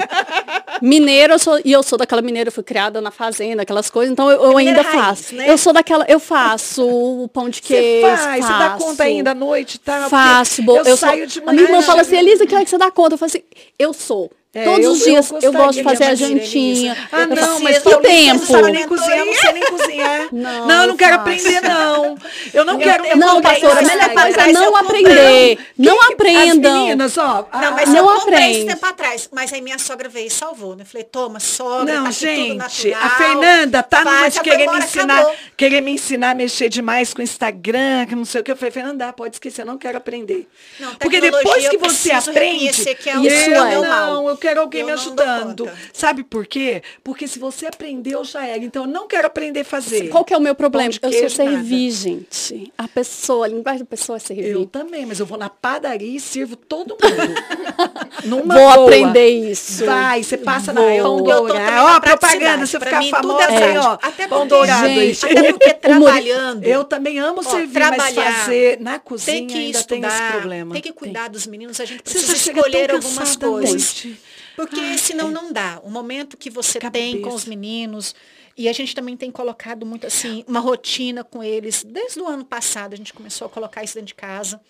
[0.82, 4.12] mineira, eu sou, e eu sou daquela mineira, eu fui criada na fazenda, aquelas coisas,
[4.12, 5.34] então eu, eu ainda raiz, faço.
[5.34, 5.50] né?
[5.50, 8.06] Eu sou daquela, eu faço o pão de Você queijo.
[8.06, 10.08] faz, você dá conta ainda à noite, tá?
[10.08, 11.56] Faço, bo- eu, eu, saio sou, de A manhã.
[11.56, 13.14] minha irmã fala assim, chego- Elisa, que hora que você dá conta?
[13.14, 13.42] Eu falo assim,
[13.78, 14.30] eu sou.
[14.54, 16.96] É, Todos eu- os eu dias eu, gosto de fazer a jantinha.
[17.12, 18.38] Ah, Eu não, faço mas eu tempo.
[18.38, 20.28] Não sabe nem cozinhar, não sei nem cozinhar.
[20.32, 22.18] Não, Não, eu não eu quero aprender, não.
[22.54, 25.58] Eu não Eu- quero eu Não, pastora, a melhor coisa é eu não aprender.
[25.76, 26.72] Não que- aprendam.
[26.72, 27.46] As meninas, ó.
[27.52, 29.28] Não, mas a- eu Não comprei esse tempo atrás.
[29.32, 30.84] Mas aí minha sogra veio e salvou, né?
[30.84, 35.26] Falei, toma, sogra, Não, tá gente, a Fernanda tá numa de querer me ensinar,
[35.56, 38.50] querer me ensinar a mexer demais com o Instagram, que não sei o que.
[38.52, 40.48] Eu falei, Fernanda, pode esquecer, eu não quero aprender.
[40.80, 43.88] Não, Porque depois que eu você aprende, que é o Isso eu é.
[43.88, 45.68] não, eu quero alguém Eu me ajudando.
[45.92, 46.82] Sabe por quê?
[47.04, 48.64] Porque se você aprendeu, já era.
[48.64, 50.08] Então eu não quero aprender a fazer.
[50.08, 50.90] Qual que é o meu problema?
[51.00, 52.72] Pão Eu sou servir, gente.
[52.78, 54.48] A pessoa, a linguagem da pessoa é servir.
[54.50, 57.34] Eu também, mas eu vou na padaria e sirvo todo mundo.
[58.24, 58.84] Numa Vou boa.
[58.86, 59.84] aprender isso.
[59.84, 60.88] Vai, você passa na Vou.
[60.88, 61.70] pão Eu tô também dourado.
[61.76, 63.98] na Ó, propaganda, você Pra ficar mim, tudo famosa é aí, ó.
[64.02, 66.64] Até pão porque, dourado gente, Até porque trabalhando.
[66.64, 70.08] Eu também amo Ó, servir, mas trabalhar, fazer na cozinha tem que ainda tem esse
[70.08, 70.72] estudar, problema.
[70.72, 73.72] tem que cuidar dos meninos, a gente precisa escolher algumas coisas.
[74.04, 74.20] noite.
[74.58, 75.30] Porque Ai, senão é.
[75.30, 75.80] não dá.
[75.84, 77.04] O momento que você Cabeça.
[77.04, 78.12] tem com os meninos,
[78.56, 81.84] e a gente também tem colocado muito assim, uma rotina com eles.
[81.84, 84.60] Desde o ano passado a gente começou a colocar isso dentro de casa.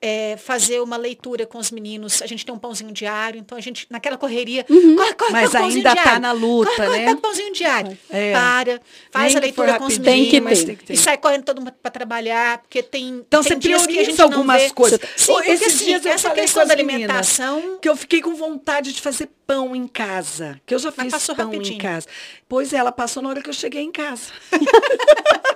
[0.00, 2.22] É, fazer uma leitura com os meninos.
[2.22, 5.94] A gente tem um pãozinho diário, então a gente, naquela correria, corre, corre, Mas ainda
[5.94, 6.20] tá diário.
[6.20, 7.12] na luta, corre, corre, né?
[7.12, 7.98] o pãozinho diário.
[8.08, 8.32] É.
[8.32, 8.80] Para,
[9.10, 10.62] faz Nem a leitura com os meninos.
[10.62, 10.86] Tem que ter.
[10.86, 10.94] tem.
[10.94, 13.08] E sai correndo todo mundo para trabalhar, porque tem.
[13.26, 15.00] Então tem você prioriza algumas coisas.
[15.16, 17.78] Sim, porque, Esses assim, dias eu essa falei questão com da as meninas alimentação.
[17.82, 20.60] que eu fiquei com vontade de fazer pão em casa.
[20.64, 21.74] Que eu já fiz pão rapidinho.
[21.74, 22.06] em casa.
[22.48, 24.30] Pois é, ela passou na hora que eu cheguei em casa.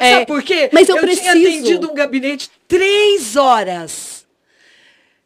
[0.00, 0.70] É, Sabe por quê?
[0.72, 1.28] mas eu tinha preciso.
[1.30, 3.83] atendido um gabinete três horas.
[3.84, 4.23] us.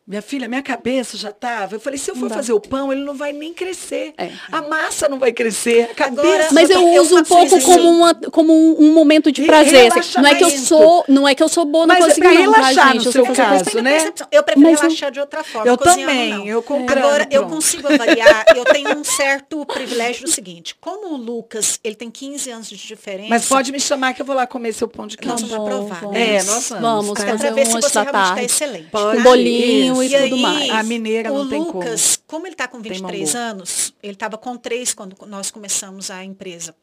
[0.09, 1.75] Minha filha, minha cabeça já estava.
[1.77, 4.15] Eu falei, se eu for fazer o pão, ele não vai nem crescer.
[4.17, 4.31] É.
[4.51, 5.83] A massa não vai crescer.
[5.91, 6.23] A cabeça.
[6.23, 9.43] Agora, Mas eu Eu uso um faço pouco como, uma, como um, um momento de
[9.43, 9.93] prazer.
[9.93, 10.19] assim.
[10.19, 12.27] Não é que eu sou, não é que eu sou boa na Mas é cozinha,
[12.31, 13.03] pra não, tá, relaxar gente?
[13.03, 13.91] no Eu seu caso, né?
[13.93, 14.27] percepção.
[14.33, 15.69] Eu prefiro Mas eu- relaxar de outra forma.
[15.71, 17.55] Eu também, eu comprando, Agora, eu pronto.
[17.57, 22.51] consigo avaliar, eu tenho um certo privilégio do seguinte, como o Lucas, ele tem 15
[22.51, 23.29] anos de diferença.
[23.29, 25.55] Mas pode me chamar que eu vou lá comer seu pão de Nós queijo.
[25.55, 26.15] vamos provar, vamos.
[26.15, 26.37] né?
[26.37, 27.25] É, nós vamos, Vamos tá?
[27.27, 28.45] É fazer um você da tarde.
[28.47, 28.89] excelente.
[28.91, 29.19] Pode.
[29.19, 30.71] Com bolinho E, tudo aí, mais.
[30.71, 31.79] A mineira o não tem como.
[31.81, 33.39] Lucas, como ele está com Tem 23 mambo.
[33.51, 36.75] anos, ele estava com 3 quando nós começamos a empresa.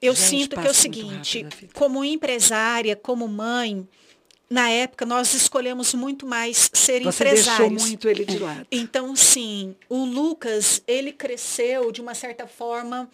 [0.00, 1.72] Eu Gente, sinto que é o seguinte, rápido vida.
[1.74, 3.86] como empresária, como mãe,
[4.50, 7.68] na época nós escolhemos muito mais ser Você empresários.
[7.68, 8.66] deixou muito ele de lado.
[8.70, 13.08] Então, sim, o Lucas, ele cresceu de uma certa forma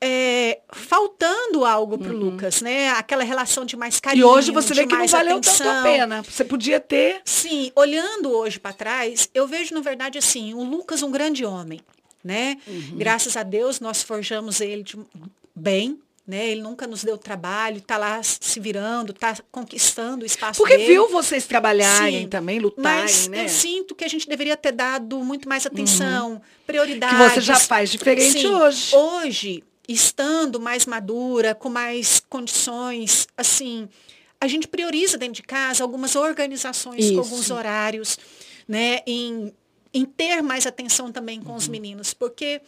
[0.00, 2.90] é, faltando algo para o Lucas, né?
[2.90, 3.98] Aquela relação de mais Uhum.
[3.98, 5.82] E carinho, hoje você vê que não valeu tanto a atenção.
[5.82, 6.22] pena.
[6.22, 7.20] Você podia ter.
[7.24, 11.80] Sim, olhando hoje para trás, eu vejo, na verdade, assim, o Lucas um grande homem,
[12.22, 12.58] né?
[12.66, 12.92] Uhum.
[12.96, 14.96] Graças a Deus, nós forjamos ele de-
[15.54, 16.48] bem, né?
[16.50, 20.92] Ele nunca nos deu trabalho, tá lá se virando, tá conquistando o espaço Porque dele.
[20.92, 23.44] viu vocês trabalharem Sim, também, lutarem, Mas né?
[23.44, 27.16] eu sinto que a gente deveria ter dado muito mais atenção, prioridade.
[27.16, 28.94] Que você já faz diferente hoje.
[28.94, 33.88] Hoje, estando mais madura, com mais condições, assim,
[34.40, 37.14] a gente prioriza dentro de casa algumas organizações Isso.
[37.14, 38.18] com alguns horários,
[38.68, 39.00] né?
[39.06, 39.52] Em,
[39.92, 42.60] em ter mais atenção também com os meninos, porque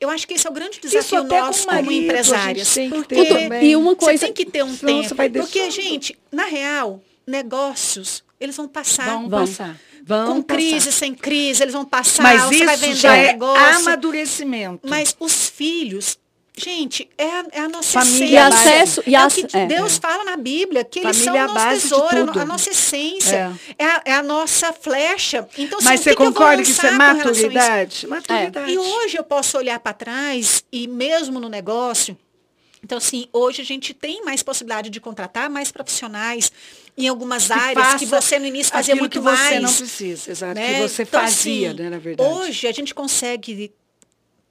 [0.00, 1.26] eu acho que esse é o grande desafio Uhum.
[1.26, 2.74] até com nosso o como marido, gente empresárias.
[2.88, 5.14] Porque e uma coisa você tem que ter um tempo.
[5.40, 9.06] porque, gente, na real, negócios, eles vão passar.
[9.06, 9.40] Vão Vão.
[9.46, 9.80] passar.
[10.04, 10.56] Vão com passar.
[10.56, 13.76] crise, sem crise, eles vão passar, Mas você vai isso vender já é negócio.
[13.80, 14.88] amadurecimento.
[14.88, 16.16] Mas os filhos,
[16.58, 18.70] gente, é a, é a nossa Família E é essência.
[18.72, 19.02] acesso.
[19.06, 19.66] E é ac- que é.
[19.66, 22.44] Deus fala na Bíblia, que eles Família é são a o nosso tesouro, é a
[22.44, 25.48] nossa essência, é, a, é a nossa flecha.
[25.56, 26.98] Então, assim, Mas o você que que concorda que isso é a isso?
[26.98, 28.06] maturidade?
[28.06, 28.72] Maturidade.
[28.72, 32.16] E hoje eu posso olhar para trás e mesmo no negócio,
[32.84, 36.52] então assim, hoje a gente tem mais possibilidade de contratar mais profissionais
[36.96, 39.62] em algumas áreas que você no início fazia muito que você mais.
[39.62, 40.74] não precisa, exato, né?
[40.74, 42.28] que você Então, fazia, assim, né, na verdade.
[42.30, 43.72] Hoje a gente consegue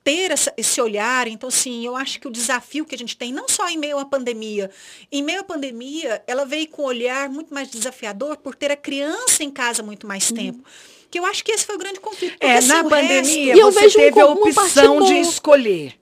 [0.07, 3.33] ter essa- esse olhar, então sim, eu acho que o desafio que a gente tem,
[3.33, 4.71] não só em meio à pandemia,
[5.11, 8.77] em meio à pandemia, ela veio com um olhar muito mais desafiador por ter a
[8.77, 10.63] criança em casa muito mais tempo.
[11.11, 12.37] Que eu acho que esse foi o grande conflito.
[12.39, 15.93] É, na pandemia resto, você teve a opção de escolher.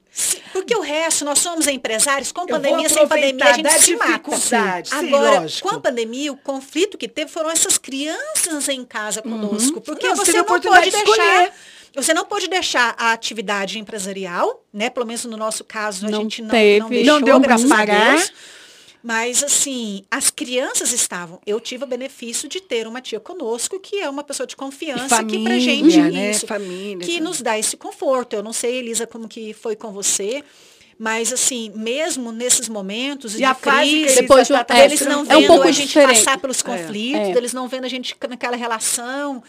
[0.53, 4.37] Porque o resto, nós somos empresários, com pandemia, sem pandemia, a gente se mata.
[4.37, 5.67] Sim, Agora, lógico.
[5.67, 9.31] com a pandemia, o conflito que teve foram essas crianças em casa uhum.
[9.31, 9.77] conosco.
[9.77, 9.81] Uhum.
[9.81, 10.99] Porque não, você não pode deixar.
[10.99, 11.51] Escolher.
[11.95, 14.89] Você não pode deixar a atividade empresarial, né?
[14.89, 17.57] Pelo menos no nosso caso, a não gente não, teve, não deixou, não deu para
[17.67, 18.23] pagar.
[19.01, 21.39] Mas, assim, as crianças estavam.
[21.45, 25.17] Eu tive o benefício de ter uma tia conosco, que é uma pessoa de confiança,
[25.17, 26.31] família, que pra gente né?
[26.31, 28.35] isso, família, que nos dá esse conforto.
[28.35, 30.43] Eu não sei, Elisa, como que foi com você.
[30.97, 35.25] Mas, assim, mesmo nesses momentos e de a crise, depois de, é, eles não é
[35.25, 36.17] vendo um pouco a gente diferente.
[36.17, 37.37] passar pelos conflitos, é, é.
[37.37, 39.43] eles não vendo a gente naquela relação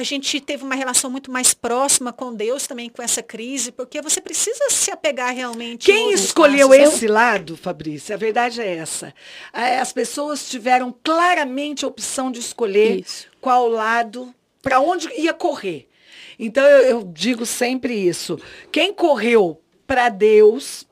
[0.00, 4.00] a gente teve uma relação muito mais próxima com Deus também com essa crise, porque
[4.00, 5.86] você precisa se apegar realmente.
[5.86, 6.94] Quem escolheu passos.
[6.94, 7.12] esse Eu...
[7.12, 8.14] lado, Fabrícia?
[8.14, 9.14] A verdade é essa.
[9.52, 13.28] As pessoas tiveram claramente a opção de escolher isso.
[13.40, 15.86] qual lado, para onde ia correr.
[16.38, 18.38] Então eu, eu digo sempre isso.
[18.72, 20.86] Quem correu para Deus,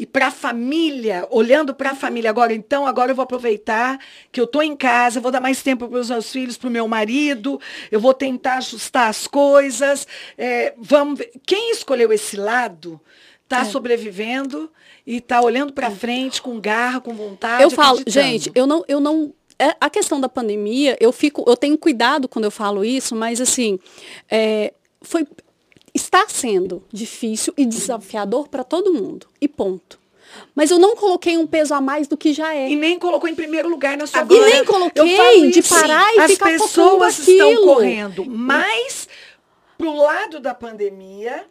[0.00, 4.00] e para a família, olhando para a família agora, então, agora eu vou aproveitar
[4.32, 6.70] que eu estou em casa, vou dar mais tempo para os meus filhos, para o
[6.70, 7.60] meu marido,
[7.92, 10.08] eu vou tentar ajustar as coisas.
[10.38, 11.30] É, vamos ver.
[11.46, 12.98] Quem escolheu esse lado
[13.44, 13.64] está é.
[13.66, 14.72] sobrevivendo
[15.06, 17.62] e está olhando para frente com garra, com vontade.
[17.62, 21.58] Eu falo, gente, eu não, eu não é, a questão da pandemia, eu fico, eu
[21.58, 23.78] tenho cuidado quando eu falo isso, mas assim,
[24.30, 24.72] é,
[25.02, 25.26] foi
[25.94, 29.26] está sendo difícil e desafiador para todo mundo.
[29.40, 29.98] E ponto.
[30.54, 32.68] Mas eu não coloquei um peso a mais do que já é.
[32.68, 34.48] E nem colocou em primeiro lugar na sua vida.
[34.48, 36.16] E nem coloquei de parar sim.
[36.16, 39.08] e As ficar pessoas estão correndo mais
[39.76, 41.46] pro lado da pandemia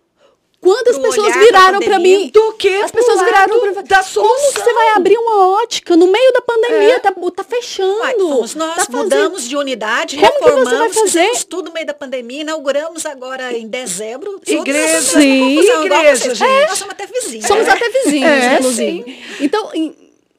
[0.61, 2.29] Quantas pessoas viraram para mim?
[2.33, 4.35] Do que as pessoas viraram para da solução.
[4.35, 6.95] Como que você vai abrir uma ótica no meio da pandemia?
[6.95, 6.99] É.
[6.99, 7.13] Tá,
[7.59, 7.99] fechando.
[7.99, 11.45] Uai, nós tá mudamos de unidade, Como reformamos, que você vai fazer?
[11.45, 14.39] tudo no meio da pandemia, inauguramos agora em dezembro.
[14.45, 15.59] Igreja, sim.
[15.59, 16.43] Igreja, gente.
[16.43, 16.67] É.
[16.67, 17.45] Nós somos até vizinhos.
[17.45, 17.71] Somos é.
[17.71, 19.03] até vizinhos, é, inclusive.
[19.03, 19.43] Sim.
[19.45, 19.71] Então,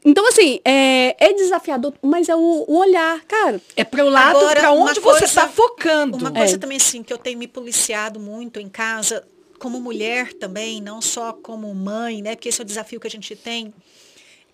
[0.05, 3.61] então, assim, é, é desafiador, mas é o, o olhar, cara.
[3.77, 6.17] É para o lado, para onde você está focando.
[6.17, 6.59] Uma coisa é.
[6.59, 9.23] também, assim, que eu tenho me policiado muito em casa,
[9.59, 12.35] como mulher também, não só como mãe, né?
[12.35, 13.75] Porque esse é o desafio que a gente tem.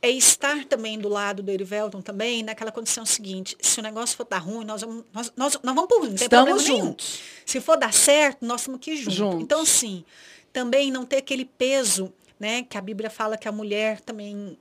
[0.02, 4.26] É estar também do lado do Erivelton também, naquela condição seguinte, se o negócio for
[4.26, 7.06] dar ruim, nós vamos, nós, nós, nós vamos por ruim, não tem Estamos problema juntos.
[7.06, 7.42] Nenhum.
[7.46, 9.14] Se for dar certo, nós estamos aqui juntos.
[9.14, 9.40] juntos.
[9.40, 10.04] Então, assim,
[10.52, 12.62] também não ter aquele peso, né?
[12.62, 14.58] Que a Bíblia fala que a mulher também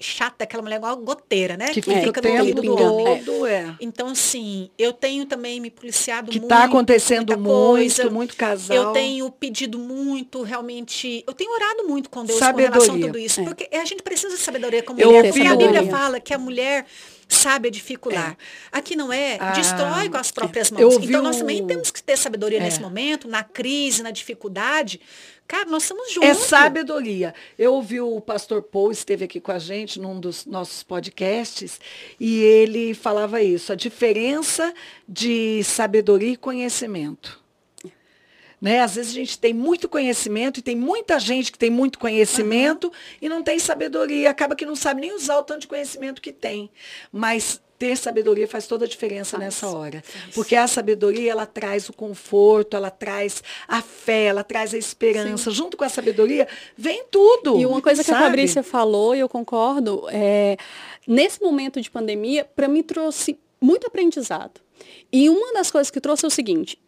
[0.00, 1.68] chata, aquela mulher igual goteira, né?
[1.68, 3.74] Que, que fica, no tempo todo, é.
[3.80, 6.48] Então, assim, eu tenho também me policiado que muito.
[6.48, 8.10] Que está acontecendo muito, coisa.
[8.10, 8.76] muito casal.
[8.76, 12.68] Eu tenho pedido muito, realmente, eu tenho orado muito com Deus sabedoria.
[12.68, 13.40] com relação a tudo isso.
[13.40, 13.44] É.
[13.44, 15.32] Porque a gente precisa de sabedoria como eu mulher.
[15.32, 16.86] Porque a Bíblia fala que a mulher
[17.28, 18.32] sabe edificar.
[18.72, 18.78] É.
[18.78, 20.96] Aqui não é, ah, destrói com as próprias mãos.
[20.96, 21.40] Então, nós o...
[21.40, 22.62] também temos que ter sabedoria é.
[22.62, 25.00] nesse momento, na crise, na dificuldade,
[25.48, 26.28] Cara, nós estamos juntos.
[26.28, 27.34] É sabedoria.
[27.58, 31.80] Eu ouvi o pastor Paul, esteve aqui com a gente num dos nossos podcasts,
[32.20, 34.74] e ele falava isso, a diferença
[35.08, 37.42] de sabedoria e conhecimento.
[38.60, 38.80] Né?
[38.80, 42.88] Às vezes a gente tem muito conhecimento e tem muita gente que tem muito conhecimento
[42.88, 42.92] uhum.
[43.22, 46.32] e não tem sabedoria, acaba que não sabe nem usar o tanto de conhecimento que
[46.32, 46.70] tem.
[47.10, 50.02] Mas ter sabedoria faz toda a diferença faz, nessa hora.
[50.04, 50.34] Faz.
[50.34, 55.50] Porque a sabedoria, ela traz o conforto, ela traz a fé, ela traz a esperança.
[55.50, 55.56] Sim.
[55.56, 57.58] Junto com a sabedoria, vem tudo.
[57.58, 58.18] E uma coisa sabe?
[58.18, 60.56] que a Fabrícia falou, e eu concordo, é,
[61.06, 64.60] nesse momento de pandemia, para mim trouxe muito aprendizado.
[65.12, 66.78] E uma das coisas que trouxe é o seguinte,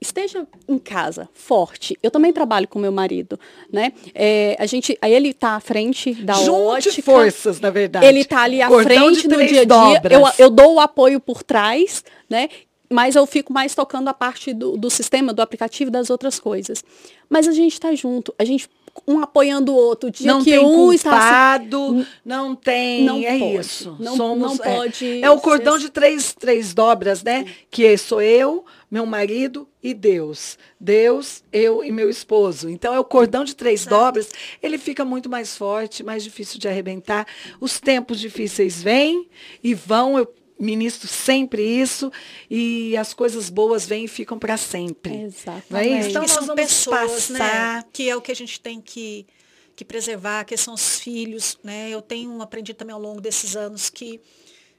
[0.00, 1.98] esteja em casa, forte.
[2.02, 3.38] Eu também trabalho com meu marido,
[3.72, 3.92] né?
[4.14, 7.02] É, a gente, aí ele está à frente da Junte ótica.
[7.02, 8.06] forças, na verdade.
[8.06, 10.02] Ele está ali à Cordão frente no dia a dia.
[10.10, 12.48] Eu, eu dou o apoio por trás, né?
[12.88, 16.84] Mas eu fico mais tocando a parte do, do sistema, do aplicativo, das outras coisas.
[17.28, 18.32] Mas a gente está junto.
[18.38, 18.68] A gente
[19.06, 20.08] um apoiando o outro.
[20.08, 22.10] O dia não que tem um culpado, está...
[22.24, 23.04] não tem.
[23.04, 23.96] Não é pode, isso.
[23.98, 25.04] Não, Somos, não pode.
[25.04, 27.44] É, é o cordão de três, três dobras, né?
[27.70, 30.58] Que sou eu, meu marido e Deus.
[30.78, 32.68] Deus, eu e meu esposo.
[32.68, 33.96] Então é o cordão de três Exato.
[33.96, 34.30] dobras,
[34.62, 37.26] ele fica muito mais forte, mais difícil de arrebentar.
[37.60, 39.28] Os tempos difíceis vêm
[39.62, 42.10] e vão, eu ministro sempre isso
[42.50, 45.14] e as coisas boas vêm e ficam para sempre.
[45.14, 46.06] Exatamente.
[46.06, 48.60] É então nós são vamos pessoas, né, passar, né, que é o que a gente
[48.60, 49.26] tem que
[49.74, 51.90] que preservar, que são os filhos, né?
[51.90, 54.18] Eu tenho aprendido também ao longo desses anos que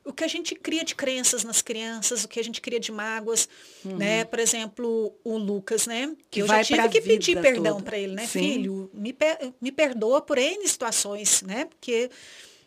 [0.07, 2.91] o que a gente cria de crenças nas crianças, o que a gente cria de
[2.91, 3.47] mágoas,
[3.83, 3.97] uhum.
[3.97, 4.23] né?
[4.23, 6.15] Por exemplo, o Lucas, né?
[6.31, 8.25] Que eu já tive que pedir perdão para ele, né?
[8.25, 8.39] Sim.
[8.39, 9.15] Filho, me,
[9.61, 11.65] me perdoa por N situações, né?
[11.65, 12.09] Porque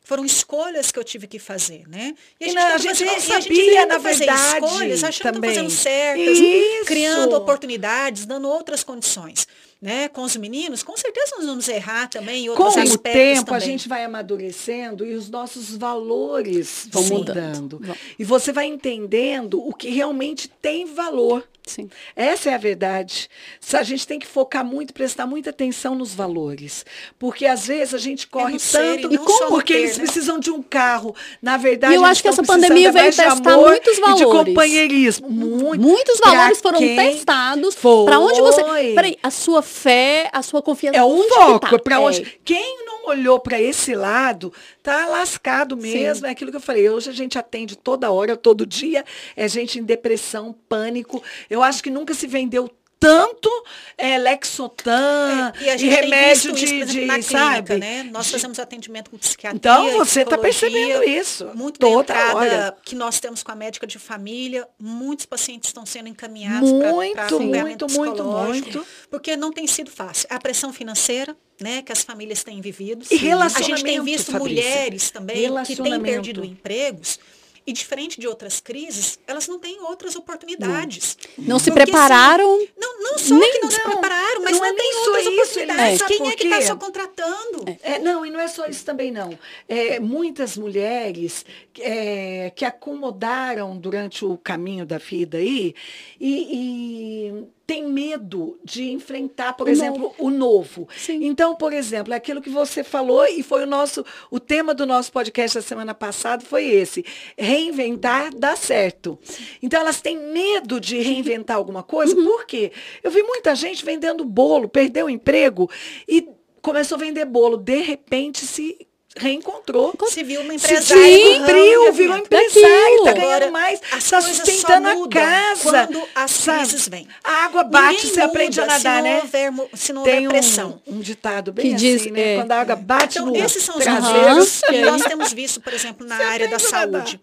[0.03, 2.15] foram escolhas que eu tive que fazer, né?
[2.39, 5.51] E a gente, não, a gente fazer, não sabia, na verdade, escolhas, achando também.
[5.51, 6.85] que fazendo certas, Isso.
[6.85, 9.47] criando oportunidades, dando outras condições.
[9.81, 13.57] Né, com os meninos, com certeza nós vamos errar também com o tempo também.
[13.57, 17.81] a gente vai amadurecendo e os nossos valores vão mudando.
[18.19, 21.49] E você vai entendendo o que realmente tem valor.
[21.71, 21.89] Sim.
[22.17, 23.29] Essa é a verdade.
[23.73, 26.85] A gente tem que focar muito, prestar muita atenção nos valores.
[27.19, 29.13] Porque às vezes a gente corre tanto.
[29.13, 29.49] e como?
[29.49, 30.05] Porque eles né?
[30.05, 31.15] precisam de um carro.
[31.41, 34.19] Na verdade, e eu acho que essa pandemia veio testar muitos valores.
[34.19, 35.31] de companheirismo.
[35.31, 35.81] Muito.
[35.81, 37.77] Muitos valores foram testados.
[37.77, 38.63] Para onde você.
[38.95, 40.99] Peraí, a sua fé, a sua confiança.
[40.99, 41.61] É o foco.
[41.61, 41.79] Tá?
[41.79, 42.23] Para onde.
[42.23, 42.27] É.
[42.45, 44.53] Quem não olhou para esse lado,
[44.83, 46.23] tá lascado mesmo.
[46.23, 46.27] Sim.
[46.27, 46.89] É aquilo que eu falei.
[46.91, 49.05] Hoje a gente atende toda hora, todo dia.
[49.37, 51.23] É gente em depressão, pânico.
[51.49, 53.49] Eu acho que nunca se vendeu tanto
[53.97, 57.67] é, Lexotan é, e, e remédio de, isso, de na sabe?
[57.67, 58.03] Clínica, né?
[58.03, 59.57] Nós fazemos atendimento com psiquiatria.
[59.57, 61.51] Então você está percebendo isso.
[61.55, 62.77] Muito toda hora.
[62.85, 67.89] que nós temos com a médica de família, muitos pacientes estão sendo encaminhados para muito,
[67.89, 70.29] muito, muito, porque não tem sido fácil.
[70.31, 73.07] A pressão financeira, né, que as famílias têm vivido.
[73.11, 74.63] E relacionamento, a gente tem visto Fabrícia.
[74.63, 77.19] mulheres também que têm perdido empregos
[77.67, 81.17] e diferente de outras crises, elas não têm outras oportunidades.
[81.39, 82.61] Não, não se prepararam.
[82.61, 84.95] Se, não, não só nem, que não, não, se prepararam, mas não, não é tem
[84.97, 86.01] outras isso, oportunidades.
[86.01, 86.07] É.
[86.07, 87.79] Quem é que está só contratando?
[87.83, 87.93] É.
[87.93, 89.39] é, não, e não é só isso também, não.
[89.69, 91.45] É, muitas mulheres
[91.79, 95.75] é, que acomodaram durante o caminho da vida aí
[96.21, 100.15] e, e tem medo de enfrentar, por o exemplo, novo.
[100.19, 100.89] o novo.
[100.97, 101.25] Sim.
[101.25, 104.85] Então, por exemplo, é aquilo que você falou e foi o nosso, o tema do
[104.85, 107.05] nosso podcast da semana passada foi esse:
[107.39, 109.17] reinventar dá certo.
[109.63, 112.25] Então, elas têm medo de reinventar alguma coisa, uhum.
[112.25, 112.73] por quê?
[113.05, 115.71] Eu vi muita gente vendendo bolo, perdeu o emprego
[116.09, 116.27] e
[116.61, 118.85] começou a vender bolo, de repente se
[119.17, 119.93] reencontrou.
[120.09, 120.83] Se viu uma empresária.
[120.83, 125.63] Se abriu, virou empresário, está ganhando mais, está sustentando a casa.
[125.63, 126.59] Quando as sabe?
[126.59, 127.09] crises vêm.
[127.23, 129.21] A água bate, Ninguém você aprende a nadar, se né?
[129.21, 130.83] Houver, se não Tem houver pressão.
[130.87, 132.35] Um, um ditado bem que assim, diz, né?
[132.35, 132.37] É.
[132.37, 135.73] Quando a água bate então, no esses são os traseiros que nós temos visto, por
[135.73, 137.21] exemplo, na você área da saúde.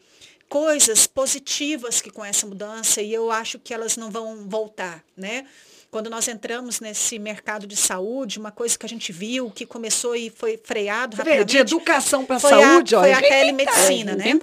[0.49, 5.45] Coisas positivas que com essa mudança, e eu acho que elas não vão voltar, né?
[5.89, 10.15] Quando nós entramos nesse mercado de saúde, uma coisa que a gente viu que começou
[10.15, 11.49] e foi freado rapidamente.
[11.49, 14.39] De educação para a saúde, a, Foi a telemedicina, né?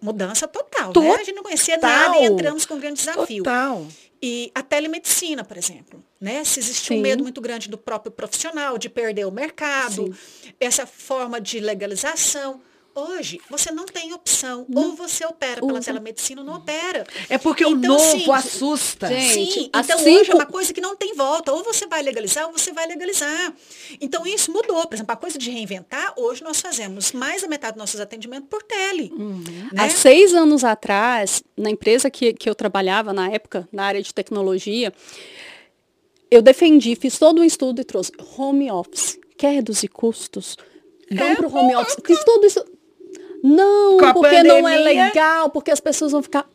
[0.00, 1.20] Mudança total, total, né?
[1.20, 3.44] A gente não conhecia nada e entramos com um grande desafio.
[3.44, 3.86] Total.
[4.22, 6.44] E a telemedicina, por exemplo, né?
[6.44, 10.52] Se existe um medo muito grande do próprio profissional de perder o mercado, Sim.
[10.60, 12.60] essa forma de legalização.
[13.00, 14.66] Hoje, você não tem opção.
[14.68, 14.90] Não.
[14.90, 17.06] Ou você opera pela telemedicina ou não opera.
[17.28, 19.08] É porque então, o novo assim, assusta.
[19.08, 21.52] Gente, Sim, então hoje é uma coisa que não tem volta.
[21.52, 23.54] Ou você vai legalizar ou você vai legalizar.
[24.00, 24.86] Então isso mudou.
[24.86, 28.48] Por exemplo, a coisa de reinventar, hoje nós fazemos mais da metade dos nossos atendimentos
[28.48, 29.12] por tele.
[29.16, 29.42] Uhum.
[29.72, 29.84] Né?
[29.84, 34.12] Há seis anos atrás, na empresa que, que eu trabalhava na época, na área de
[34.12, 34.92] tecnologia,
[36.30, 39.18] eu defendi, fiz todo um estudo e trouxe home office.
[39.36, 40.56] Quer reduzir custos?
[41.10, 41.96] Vamos é, para o home office.
[42.04, 42.64] Fiz tudo isso
[43.42, 44.62] não, porque pandemia...
[44.62, 46.46] não é legal, porque as pessoas vão ficar.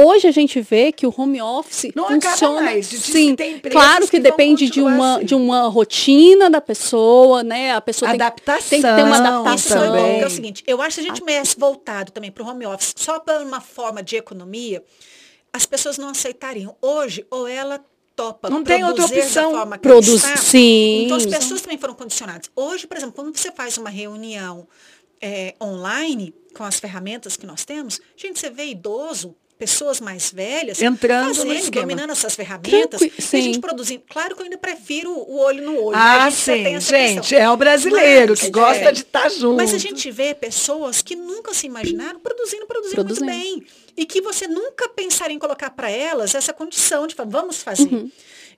[0.00, 2.62] Hoje a gente vê que o home office não funciona.
[2.62, 2.86] Mais.
[2.86, 3.34] Sim,
[3.68, 5.24] claro que, que depende de uma, assim.
[5.24, 7.72] de uma rotina da pessoa, né?
[7.72, 9.92] A pessoa adaptação tem, tem que ter uma adaptação.
[9.92, 10.20] Também.
[10.20, 12.64] É o seguinte, eu acho que se a gente tivesse voltado também para o home
[12.64, 14.84] office só para uma forma de economia,
[15.52, 16.76] as pessoas não aceitariam.
[16.80, 17.80] Hoje, ou ela
[18.14, 21.04] topa não tem outra opção da forma que Produz, sim.
[21.04, 22.50] então as pessoas também foram condicionadas.
[22.54, 24.66] Hoje, por exemplo, quando você faz uma reunião
[25.20, 30.80] é, online, com as ferramentas que nós temos, gente, você vê idoso, pessoas mais velhas
[30.80, 34.04] entrando fazendo, dominando essas ferramentas Tranqui e a gente produzindo.
[34.08, 35.96] Claro que eu ainda prefiro o olho no olho.
[35.96, 36.30] Ah, né?
[36.30, 39.56] sim, gente, é o brasileiro Mas, que gosta é, de estar tá junto.
[39.56, 43.26] Mas a gente vê pessoas que nunca se imaginaram produzindo, produzindo, produzindo.
[43.26, 43.64] muito bem.
[43.96, 47.92] E que você nunca pensaria em colocar para elas essa condição de falar, vamos fazer.
[47.92, 48.10] Uhum.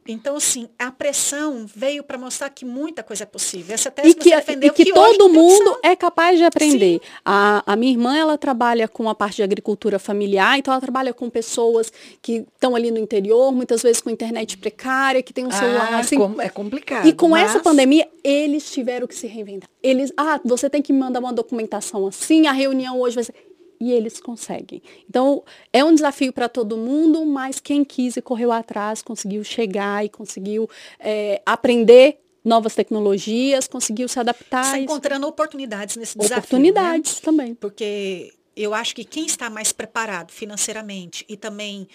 [0.08, 3.74] Então, assim, a pressão veio para mostrar que muita coisa é possível.
[3.74, 7.00] Essa tese e que, e que, que todo mundo é capaz de aprender.
[7.24, 11.12] A, a, minha irmã, ela trabalha com a parte de agricultura familiar, então ela trabalha
[11.12, 15.50] com pessoas que estão ali no interior, muitas vezes com internet precária, que tem um
[15.50, 16.16] celular ah, assim.
[16.40, 17.06] É complicado.
[17.06, 17.50] E com mas...
[17.50, 19.68] essa pandemia, eles tiveram que se reinventar.
[19.82, 23.49] Eles, ah, você tem que mandar uma documentação assim, a reunião hoje vai ser
[23.80, 24.82] e eles conseguem.
[25.08, 25.42] Então,
[25.72, 30.08] é um desafio para todo mundo, mas quem quis e correu atrás conseguiu chegar e
[30.08, 34.64] conseguiu é, aprender novas tecnologias, conseguiu se adaptar.
[34.64, 36.36] Está encontrando oportunidades nesse desafio.
[36.36, 36.38] Né?
[36.38, 37.20] Oportunidades né?
[37.22, 37.54] também.
[37.54, 41.88] Porque eu acho que quem está mais preparado financeiramente e também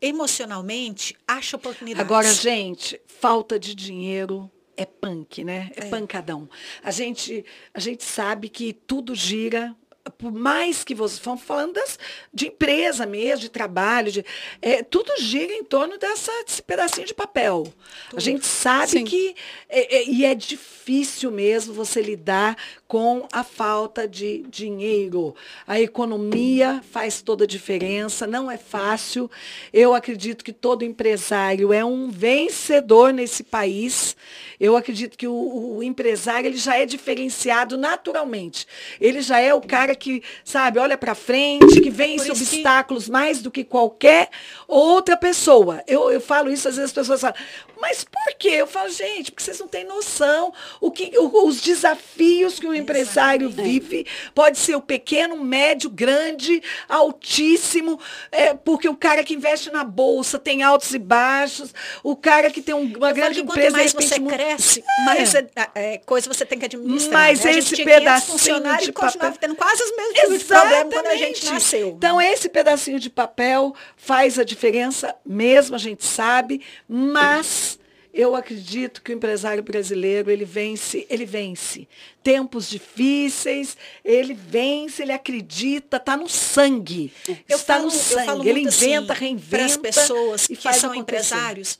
[0.00, 2.04] emocionalmente acha oportunidades.
[2.04, 5.70] Agora, gente, falta de dinheiro é punk, né?
[5.76, 6.48] É, é, pancadão.
[6.82, 7.44] A gente,
[7.74, 9.76] a gente sabe que tudo gira
[10.18, 11.98] por mais que vocês vão falando das,
[12.32, 14.24] de empresa mesmo, de trabalho, de,
[14.60, 17.64] é, tudo gira em torno dessa, desse pedacinho de papel.
[18.10, 18.18] Tudo.
[18.18, 19.04] A gente sabe Sim.
[19.04, 19.34] que
[19.68, 22.56] é, é, e é difícil mesmo você lidar
[22.88, 25.34] com a falta de dinheiro.
[25.66, 29.30] A economia faz toda a diferença, não é fácil.
[29.72, 34.16] Eu acredito que todo empresário é um vencedor nesse país.
[34.60, 38.66] Eu acredito que o, o empresário ele já é diferenciado naturalmente.
[39.00, 43.10] Ele já é o cara que, sabe, olha para frente, que vence obstáculos que...
[43.10, 44.28] mais do que qualquer
[44.68, 45.82] outra pessoa.
[45.86, 47.36] Eu, eu falo isso, às vezes as pessoas falam,
[47.80, 48.50] mas por quê?
[48.50, 52.74] Eu falo, gente, porque vocês não têm noção o que, o, os desafios que o
[52.74, 53.80] empresário Exatamente.
[53.80, 54.06] vive.
[54.34, 57.98] Pode ser o pequeno, médio, grande, altíssimo,
[58.30, 62.60] é, porque o cara que investe na bolsa tem altos e baixos, o cara que
[62.60, 63.76] tem um, uma Eu grande empresa.
[63.76, 65.04] mais você cresce, é.
[65.04, 67.12] mais é, é, coisa você tem que administrar.
[67.12, 67.52] Mas né?
[67.52, 71.88] esse pedacinho de papel tendo quase os mesmos tipos de problema quando a gente nasceu.
[71.88, 77.78] Então, esse pedacinho de papel faz a diferença mesmo, a gente sabe, mas
[78.12, 81.86] eu acredito que o empresário brasileiro, ele vence, ele vence.
[82.22, 87.12] Tempos difíceis, ele vence, ele acredita, está no sangue.
[87.48, 88.48] Eu está falo, no sangue.
[88.48, 89.56] Ele inventa, assim, reinventa.
[89.56, 90.98] Para as pessoas que são acontecer.
[90.98, 91.78] empresários,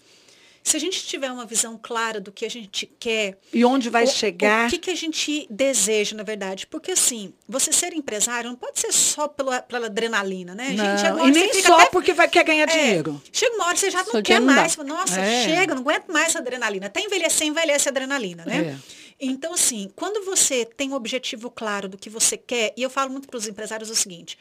[0.71, 3.39] se a gente tiver uma visão clara do que a gente quer.
[3.53, 4.69] E onde vai o, chegar.
[4.69, 6.67] O que, que a gente deseja, na verdade.
[6.67, 10.71] Porque, assim, você ser empresário não pode ser só pela, pela adrenalina, né?
[10.71, 13.21] Não, gente, e nem só até, porque vai quer ganhar é, dinheiro.
[13.33, 14.77] Chega uma hora você já não quer mais.
[14.77, 15.45] Não Nossa, é.
[15.45, 16.87] chega, não aguento mais adrenalina.
[16.87, 18.79] Até envelhecer, envelhece a adrenalina, né?
[18.87, 19.01] É.
[19.21, 23.11] Então, assim, quando você tem um objetivo claro do que você quer, e eu falo
[23.11, 24.39] muito para os empresários o seguinte,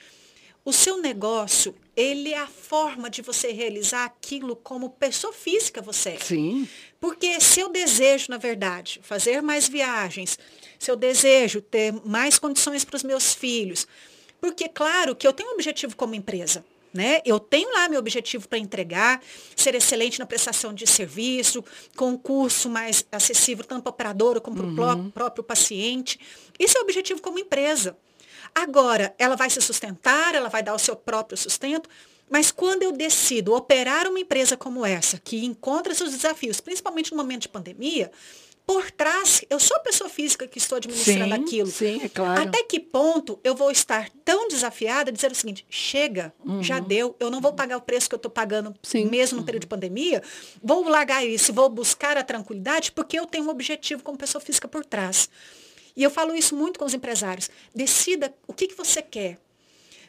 [0.66, 6.12] o seu negócio, ele é a forma de você realizar aquilo como pessoa física você
[6.12, 6.20] é.
[6.20, 6.68] Sim.
[7.00, 10.38] Porque se eu desejo, na verdade, fazer mais viagens,
[10.78, 13.88] se eu desejo ter mais condições para os meus filhos,
[14.40, 16.64] porque claro que eu tenho um objetivo como empresa.
[16.92, 17.22] Né?
[17.24, 19.22] Eu tenho lá meu objetivo para entregar,
[19.56, 21.64] ser excelente na prestação de serviço,
[21.96, 25.10] com um curso mais acessível tanto para o operador como para o uhum.
[25.12, 26.20] próprio paciente.
[26.58, 27.96] Isso é o objetivo como empresa.
[28.54, 31.90] Agora, ela vai se sustentar, ela vai dar o seu próprio sustento,
[32.30, 37.18] mas quando eu decido operar uma empresa como essa, que encontra seus desafios, principalmente no
[37.18, 38.12] momento de pandemia,
[38.70, 41.72] por trás, eu sou a pessoa física que estou administrando sim, aquilo.
[41.72, 42.44] Sim, é claro.
[42.44, 46.62] Até que ponto eu vou estar tão desafiada de dizer o seguinte, chega, uhum.
[46.62, 49.06] já deu, eu não vou pagar o preço que eu estou pagando sim.
[49.06, 50.22] mesmo no período de pandemia,
[50.62, 54.68] vou largar isso, vou buscar a tranquilidade, porque eu tenho um objetivo como pessoa física
[54.68, 55.32] por trás.
[56.00, 57.50] E eu falo isso muito com os empresários.
[57.76, 59.38] Decida o que, que você quer.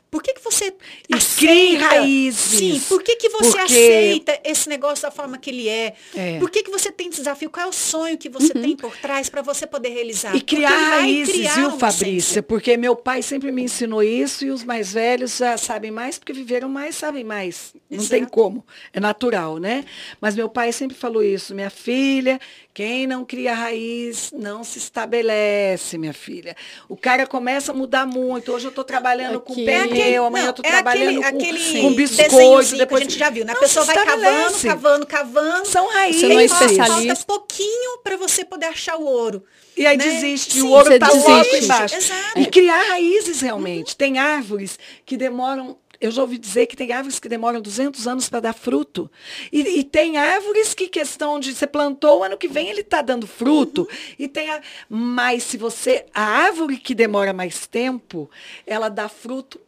[0.08, 0.74] Por que, que você
[1.08, 1.84] e aceita?
[1.84, 2.58] raízes.
[2.58, 3.60] Sim, por que, que você Porque...
[3.60, 5.94] aceita esse negócio da forma que ele é?
[6.16, 6.38] é?
[6.38, 7.48] Por que, que você tem desafio?
[7.48, 8.62] Qual é o sonho que você uhum.
[8.62, 10.34] tem por trás para você poder realizar?
[10.34, 12.42] E criar raízes, criar viu, Fabrícia?
[12.42, 16.32] Porque meu pai sempre me ensinou isso e os mais velhos já sabem mais porque
[16.32, 17.72] viveram mais, sabem mais.
[17.88, 18.10] Não Exato.
[18.10, 18.66] tem como.
[18.92, 19.84] É natural, né?
[20.20, 21.54] Mas meu pai sempre falou isso.
[21.54, 22.40] Minha filha,
[22.72, 26.56] quem não cria raiz não se estabelece, minha filha.
[26.88, 28.52] O cara começa a mudar muito.
[28.52, 29.46] Hoje eu estou trabalhando Aqui.
[29.46, 32.76] com pneu, amanhã eu estou é trabalhando aquele, com, aquele com biscoito.
[32.76, 33.52] Depois a gente já viu, né?
[33.52, 35.66] A pessoa vai cavando, cavando, cavando.
[35.66, 36.20] São raízes.
[36.20, 37.16] Você não é especialista.
[37.16, 39.44] Falta pouquinho para você poder achar o ouro.
[39.76, 40.04] E aí né?
[40.04, 41.96] desiste, Sim, o ouro está logo embaixo.
[41.96, 42.38] Exato.
[42.38, 43.90] E criar raízes realmente.
[43.92, 43.96] Uhum.
[43.98, 48.28] Tem árvores que demoram eu já ouvi dizer que tem árvores que demoram 200 anos
[48.28, 49.10] para dar fruto.
[49.52, 53.26] E, e, tem árvores que, questão de você plantou, ano que vem ele está dando
[53.26, 53.82] fruto.
[53.82, 54.14] Uhum.
[54.18, 56.06] E tem a, mas se você.
[56.14, 58.30] A árvore que demora mais tempo,
[58.66, 59.60] ela dá fruto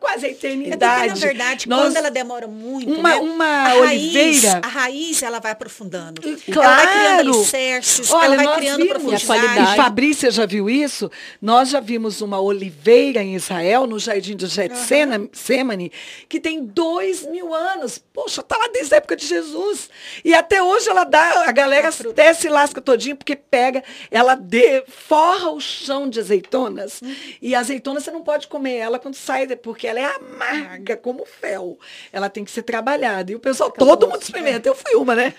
[0.00, 1.04] quase a eternidade.
[1.04, 4.64] É porque, na verdade, Nós, quando ela demora muito, uma, né, uma a oliveira, raiz,
[4.64, 6.20] a raiz ela vai aprofundando.
[6.20, 6.62] Claro.
[6.62, 9.72] Ela vai criando alicerces, Olha, ela vai criando profundidade.
[9.72, 11.10] E Fabrícia já viu isso?
[11.40, 15.90] Nós já vimos uma oliveira em Israel, no jardim do Getsemane, uhum.
[16.28, 18.02] que tem dois mil anos.
[18.12, 19.88] Poxa, está lá desde a época de Jesus.
[20.24, 24.84] E até hoje ela dá, a galera desce e lasca todinho, porque pega, ela de,
[24.88, 27.00] forra o chão de azeitonas.
[27.00, 27.14] Uhum.
[27.40, 31.24] E a azeitona você não pode comer ela quando sai porque ela é amarga como
[31.24, 31.78] fel.
[32.12, 33.30] Ela tem que ser trabalhada.
[33.30, 34.68] E o pessoal, Acabou todo mundo experimenta.
[34.68, 35.34] Eu fui uma, né?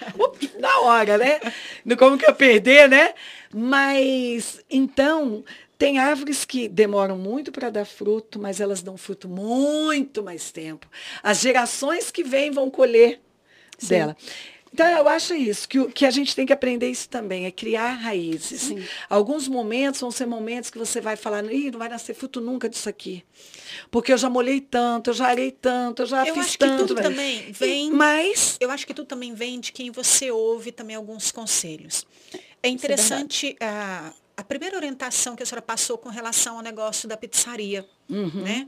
[0.60, 1.40] Na hora, né?
[1.98, 3.14] Como que eu perder, né?
[3.53, 5.44] Mas, então,
[5.77, 10.88] tem árvores que demoram muito para dar fruto, mas elas dão fruto muito mais tempo.
[11.22, 13.19] As gerações que vêm vão colher
[13.77, 13.90] Sim.
[13.90, 14.18] dela.
[14.76, 17.93] Então, eu acho isso, que, que a gente tem que aprender isso também, é criar
[17.93, 18.60] raízes.
[18.60, 18.85] Sim.
[19.10, 22.68] Alguns momentos vão ser momentos que você vai falar, Ih, não vai nascer fruto nunca
[22.68, 23.23] disso aqui.
[23.89, 26.81] Porque eu já molhei tanto, eu já arei tanto, eu já eu fiz acho tanto.
[26.81, 28.57] Que tudo também vem, mas...
[28.60, 32.06] Eu acho que tudo também vem de quem você ouve também alguns conselhos.
[32.34, 36.61] É, é interessante é a, a primeira orientação que a senhora passou com relação ao
[36.61, 38.41] negócio da pizzaria, uhum.
[38.43, 38.68] né?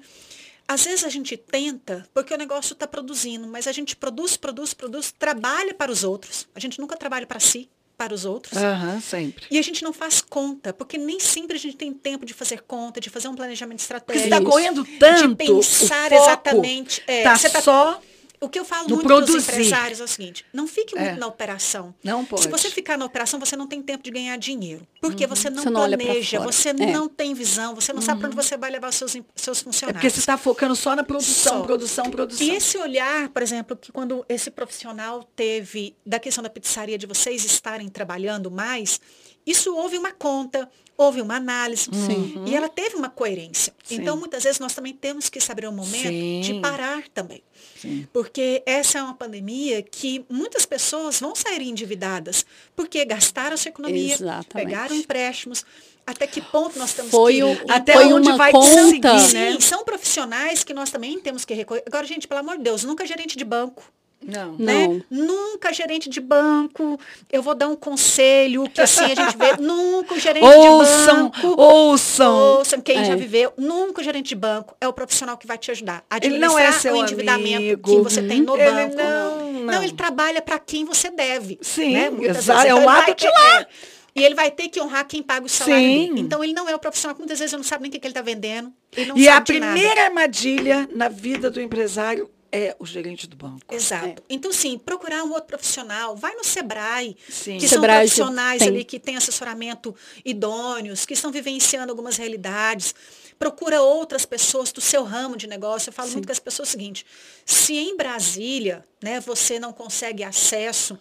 [0.67, 4.73] Às vezes a gente tenta, porque o negócio está produzindo, mas a gente produz, produz,
[4.73, 6.47] produz, trabalha para os outros.
[6.53, 8.61] A gente nunca trabalha para si, para os outros.
[8.61, 9.45] Uhum, sempre.
[9.49, 12.61] E a gente não faz conta, porque nem sempre a gente tem tempo de fazer
[12.61, 14.29] conta, de fazer um planejamento estratégico.
[14.29, 15.29] Porque você está correndo tanto.
[15.29, 17.01] De pensar exatamente.
[17.07, 18.01] É, tá você tá só
[18.39, 21.15] o que eu falo muito para os empresários é o seguinte, não fique muito é.
[21.15, 21.93] na operação.
[22.03, 22.43] Não pode.
[22.43, 24.87] Se você ficar na operação, você não tem tempo de ganhar dinheiro.
[25.01, 25.29] Porque uhum.
[25.29, 26.73] você não, você não planeja, você é.
[26.73, 28.05] não tem visão, você não uhum.
[28.05, 29.89] sabe para onde você vai levar os seus, seus funcionários.
[29.89, 31.63] É porque você está focando só na produção, só.
[31.63, 32.45] produção, produção.
[32.45, 37.07] E esse olhar, por exemplo, que quando esse profissional teve da questão da pizzaria, de
[37.07, 39.01] vocês estarem trabalhando mais,
[39.47, 42.45] isso houve uma conta, houve uma análise uhum.
[42.45, 43.73] e ela teve uma coerência.
[43.83, 43.95] Sim.
[43.95, 46.41] Então, muitas vezes, nós também temos que saber o momento Sim.
[46.41, 47.41] de parar também.
[47.79, 48.07] Sim.
[48.11, 52.45] Porque essa é uma pandemia que muitas pessoas vão sair endividadas,
[52.75, 54.47] porque gastaram a sua economia, Exatamente.
[54.49, 55.63] pegaram empréstimos.
[56.05, 58.69] Até que ponto nós estamos foi o, Até foi onde vai conta.
[58.69, 59.51] conseguir, né?
[59.51, 61.83] Sim, são profissionais que nós também temos que recorrer.
[61.85, 63.83] Agora, gente, pelo amor de Deus, nunca gerente de banco.
[64.21, 64.55] Não.
[64.57, 64.87] Né?
[64.87, 65.03] Não.
[65.09, 66.99] Nunca gerente de banco.
[67.31, 69.55] Eu vou dar um conselho que assim a gente vê.
[69.61, 71.61] nunca o gerente ouçam, de banco.
[71.61, 72.35] Ouçam.
[72.57, 73.05] Ouçam quem é.
[73.05, 73.53] já viveu.
[73.57, 76.03] Nunca o gerente de banco é o profissional que vai te ajudar.
[76.09, 77.89] A ele não é seu o endividamento amigo.
[77.89, 78.95] que você tem no ele banco.
[78.95, 79.61] Não, não.
[79.61, 81.57] não ele trabalha para quem você deve.
[81.61, 82.11] Sim, né?
[82.23, 82.67] exato.
[82.67, 83.61] É o lado de lá.
[83.61, 83.67] É,
[84.15, 86.07] e ele vai ter que honrar quem paga o salário Sim.
[86.07, 86.21] dele.
[86.21, 88.07] Então ele não é o profissional que muitas vezes não sabe nem o que, ele
[88.07, 88.73] está vendendo.
[89.15, 90.01] e a primeira nada.
[90.05, 93.73] armadilha na vida do empresário é o gerente do banco.
[93.73, 94.07] Exato.
[94.07, 94.15] É.
[94.29, 96.15] Então, sim, procurar um outro profissional.
[96.15, 97.57] Vai no Sebrae, sim.
[97.57, 98.67] que Sebrae são profissionais tem.
[98.67, 102.93] ali que têm assessoramento idôneos, que estão vivenciando algumas realidades.
[103.37, 105.89] Procura outras pessoas do seu ramo de negócio.
[105.89, 106.15] Eu falo sim.
[106.15, 107.05] muito com as pessoas o seguinte,
[107.45, 110.97] se em Brasília né, você não consegue acesso,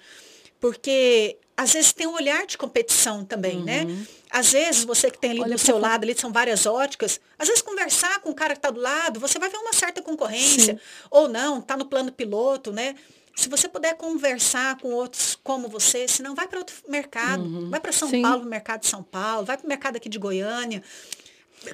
[0.60, 3.82] porque às vezes tem um olhar de competição também, né?
[3.82, 3.94] uhum.
[3.94, 4.06] né?
[4.30, 7.48] Às vezes você que tem ali Olha do seu lado, ali são várias óticas, às
[7.48, 10.74] vezes conversar com o cara que está do lado, você vai ver uma certa concorrência,
[10.74, 10.80] Sim.
[11.10, 12.94] ou não, está no plano piloto, né?
[13.34, 17.70] Se você puder conversar com outros como você, senão vai para outro mercado, uhum.
[17.70, 18.22] vai para São Sim.
[18.22, 20.82] Paulo, mercado de São Paulo, vai para o mercado aqui de Goiânia,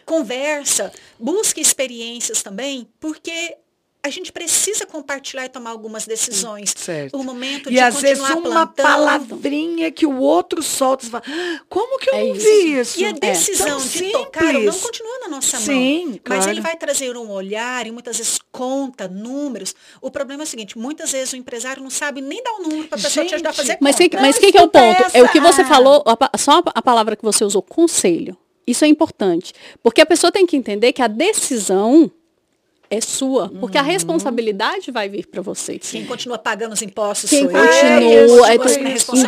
[0.04, 3.56] conversa, busque experiências também, porque
[4.04, 6.74] a gente precisa compartilhar e tomar algumas decisões.
[6.76, 7.16] Certo.
[7.16, 8.84] O momento e de às vezes uma plantando.
[8.84, 12.44] palavrinha que o outro solta, você fala, ah, como que eu é não isso.
[12.44, 13.00] vi isso?
[13.00, 13.80] E a decisão é.
[13.80, 14.12] de simples.
[14.12, 15.66] tocar não continua na nossa mão.
[15.66, 16.42] Sim, claro.
[16.42, 19.72] Mas ele vai trazer um olhar e muitas vezes conta, números.
[20.00, 22.62] O problema é o seguinte, muitas vezes o empresário não sabe nem dar o um
[22.62, 24.08] número para a pessoa te ajudar a fazer mas conta.
[24.08, 25.04] Que, mas o que, que é o ponto?
[25.14, 26.02] É o que você falou,
[26.36, 28.36] só a palavra que você usou, conselho.
[28.66, 29.52] Isso é importante.
[29.80, 32.10] Porque a pessoa tem que entender que a decisão
[32.92, 33.84] é sua, porque uhum.
[33.84, 35.78] a responsabilidade vai vir para você.
[35.78, 37.64] Quem continua pagando os impostos Quem continua,
[38.02, 38.44] eu.
[38.44, 38.54] É,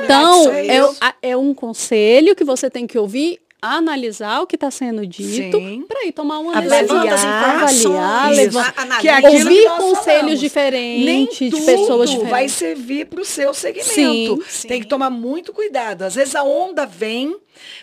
[0.05, 3.41] então, é, é um conselho que você tem que ouvir
[3.73, 5.59] analisar o que está sendo dito
[5.89, 7.01] para ir tomar uma decisão.
[7.01, 12.31] Avaliar, levar, que é ouvir conselhos diferentes Nem de pessoas diferentes.
[12.31, 13.93] vai servir para o seu segmento.
[13.93, 14.69] Sim, sim.
[14.69, 16.03] Tem que tomar muito cuidado.
[16.03, 17.37] Às vezes a onda vem,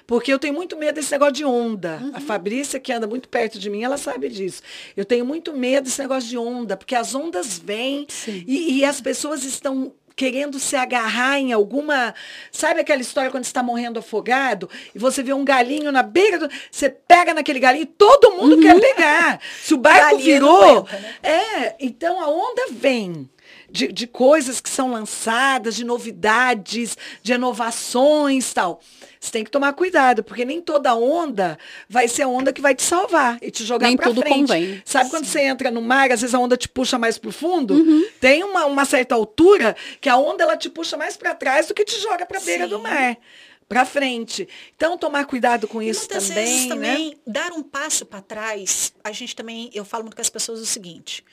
[0.06, 2.00] porque eu tenho muito medo desse negócio de onda.
[2.02, 2.12] Uhum.
[2.14, 4.62] A Fabrícia, que anda muito perto de mim, ela sabe disso.
[4.96, 9.02] Eu tenho muito medo desse negócio de onda, porque as ondas vêm e, e as
[9.02, 12.14] pessoas estão querendo se agarrar em alguma.
[12.52, 16.40] Sabe aquela história quando você está morrendo afogado e você vê um galinho na beira
[16.40, 16.50] do.
[16.70, 18.62] Você pega naquele galinho e todo mundo uhum.
[18.62, 19.40] quer pegar.
[19.62, 20.84] Se o barco virou.
[20.84, 21.16] né?
[21.24, 23.30] É, então a onda vem.
[23.72, 28.82] De, de coisas que são lançadas, de novidades, de inovações tal.
[29.20, 31.58] Você tem que tomar cuidado, porque nem toda onda
[31.88, 34.30] vai ser a onda que vai te salvar e te jogar para frente.
[34.30, 34.82] Convém.
[34.84, 35.12] Sabe Sim.
[35.12, 37.76] quando você entra no mar, às vezes a onda te puxa mais para o fundo?
[37.76, 38.06] Uhum.
[38.20, 41.74] Tem uma, uma certa altura que a onda ela te puxa mais para trás do
[41.74, 43.18] que te joga para a beira do mar
[43.72, 44.50] para frente.
[44.76, 46.44] Então, tomar cuidado com isso muitas também.
[46.44, 46.76] Vezes, né?
[46.76, 50.60] também, dar um passo para trás, a gente também, eu falo muito com as pessoas
[50.60, 51.24] o seguinte.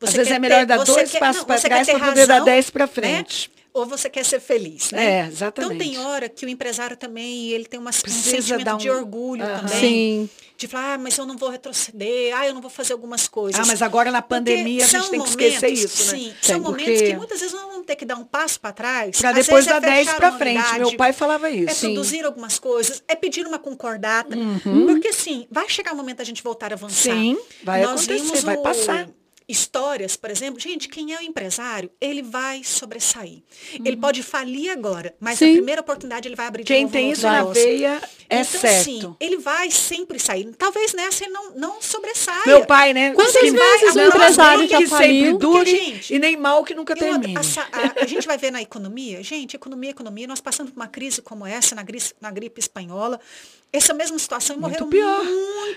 [0.00, 2.70] Às vezes é melhor ter, dar dois quer, passos para trás para poder dar dez
[2.70, 2.92] para né?
[2.92, 3.50] frente.
[3.50, 3.58] Né?
[3.78, 5.20] ou você quer ser feliz, né?
[5.20, 5.74] É, exatamente.
[5.74, 8.76] Então tem hora que o empresário também, ele tem uma, um sentimento um...
[8.76, 9.60] de orgulho uh -huh.
[9.60, 9.78] também.
[9.78, 10.30] Sim.
[10.56, 13.60] De falar, ah, mas eu não vou retroceder, ah, eu não vou fazer algumas coisas.
[13.60, 16.18] Ah, mas agora na pandemia Porque a gente tem que esquecer isso, né?
[16.18, 17.10] Sim, são momentos Porque...
[17.10, 19.20] que muitas vezes nós vamos ter que dar um passo para trás.
[19.20, 20.78] Para depois dar é 10 para frente.
[20.78, 21.70] Meu pai falava isso.
[21.70, 21.94] É sim.
[21.94, 24.36] produzir algumas coisas, é pedir uma concordata.
[24.36, 24.86] Uhum.
[24.86, 27.14] Porque sim, vai chegar o momento da gente voltar a avançar.
[27.14, 29.08] Sim, vai nós acontecer, vai passar
[29.48, 33.42] histórias, por exemplo, gente, quem é o empresário, ele vai sobressair.
[33.72, 33.84] Uhum.
[33.84, 35.50] Ele pode falir agora, mas Sim.
[35.50, 38.84] a primeira oportunidade ele vai abrir Quem tem isso na veia é então, certo.
[38.84, 40.54] Sim, ele vai sempre sair.
[40.58, 42.42] Talvez nessa ele não, não sobressaia.
[42.46, 43.12] Meu pai, né?
[43.12, 43.54] Quantas vezes
[43.94, 47.34] vai, o empresário já que sempre dure porque, gente, e nem mal que nunca termine.
[47.36, 50.88] A, a, a, gente vai ver na economia, gente, economia, economia, nós passamos por uma
[50.88, 51.84] crise como essa, na
[52.20, 53.18] na gripe espanhola,
[53.72, 55.24] essa mesma situação e morreu Muito pior.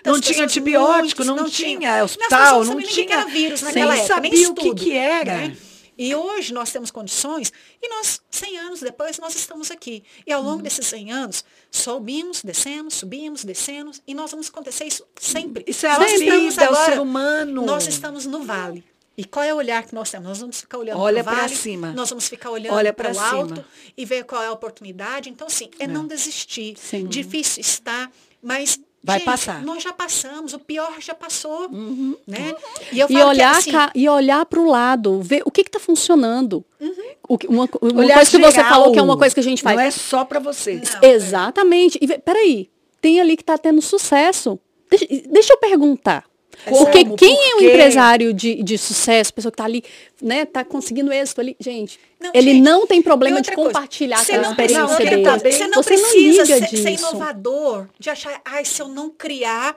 [0.06, 3.14] Não tinha antibiótico, não, não, tinha hospital, não, tinha.
[3.14, 5.38] Era vírus naquela época, sabia nem o que, que era.
[5.38, 5.58] Né?
[5.98, 7.52] E hoje nós temos condições
[7.82, 10.04] e nós, 100 anos depois, nós estamos aqui.
[10.26, 10.64] E ao longo hum.
[10.64, 15.64] desses 100 anos, subimos, descemos, subimos, descemos, e nós vamos acontecer isso sempre.
[15.68, 17.64] Isso é a vida, é o ser humano.
[17.64, 18.84] Nós estamos no vale.
[19.22, 20.28] E qual é o olhar que nós temos?
[20.28, 21.92] Nós vamos ficar olhando Olha para cima.
[21.92, 23.64] Nós vamos ficar olhando para o alto
[23.96, 25.30] e ver qual é a oportunidade.
[25.30, 26.76] Então, sim, é não, não desistir.
[26.78, 27.06] Sim.
[27.06, 28.10] Difícil está,
[28.42, 29.64] mas Vai Gente, passar.
[29.64, 31.68] Nós já passamos, o pior já passou.
[31.72, 32.16] Uhum.
[32.28, 32.56] Né?
[32.92, 36.64] E, e olhar, assim, e olhar para o lado, ver o que está funcionando.
[36.80, 36.94] Uhum.
[37.28, 39.76] O, uma, uma coisa que você falou que é uma coisa que a gente faz.
[39.76, 40.76] Não é só para você.
[40.76, 41.98] Não, Exatamente.
[42.00, 42.70] E peraí,
[43.02, 44.60] tem ali que está tendo sucesso.
[44.88, 46.24] Deixa, deixa eu perguntar.
[46.66, 47.16] Porque Como?
[47.16, 49.84] quem é um empresário de, de sucesso, pessoa que está ali,
[50.22, 54.50] né, tá conseguindo êxito ali, gente, não, ele gente, não tem problema de compartilhar aquela
[54.50, 55.24] experiência não, dele.
[55.24, 59.10] Tá você não você precisa não ser, ser, inovador, de achar, ai, se eu não
[59.10, 59.76] criar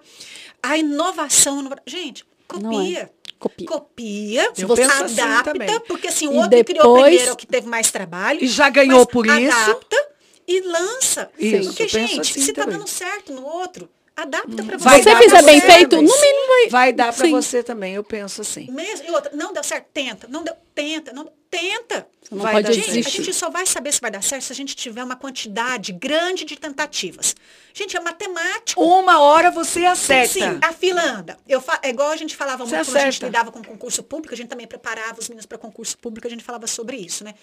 [0.63, 3.01] a inovação, gente, copia.
[3.01, 3.25] É.
[3.39, 3.67] Copia.
[3.67, 7.33] Copia, eu você assim adapta, assim porque assim, o e outro depois, criou primeiro é
[7.33, 8.43] o que teve mais trabalho.
[8.43, 9.71] E já ganhou por adapta isso.
[9.71, 10.15] Adapta
[10.47, 11.31] e lança.
[11.39, 14.89] Isso, porque, gente, assim se está dando certo no outro, Adapta para você.
[14.89, 16.69] Se você fizer bem feito, no mínimo vai.
[16.69, 18.71] Vai dar para você também, eu penso assim.
[18.71, 20.29] Mesmo, e outra, não deu certo, tenta.
[20.29, 21.13] Não deu, tenta.
[21.13, 22.07] Não, tenta.
[22.23, 23.21] Você não vai pode gente, desistir.
[23.21, 25.93] A gente só vai saber se vai dar certo se a gente tiver uma quantidade
[25.93, 27.35] grande de tentativas.
[27.73, 28.83] Gente, é matemático.
[28.83, 30.33] Uma hora você acerta.
[30.33, 31.37] Sim, a fila anda.
[31.49, 31.81] Eu fa...
[31.83, 34.49] É igual a gente falava muito quando a gente lidava com concurso público, a gente
[34.49, 37.35] também preparava os meninos para concurso público, a gente falava sobre isso, né?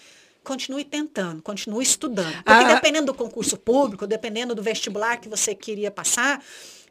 [0.42, 2.32] Continue tentando, continue estudando.
[2.44, 2.74] Porque ah.
[2.74, 6.42] dependendo do concurso público, dependendo do vestibular que você queria passar,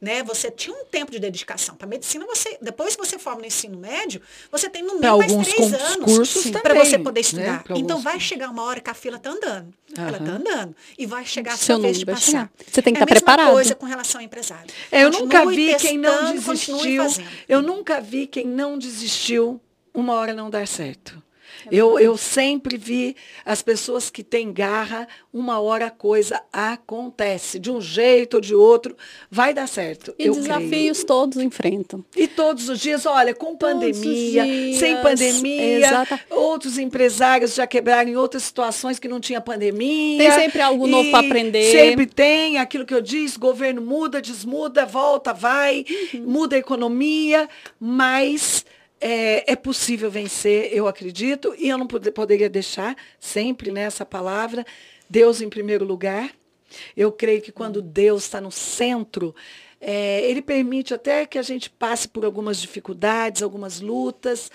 [0.02, 1.76] né, você tinha um tempo de dedicação.
[1.76, 4.20] Para medicina, você, depois que você forma no ensino médio,
[4.52, 7.64] você tem no mínimo mais três anos para você poder né, estudar.
[7.70, 7.76] Né?
[7.76, 9.68] Então vai chegar uma hora que a fila está andando.
[9.96, 10.08] Uhum.
[10.08, 10.76] Ela está andando.
[10.98, 12.20] E vai chegar a sua vez de passar.
[12.20, 12.52] Chegar.
[12.68, 13.52] Você tem que é estar tá preparado.
[13.52, 14.74] coisa com relação ao empresário.
[14.92, 17.04] É, eu nunca vi quem não desistiu.
[17.48, 19.62] Eu nunca vi quem não desistiu
[19.94, 21.22] uma hora não dar certo.
[21.70, 23.16] Eu, eu sempre vi
[23.46, 28.56] as pessoas que têm garra, uma hora a coisa acontece, de um jeito ou de
[28.56, 28.96] outro,
[29.30, 30.14] vai dar certo.
[30.18, 31.08] E desafios creio.
[31.08, 32.04] todos enfrentam.
[32.16, 36.20] E todos os dias, olha, com todos pandemia, dias, sem pandemia, exata.
[36.30, 40.18] outros empresários já quebraram em outras situações que não tinha pandemia.
[40.18, 41.72] Tem sempre algo novo para aprender.
[41.72, 46.24] Sempre tem, aquilo que eu disse, governo muda, desmuda, volta, vai, uhum.
[46.26, 48.66] muda a economia, mas
[49.02, 54.64] é, é, possível vencer, eu acredito, e eu não pod poderia deixar sempre nessa palavra,
[55.10, 56.32] Deus em primeiro lugar.
[56.96, 59.36] Eu creio que quando Deus está no centro,
[59.82, 64.52] é, Ele permite até que a gente passe por algumas dificuldades, algumas lutas,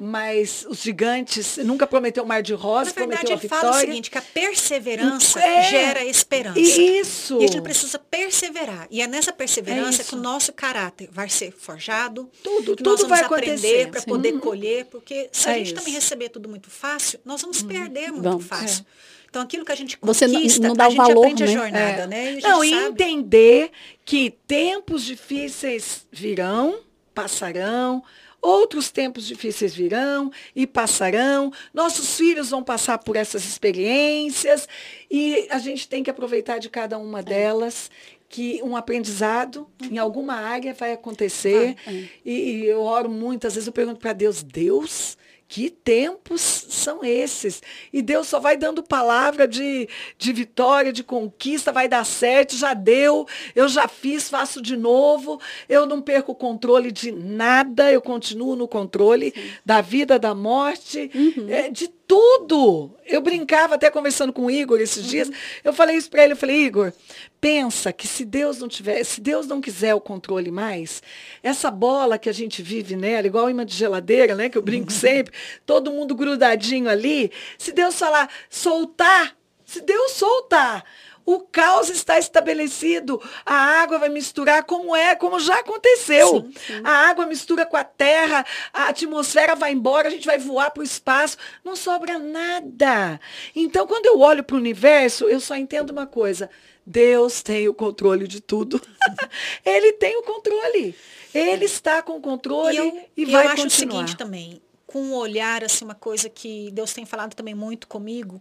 [0.00, 3.48] mas os gigantes nunca prometeu mar de rosa, Na verdade, a vitória.
[3.48, 6.60] fala o seguinte, que a perseverança é, gera esperança.
[6.60, 7.40] Isso.
[7.40, 8.86] E a gente precisa perseverar.
[8.92, 12.30] E é nessa perseverança é que o nosso caráter vai ser forjado.
[12.44, 14.38] Tudo, que tudo nós vamos vai aprender para poder uhum.
[14.38, 15.74] colher, porque se é a gente isso.
[15.74, 17.66] também receber tudo muito fácil, nós vamos uhum.
[17.66, 18.86] perder muito vamos, fácil.
[18.88, 19.28] É.
[19.28, 21.50] Então, aquilo que a gente conquista, Você não, não dá a gente valor, aprende né?
[21.50, 22.06] a jornada, é.
[22.06, 22.32] né?
[22.34, 23.72] E não, e entender
[24.04, 26.78] que tempos difíceis virão,
[27.12, 28.04] passarão,
[28.40, 31.52] Outros tempos difíceis virão e passarão.
[31.74, 34.68] Nossos filhos vão passar por essas experiências
[35.10, 37.90] e a gente tem que aproveitar de cada uma delas
[38.28, 41.76] que um aprendizado em alguma área vai acontecer.
[41.86, 42.08] Ah, é.
[42.24, 45.16] e, e, eu oro muitas vezes, eu pergunto para Deus, Deus,
[45.48, 47.62] que tempos são esses?
[47.90, 49.88] E Deus só vai dando palavra de,
[50.18, 53.26] de vitória, de conquista, vai dar certo, já deu,
[53.56, 58.54] eu já fiz, faço de novo, eu não perco o controle de nada, eu continuo
[58.54, 59.50] no controle Sim.
[59.64, 61.48] da vida, da morte, uhum.
[61.48, 62.90] é, de tudo.
[63.06, 65.10] Eu brincava até conversando com o Igor esses uhum.
[65.10, 65.30] dias.
[65.62, 66.90] Eu falei isso para ele, eu falei, Igor,
[67.38, 71.02] pensa que se Deus não tiver, se Deus não quiser o controle mais,
[71.42, 74.90] essa bola que a gente vive nela, igual imã de geladeira, né, que eu brinco
[74.90, 74.98] uhum.
[74.98, 75.34] sempre,
[75.66, 79.36] todo mundo grudadinho ali, se Deus falar soltar,
[79.66, 80.82] se Deus soltar,
[81.28, 83.20] o caos está estabelecido.
[83.44, 86.40] A água vai misturar como é, como já aconteceu.
[86.40, 86.80] Sim, sim.
[86.82, 90.80] A água mistura com a terra, a atmosfera vai embora, a gente vai voar para
[90.80, 93.20] o espaço, não sobra nada.
[93.54, 96.48] Então, quando eu olho para o universo, eu só entendo uma coisa.
[96.86, 98.80] Deus tem o controle de tudo.
[99.66, 100.94] ele tem o controle.
[101.34, 103.92] Ele está com o controle e, eu, e vai eu acho continuar.
[103.92, 107.86] o seguinte também, com um olhar, assim, uma coisa que Deus tem falado também muito
[107.86, 108.40] comigo,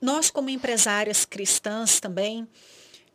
[0.00, 2.46] nós como empresárias cristãs também,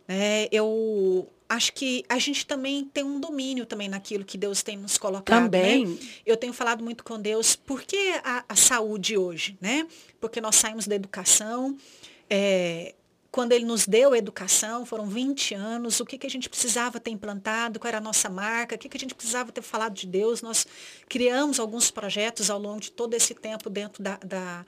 [0.07, 4.77] né, eu acho que a gente também tem um domínio também naquilo que Deus tem
[4.77, 5.51] nos colocado.
[5.51, 5.61] Né?
[5.61, 5.85] Também.
[5.85, 5.97] Né?
[6.25, 9.87] Eu tenho falado muito com Deus, por que a, a saúde hoje, né?
[10.19, 11.77] Porque nós saímos da educação,
[12.29, 12.95] é,
[13.31, 16.99] quando ele nos deu a educação, foram 20 anos, o que, que a gente precisava
[16.99, 19.93] ter implantado, qual era a nossa marca, o que, que a gente precisava ter falado
[19.93, 20.41] de Deus.
[20.41, 20.67] Nós
[21.09, 24.65] criamos alguns projetos ao longo de todo esse tempo dentro da, da,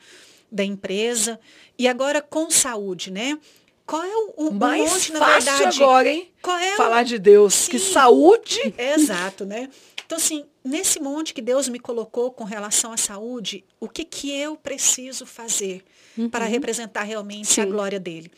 [0.55, 1.39] da empresa.
[1.77, 3.37] E agora com saúde, né?
[3.85, 6.31] Qual é o, o mais onde, fácil verdade, agora, hein?
[6.41, 7.05] Qual é Falar o...
[7.05, 7.71] de Deus, Sim.
[7.71, 8.73] que saúde.
[8.77, 9.69] Exato, né?
[10.05, 14.31] Então, assim, nesse monte que Deus me colocou com relação à saúde, o que, que
[14.31, 15.83] eu preciso fazer
[16.17, 16.29] uhum.
[16.29, 17.61] para representar realmente Sim.
[17.61, 18.31] a glória dele?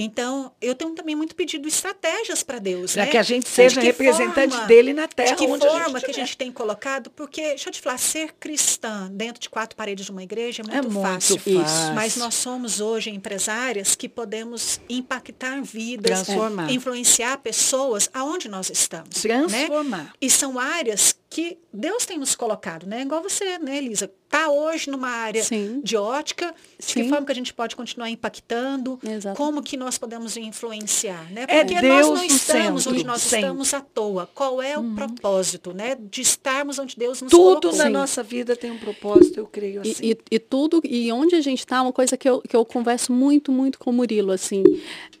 [0.00, 2.92] Então, eu tenho também muito pedido estratégias para Deus.
[2.92, 3.10] Para né?
[3.10, 5.32] que a gente seja representante forma, dele na terra.
[5.32, 7.10] De que onde forma a que a gente tem colocado?
[7.10, 10.64] Porque, deixa eu te falar, ser cristã dentro de quatro paredes de uma igreja é
[10.64, 11.38] muito, é muito fácil.
[11.38, 11.94] fácil.
[11.94, 16.70] Mas nós somos hoje empresárias que podemos impactar vidas, Transformar.
[16.70, 19.20] influenciar pessoas aonde nós estamos.
[19.20, 20.04] Transformar.
[20.04, 20.10] Né?
[20.20, 23.02] E são áreas que Deus tem nos colocado, né?
[23.02, 24.10] Igual você, né, Elisa?
[24.24, 25.80] Está hoje numa área Sim.
[25.82, 27.02] de ótica, de Sim.
[27.02, 29.36] que forma que a gente pode continuar impactando, Exato.
[29.36, 31.44] como que nós podemos influenciar, né?
[31.48, 33.38] É Porque Deus nós não estamos centro, onde nós sempre.
[33.40, 34.28] estamos à toa.
[34.34, 35.96] Qual é o propósito, né?
[35.98, 37.76] De estarmos onde Deus nos Tudo colocou.
[37.76, 37.90] na Sim.
[37.90, 39.92] nossa vida tem um propósito, eu creio assim.
[40.02, 42.64] E, e, e tudo, e onde a gente está, uma coisa que eu, que eu
[42.64, 44.62] converso muito, muito com o Murilo, assim,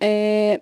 [0.00, 0.60] é,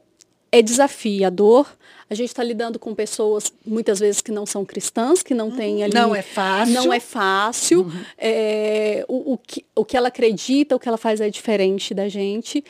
[0.59, 1.67] é desafiador.
[2.09, 5.83] A gente está lidando com pessoas, muitas vezes, que não são cristãs, que não têm
[5.83, 5.93] ali...
[5.93, 6.75] Não é fácil.
[6.75, 7.93] Não é fácil.
[8.17, 12.09] É, o, o, que, o que ela acredita, o que ela faz é diferente da
[12.09, 12.63] gente.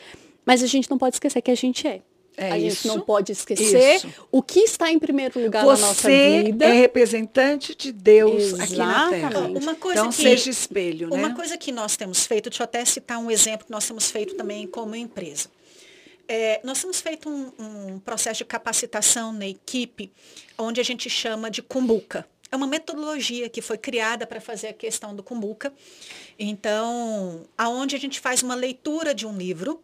[0.43, 2.01] Mas a gente não pode esquecer que a gente é.
[2.39, 2.83] É a isso.
[2.83, 4.07] gente não pode esquecer Isso.
[4.31, 6.65] o que está em primeiro lugar na nossa Você vida.
[6.65, 9.29] é representante de Deus aqui na Terra.
[9.31, 9.63] Exatamente.
[9.63, 11.15] Uma coisa Então que- seja espelho, né?
[11.17, 14.11] Uma coisa que nós temos feito, deixa eu até citar um exemplo que nós temos
[14.11, 15.49] feito também como empresa.
[16.27, 20.11] É, nós temos feito um, um processo de capacitação na equipe,
[20.57, 22.27] onde a gente chama de Kumbuka.
[22.51, 25.73] É uma metodologia que foi criada para fazer a questão do Kumbuka.
[26.39, 29.81] Então, aonde a gente faz uma leitura de um livro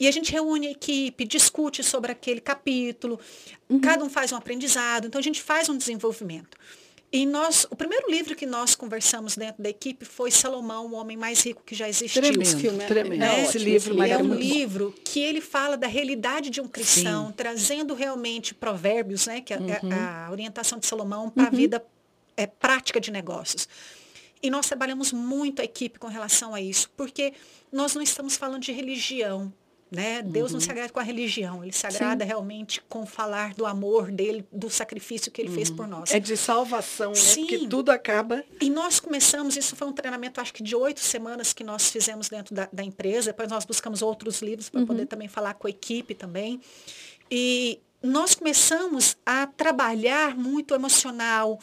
[0.00, 3.18] e a gente reúne a equipe, discute sobre aquele capítulo,
[3.82, 6.56] cada um faz um aprendizado, então a gente faz um desenvolvimento.
[7.10, 11.16] E nós, o primeiro livro que nós conversamos dentro da equipe foi Salomão, o homem
[11.16, 12.20] mais rico que já existiu.
[12.20, 13.22] Tremendo, Esse filme é- tremendo.
[13.24, 17.94] é Esse livro É um livro que ele fala da realidade de um cristão, trazendo
[17.94, 19.58] realmente provérbios, né, que é
[19.90, 21.82] a, a orientação de Salomão para a vida
[22.36, 23.66] é, prática de negócios.
[24.42, 27.32] E nós trabalhamos muito a equipe com relação a isso, porque
[27.72, 29.52] nós não estamos falando de religião.
[29.90, 30.20] Né?
[30.20, 34.10] Deus não se agrada com a religião, ele se agrada realmente com falar do amor
[34.10, 36.12] dele, do sacrifício que ele fez por nós.
[36.12, 37.16] É de salvação, né?
[37.16, 37.46] Sim.
[37.46, 38.44] Porque tudo acaba.
[38.60, 42.28] E nós começamos, isso foi um treinamento, acho que de oito semanas que nós fizemos
[42.28, 43.30] dentro da, da empresa.
[43.30, 46.60] Depois nós buscamos outros livros para poder também falar com a equipe também.
[47.30, 51.58] E nós começamos a trabalhar muito emocional,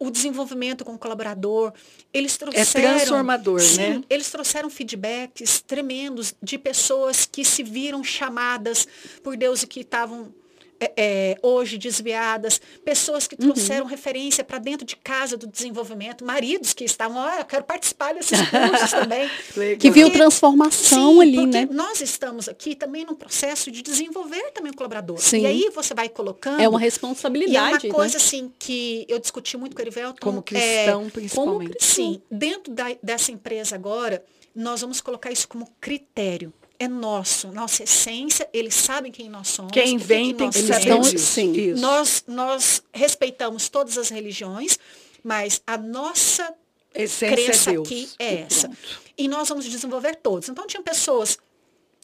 [0.00, 1.72] o desenvolvimento com o colaborador.
[2.12, 2.96] Eles trouxeram.
[2.96, 4.04] transformador, Sim, né?
[4.08, 8.88] Eles trouxeram feedbacks tremendos de pessoas que se viram chamadas
[9.22, 10.34] por Deus e que estavam
[10.80, 16.72] é, é, hoje desviadas, pessoas que trouxeram referência para dentro de casa do desenvolvimento, maridos
[16.72, 19.30] que estavam, ó, eu quero participar desses cursos também.
[19.54, 19.78] Legal.
[19.78, 21.68] Que viu transformação Sim, ali, porque né?
[21.70, 25.18] nós estamos aqui também num processo de desenvolver também o colaborador.
[25.18, 25.42] Sim.
[25.42, 26.60] E aí você vai colocando.
[26.60, 27.86] É uma E é responsabilidade.
[27.86, 28.24] uma coisa né?
[28.24, 30.18] assim que eu discuti muito com o Erivelton.
[30.20, 31.84] Como é, cristão, principalmente.
[31.84, 34.24] Sim, dentro da- dessa empresa agora,
[34.54, 36.52] nós vamos colocar isso como critério.
[36.80, 39.70] É nosso, nossa essência, eles sabem quem nós somos.
[39.70, 41.74] Quem que vem que tem nós que saber sim.
[41.74, 44.78] Nós, nós respeitamos todas as religiões,
[45.22, 46.54] mas a nossa
[46.94, 47.86] Essência crença é Deus.
[47.86, 48.68] aqui é E essa.
[48.68, 48.78] pronto.
[49.18, 50.48] E nós vamos desenvolver todos.
[50.48, 51.38] Então, tinha pessoas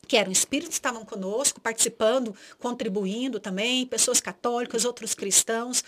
[0.06, 5.82] que eram espíritos, estavam conosco, participando, contribuindo também, pessoas católicas, outros cristãos.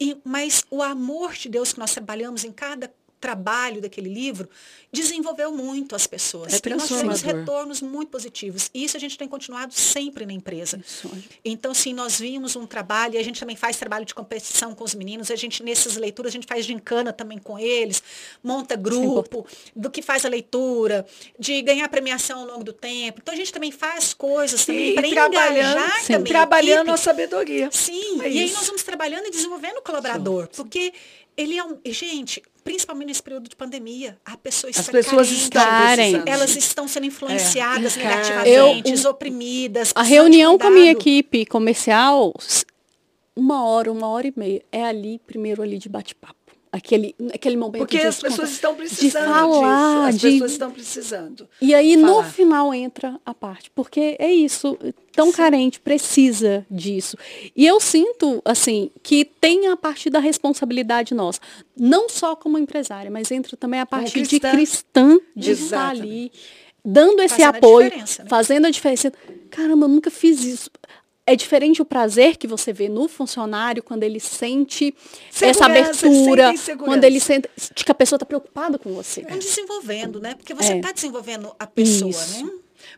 [0.00, 4.48] E, mas o amor de Deus que nós trabalhamos em cada trabalho daquele livro
[4.92, 6.54] desenvolveu muito as pessoas.
[6.54, 6.88] É nós tivemos
[7.20, 7.40] transformador.
[7.40, 8.70] retornos muito positivos.
[8.72, 10.80] E isso a gente tem continuado sempre na empresa.
[10.86, 11.10] Isso.
[11.44, 14.84] Então, sim, nós vimos um trabalho, e a gente também faz trabalho de competição com
[14.84, 18.02] os meninos, a gente, nessas leituras, a gente faz gincana também com eles,
[18.42, 21.04] monta grupo, do que faz a leitura,
[21.38, 23.18] de ganhar premiação ao longo do tempo.
[23.22, 27.04] Então, a gente também faz coisas também para engajar sim, também a trabalhando a equipe.
[27.04, 27.68] sabedoria.
[27.72, 28.54] Sim, É e aí isso.
[28.56, 30.92] nós vamos trabalhando e desenvolvendo o colaborador, porque
[31.36, 31.78] Ele é um.
[31.84, 36.28] Gente, principalmente nesse período de pandemia, a pessoa está As pessoas carente, precisando.
[36.28, 38.00] elas estão sendo influenciadas É.
[38.02, 39.92] negativamente, oprimidas.
[39.94, 42.32] A reunião com a minha equipe comercial,
[43.34, 46.34] uma hora, uma hora e meia, é ali, primeiro ali de bate-papo.
[46.76, 49.46] Aquele, aquele momento Porque de as pessoas estão precisando falar,
[50.02, 50.08] disso.
[50.08, 51.48] As de- pessoas estão precisando.
[51.60, 52.24] E aí, no falar.
[52.30, 53.70] final, entra a parte.
[53.70, 54.76] Porque é isso,
[55.12, 57.16] tão carente, precisa disso.
[57.56, 61.40] E eu sinto, assim, que tem a parte da responsabilidade nossa.
[61.74, 64.50] Não só como empresária, mas entra também a parte de cristã.
[64.52, 66.02] cristã de estar Exatamente.
[66.02, 66.32] ali,
[66.84, 68.28] dando esse Fazendo a apoio, diferença, né?
[68.28, 69.12] fazendo a diferença.
[69.50, 70.70] Caramba, eu nunca fiz isso.
[71.26, 74.94] É diferente o prazer que você vê no funcionário quando ele sente
[75.28, 76.54] essa Segurança, eles abertura,
[76.84, 79.22] quando ele sente que a pessoa está preocupada com você.
[79.22, 80.34] Vão desenvolvendo, né?
[80.36, 80.76] Porque você É.
[80.76, 82.44] está desenvolvendo a pessoa, Isso.
[82.46, 82.52] né?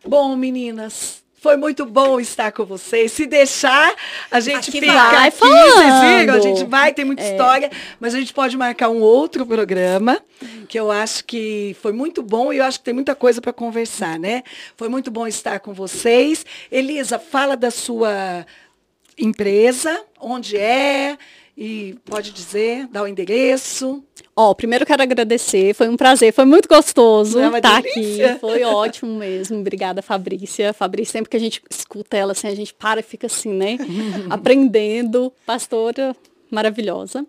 [0.06, 3.12] Bom, meninas, foi muito bom estar com vocês.
[3.12, 3.94] Se deixar,
[4.30, 6.34] a gente Aqui fica vai aqui, vocês viram?
[6.34, 7.70] A gente vai, tem muita história,
[8.00, 10.20] mas a gente pode marcar um outro programa,
[10.68, 13.52] que eu acho que foi muito bom e eu acho que tem muita coisa para
[13.52, 14.42] conversar, né?
[14.76, 16.44] Foi muito bom estar com vocês.
[16.70, 18.44] Elisa, fala da sua
[19.16, 21.16] empresa, onde é,
[21.60, 24.00] e pode dizer, dá o endereço.
[24.36, 28.20] Ó, primeiro eu quero agradecer, foi um prazer, foi muito gostoso É uma estar aqui,
[28.40, 29.58] foi ótimo mesmo.
[29.58, 30.72] Obrigada, Fabrícia.
[30.72, 33.76] Fabrícia, sempre que a gente escuta ela, assim, a gente para e fica assim, né?
[34.30, 35.32] Aprendendo.
[35.44, 36.14] Pastora
[36.48, 37.26] maravilhosa.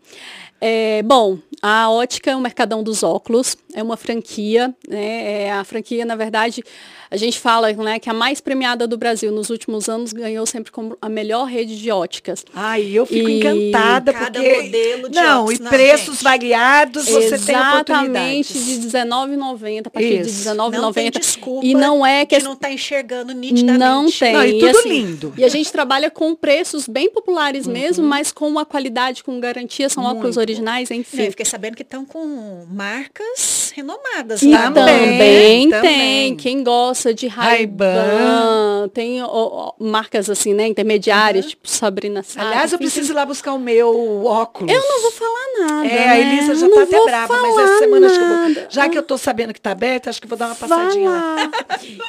[0.61, 5.43] É, bom, a Ótica é o Mercadão dos Óculos, é uma franquia, né?
[5.45, 6.63] É, a franquia, na verdade,
[7.11, 10.71] a gente fala né, que a mais premiada do Brasil nos últimos anos ganhou sempre
[10.71, 12.45] como a melhor rede de óticas.
[12.53, 16.23] Ai, eu fico E encantada cada porque modelo de não, óculos, e não, preços gente.
[16.23, 20.49] variados, você tem Exatamente, de R$19,90, a partir Isso.
[20.49, 21.19] de Não tem R$19,90.
[21.19, 23.79] desculpa E não é que de não estar enxergando nitidamente.
[23.79, 24.33] não tem.
[24.33, 25.33] Não, e E, tudo assim, lindo.
[25.37, 29.89] E a gente trabalha com preços bem populares mesmo, mas com uma qualidade, com garantia,
[29.89, 30.48] são óculos Muito.
[30.49, 31.23] Originais, Né, enfim.
[31.23, 34.71] Eu fiquei sabendo que estão com marcas renomadas E lá.
[34.71, 35.81] Também, também, também.
[35.81, 36.35] tem.
[36.35, 38.89] Quem gosta de Ray-Ban.
[38.93, 42.45] Tem ó, marcas assim, né, intermediárias, tipo Sabrina Sato.
[42.45, 44.73] Aliás, eu preciso ir lá buscar o meu óculos.
[44.73, 45.87] Eu não vou falar nada.
[45.87, 46.21] É, a né?
[46.21, 48.67] Elisa já tá até brava, mas essa semana acho que eu vou.
[48.69, 51.51] Já que eu tô sabendo que tá aberto, acho que vou dar uma passadinha lá.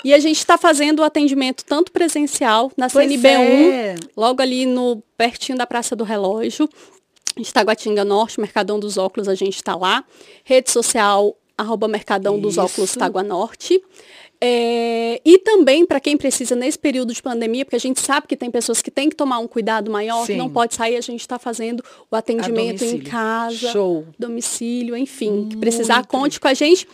[0.04, 3.94] E a gente está fazendo o atendimento tanto presencial na Pois CNB1, é.
[4.16, 6.68] logo ali no pertinho da Praça do Relógio,
[7.36, 10.04] em Taguatinga Norte, Mercadão dos Óculos, a gente está lá.
[10.44, 12.62] Rede social, arroba Mercadão dos Isso.
[12.62, 13.82] Óculos Tagua Norte.
[14.42, 18.34] É, e também para quem precisa nesse período de pandemia, porque a gente sabe que
[18.34, 20.38] tem pessoas que têm que tomar um cuidado maior, que Sim.
[20.38, 24.06] não pode sair, a gente está fazendo o atendimento em casa, Show.
[24.18, 26.88] domicílio, enfim, que precisar, conte com a gente.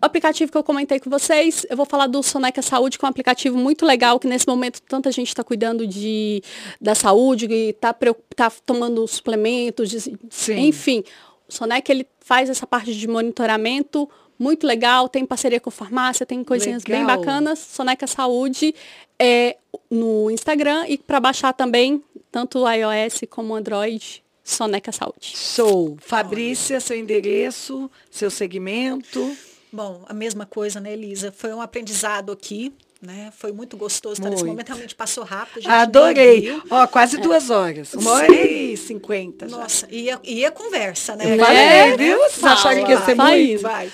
[0.00, 3.06] O aplicativo que eu comentei com vocês, eu vou falar do Soneca Saúde, que é
[3.06, 6.40] um aplicativo muito legal, que nesse momento tanta gente está cuidando de,
[6.80, 7.92] da saúde, está
[8.36, 10.66] tá tomando suplementos, de- Sim.
[10.68, 11.02] enfim.
[11.48, 14.08] O Soneca ele faz essa parte de monitoramento
[14.38, 17.18] muito legal, tem parceria com farmácia, tem coisinhas bem Legal.
[17.18, 17.58] bacanas.
[17.58, 18.72] Soneca Saúde
[19.18, 19.56] é
[19.90, 25.32] no Instagram e para baixar também, tanto iOS como Android, Soneca Saúde.
[25.36, 25.96] Show.
[26.00, 29.36] Fabrícia, seu endereço, seu segmento.
[29.72, 31.32] Bom, a mesma coisa, né, Elisa?
[31.36, 32.72] Foi um aprendizado aqui,
[33.02, 33.30] né?
[33.36, 34.52] Foi muito gostoso estar nesse Muito.
[34.54, 34.68] momento.
[34.68, 35.68] Realmente passou rápido.
[35.68, 36.48] Adorei.
[36.70, 37.92] Ó, quase duas horas.
[37.94, 39.46] Uma hora e cinquenta.
[39.46, 41.32] Nossa, e a, e a conversa, né?
[41.32, 41.44] Eu Né?
[41.44, 42.16] falei, viu?
[42.18, 43.46] Vocês Fala, acharam que ia ser faz.
[43.46, 43.62] muito?
[43.62, 43.92] Vai.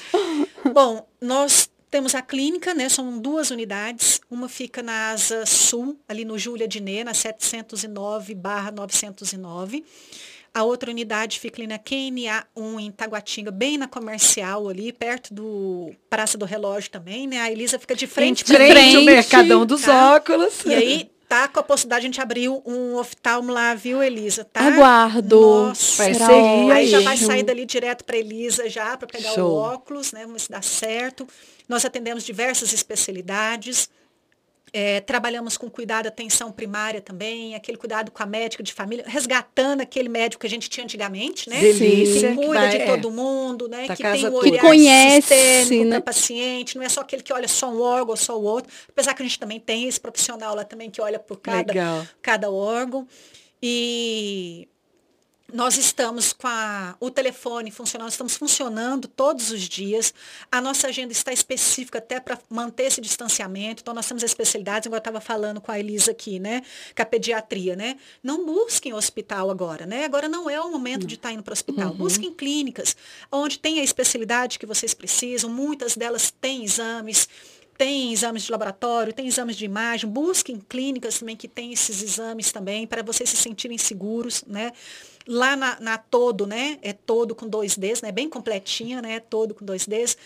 [0.72, 2.88] Bom, nós temos a clínica, né?
[2.88, 4.20] São duas unidades.
[4.30, 9.84] Uma fica na Asa Sul, ali no Júlia Diné, na 709 barra 909.
[10.54, 15.34] A outra unidade fica ali na QNA 1 em Taguatinga, bem na comercial ali, perto
[15.34, 17.40] do Praça do Relógio também, né?
[17.40, 20.14] A Elisa fica de frente pra frente, frente, o Mercadão dos tá?
[20.14, 20.64] Óculos.
[20.64, 24.44] E aí, tá com a possibilidade, a gente abriu um oftalmo lá, viu, Elisa?
[24.44, 24.60] Tá?
[24.60, 25.40] Aguardo.
[25.40, 26.04] Nossa.
[26.04, 29.50] Parceria Será Aí já vai sair dali direto para Elisa já, para pegar Show.
[29.50, 30.20] o óculos, né?
[30.20, 31.26] Vamos ver se dá certo.
[31.68, 33.88] Nós atendemos diversas especialidades.
[34.76, 39.82] É, trabalhamos com cuidado, atenção primária também, aquele cuidado com a médica de família, resgatando
[39.82, 41.60] aquele médico que a gente tinha antigamente, né?
[41.60, 42.30] Delícia.
[42.30, 42.86] Que que cuida vai- de é.
[42.86, 43.86] todo mundo, né?
[43.86, 45.90] Que tem o olhar Que conhece, sistêmico né?
[46.00, 48.72] para paciente, não é só aquele que olha só um órgão ou só o outro.
[48.88, 52.04] Apesar que a gente também tem esse profissional lá também que olha por cada, Legal.
[52.20, 53.06] cada órgão.
[53.62, 54.68] E
[55.52, 60.12] nós estamos com a- o telefone funcionando, estamos funcionando todos os dias.
[60.50, 63.82] A nossa agenda está específica até para manter esse distanciamento.
[63.82, 66.62] Então, nós temos especialidades, igual eu estava falando com a Elisa aqui, né?
[66.96, 67.96] Com a pediatria, né?
[68.22, 70.04] Não busquem hospital agora, né?
[70.04, 71.90] Agora não é o momento de estar indo para o hospital.
[71.94, 72.96] Busquem clínicas,
[73.30, 75.50] onde tem a especialidade que vocês precisam.
[75.50, 77.28] Muitas delas têm exames,
[77.76, 82.50] tem exames de laboratório, tem exames de imagem, busquem clínicas também que tem esses exames
[82.50, 84.72] também, para vocês se sentirem seguros, né?
[85.26, 86.78] Lá na, na Todo, né?
[86.82, 88.12] É Todo com dois Ds, né?
[88.12, 89.20] Bem completinha, né?
[89.20, 90.16] Todo com dois Ds.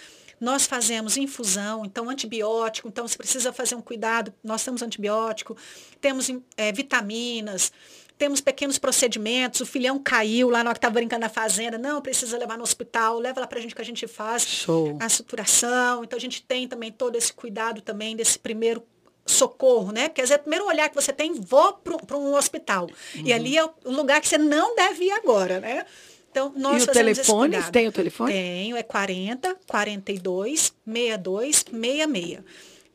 [0.41, 5.57] Nós fazemos infusão, então antibiótico, então se precisa fazer um cuidado, nós temos antibiótico,
[6.01, 7.73] temos é, vitaminas,
[8.19, 12.03] temos pequenos procedimentos, o filhão caiu lá na hora que estava brincando na fazenda, não,
[12.03, 14.97] precisa levar no hospital, leva lá para a gente que a gente faz Show.
[15.01, 16.03] a suturação.
[16.03, 18.83] Então a gente tem também todo esse cuidado também desse primeiro
[19.31, 20.09] socorro, né?
[20.09, 22.89] Porque às vezes o primeiro olhar que você tem, vou para um hospital.
[23.15, 23.23] Uhum.
[23.25, 25.85] E ali é o lugar que você não deve ir agora, né?
[26.31, 27.63] Então, nós e o telefone?
[27.73, 28.33] Tem o telefone?
[28.33, 32.41] Tenho, é 40 42 62 66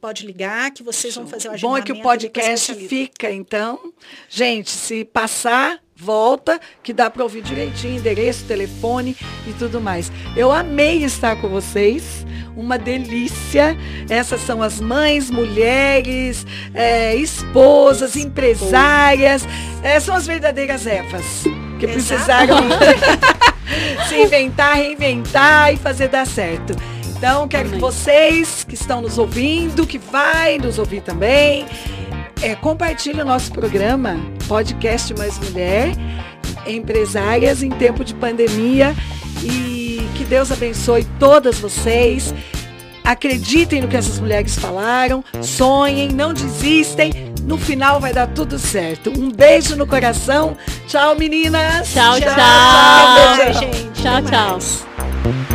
[0.04, 1.62] pode ligar que vocês vão fazer o agendamento.
[1.62, 3.80] Bom é que o podcast fica, então.
[4.28, 9.16] Gente, se passar, volta, que dá para ouvir direitinho, endereço, telefone
[9.48, 10.12] e tudo mais.
[10.36, 13.78] Eu amei estar com vocês, uma delícia.
[14.10, 19.44] Essas são as mães, mulheres, é, esposas, empresárias.
[19.82, 21.46] É, são as verdadeiras Evas,
[21.80, 22.58] que precisaram
[24.10, 26.76] se inventar, reinventar e fazer dar certo.
[27.24, 27.76] Então, quero Amém.
[27.76, 31.66] que vocês que estão nos ouvindo, que vai nos ouvir também,
[32.42, 35.94] é, compartilhe o nosso programa, Podcast Mais Mulher,
[36.68, 38.94] Empresárias em Tempo de Pandemia.
[39.42, 42.36] E que Deus abençoe todas vocês.
[43.06, 47.32] Acreditem no que essas mulheres falaram, sonhem, não desistem.
[47.44, 49.10] No final vai dar tudo certo.
[49.18, 50.58] Um beijo no coração.
[50.90, 51.90] Tchau, meninas.
[51.90, 52.36] Tchau, tchau.
[52.36, 53.54] Tchau,
[53.94, 54.22] tchau.
[54.22, 55.53] tchau, tchau.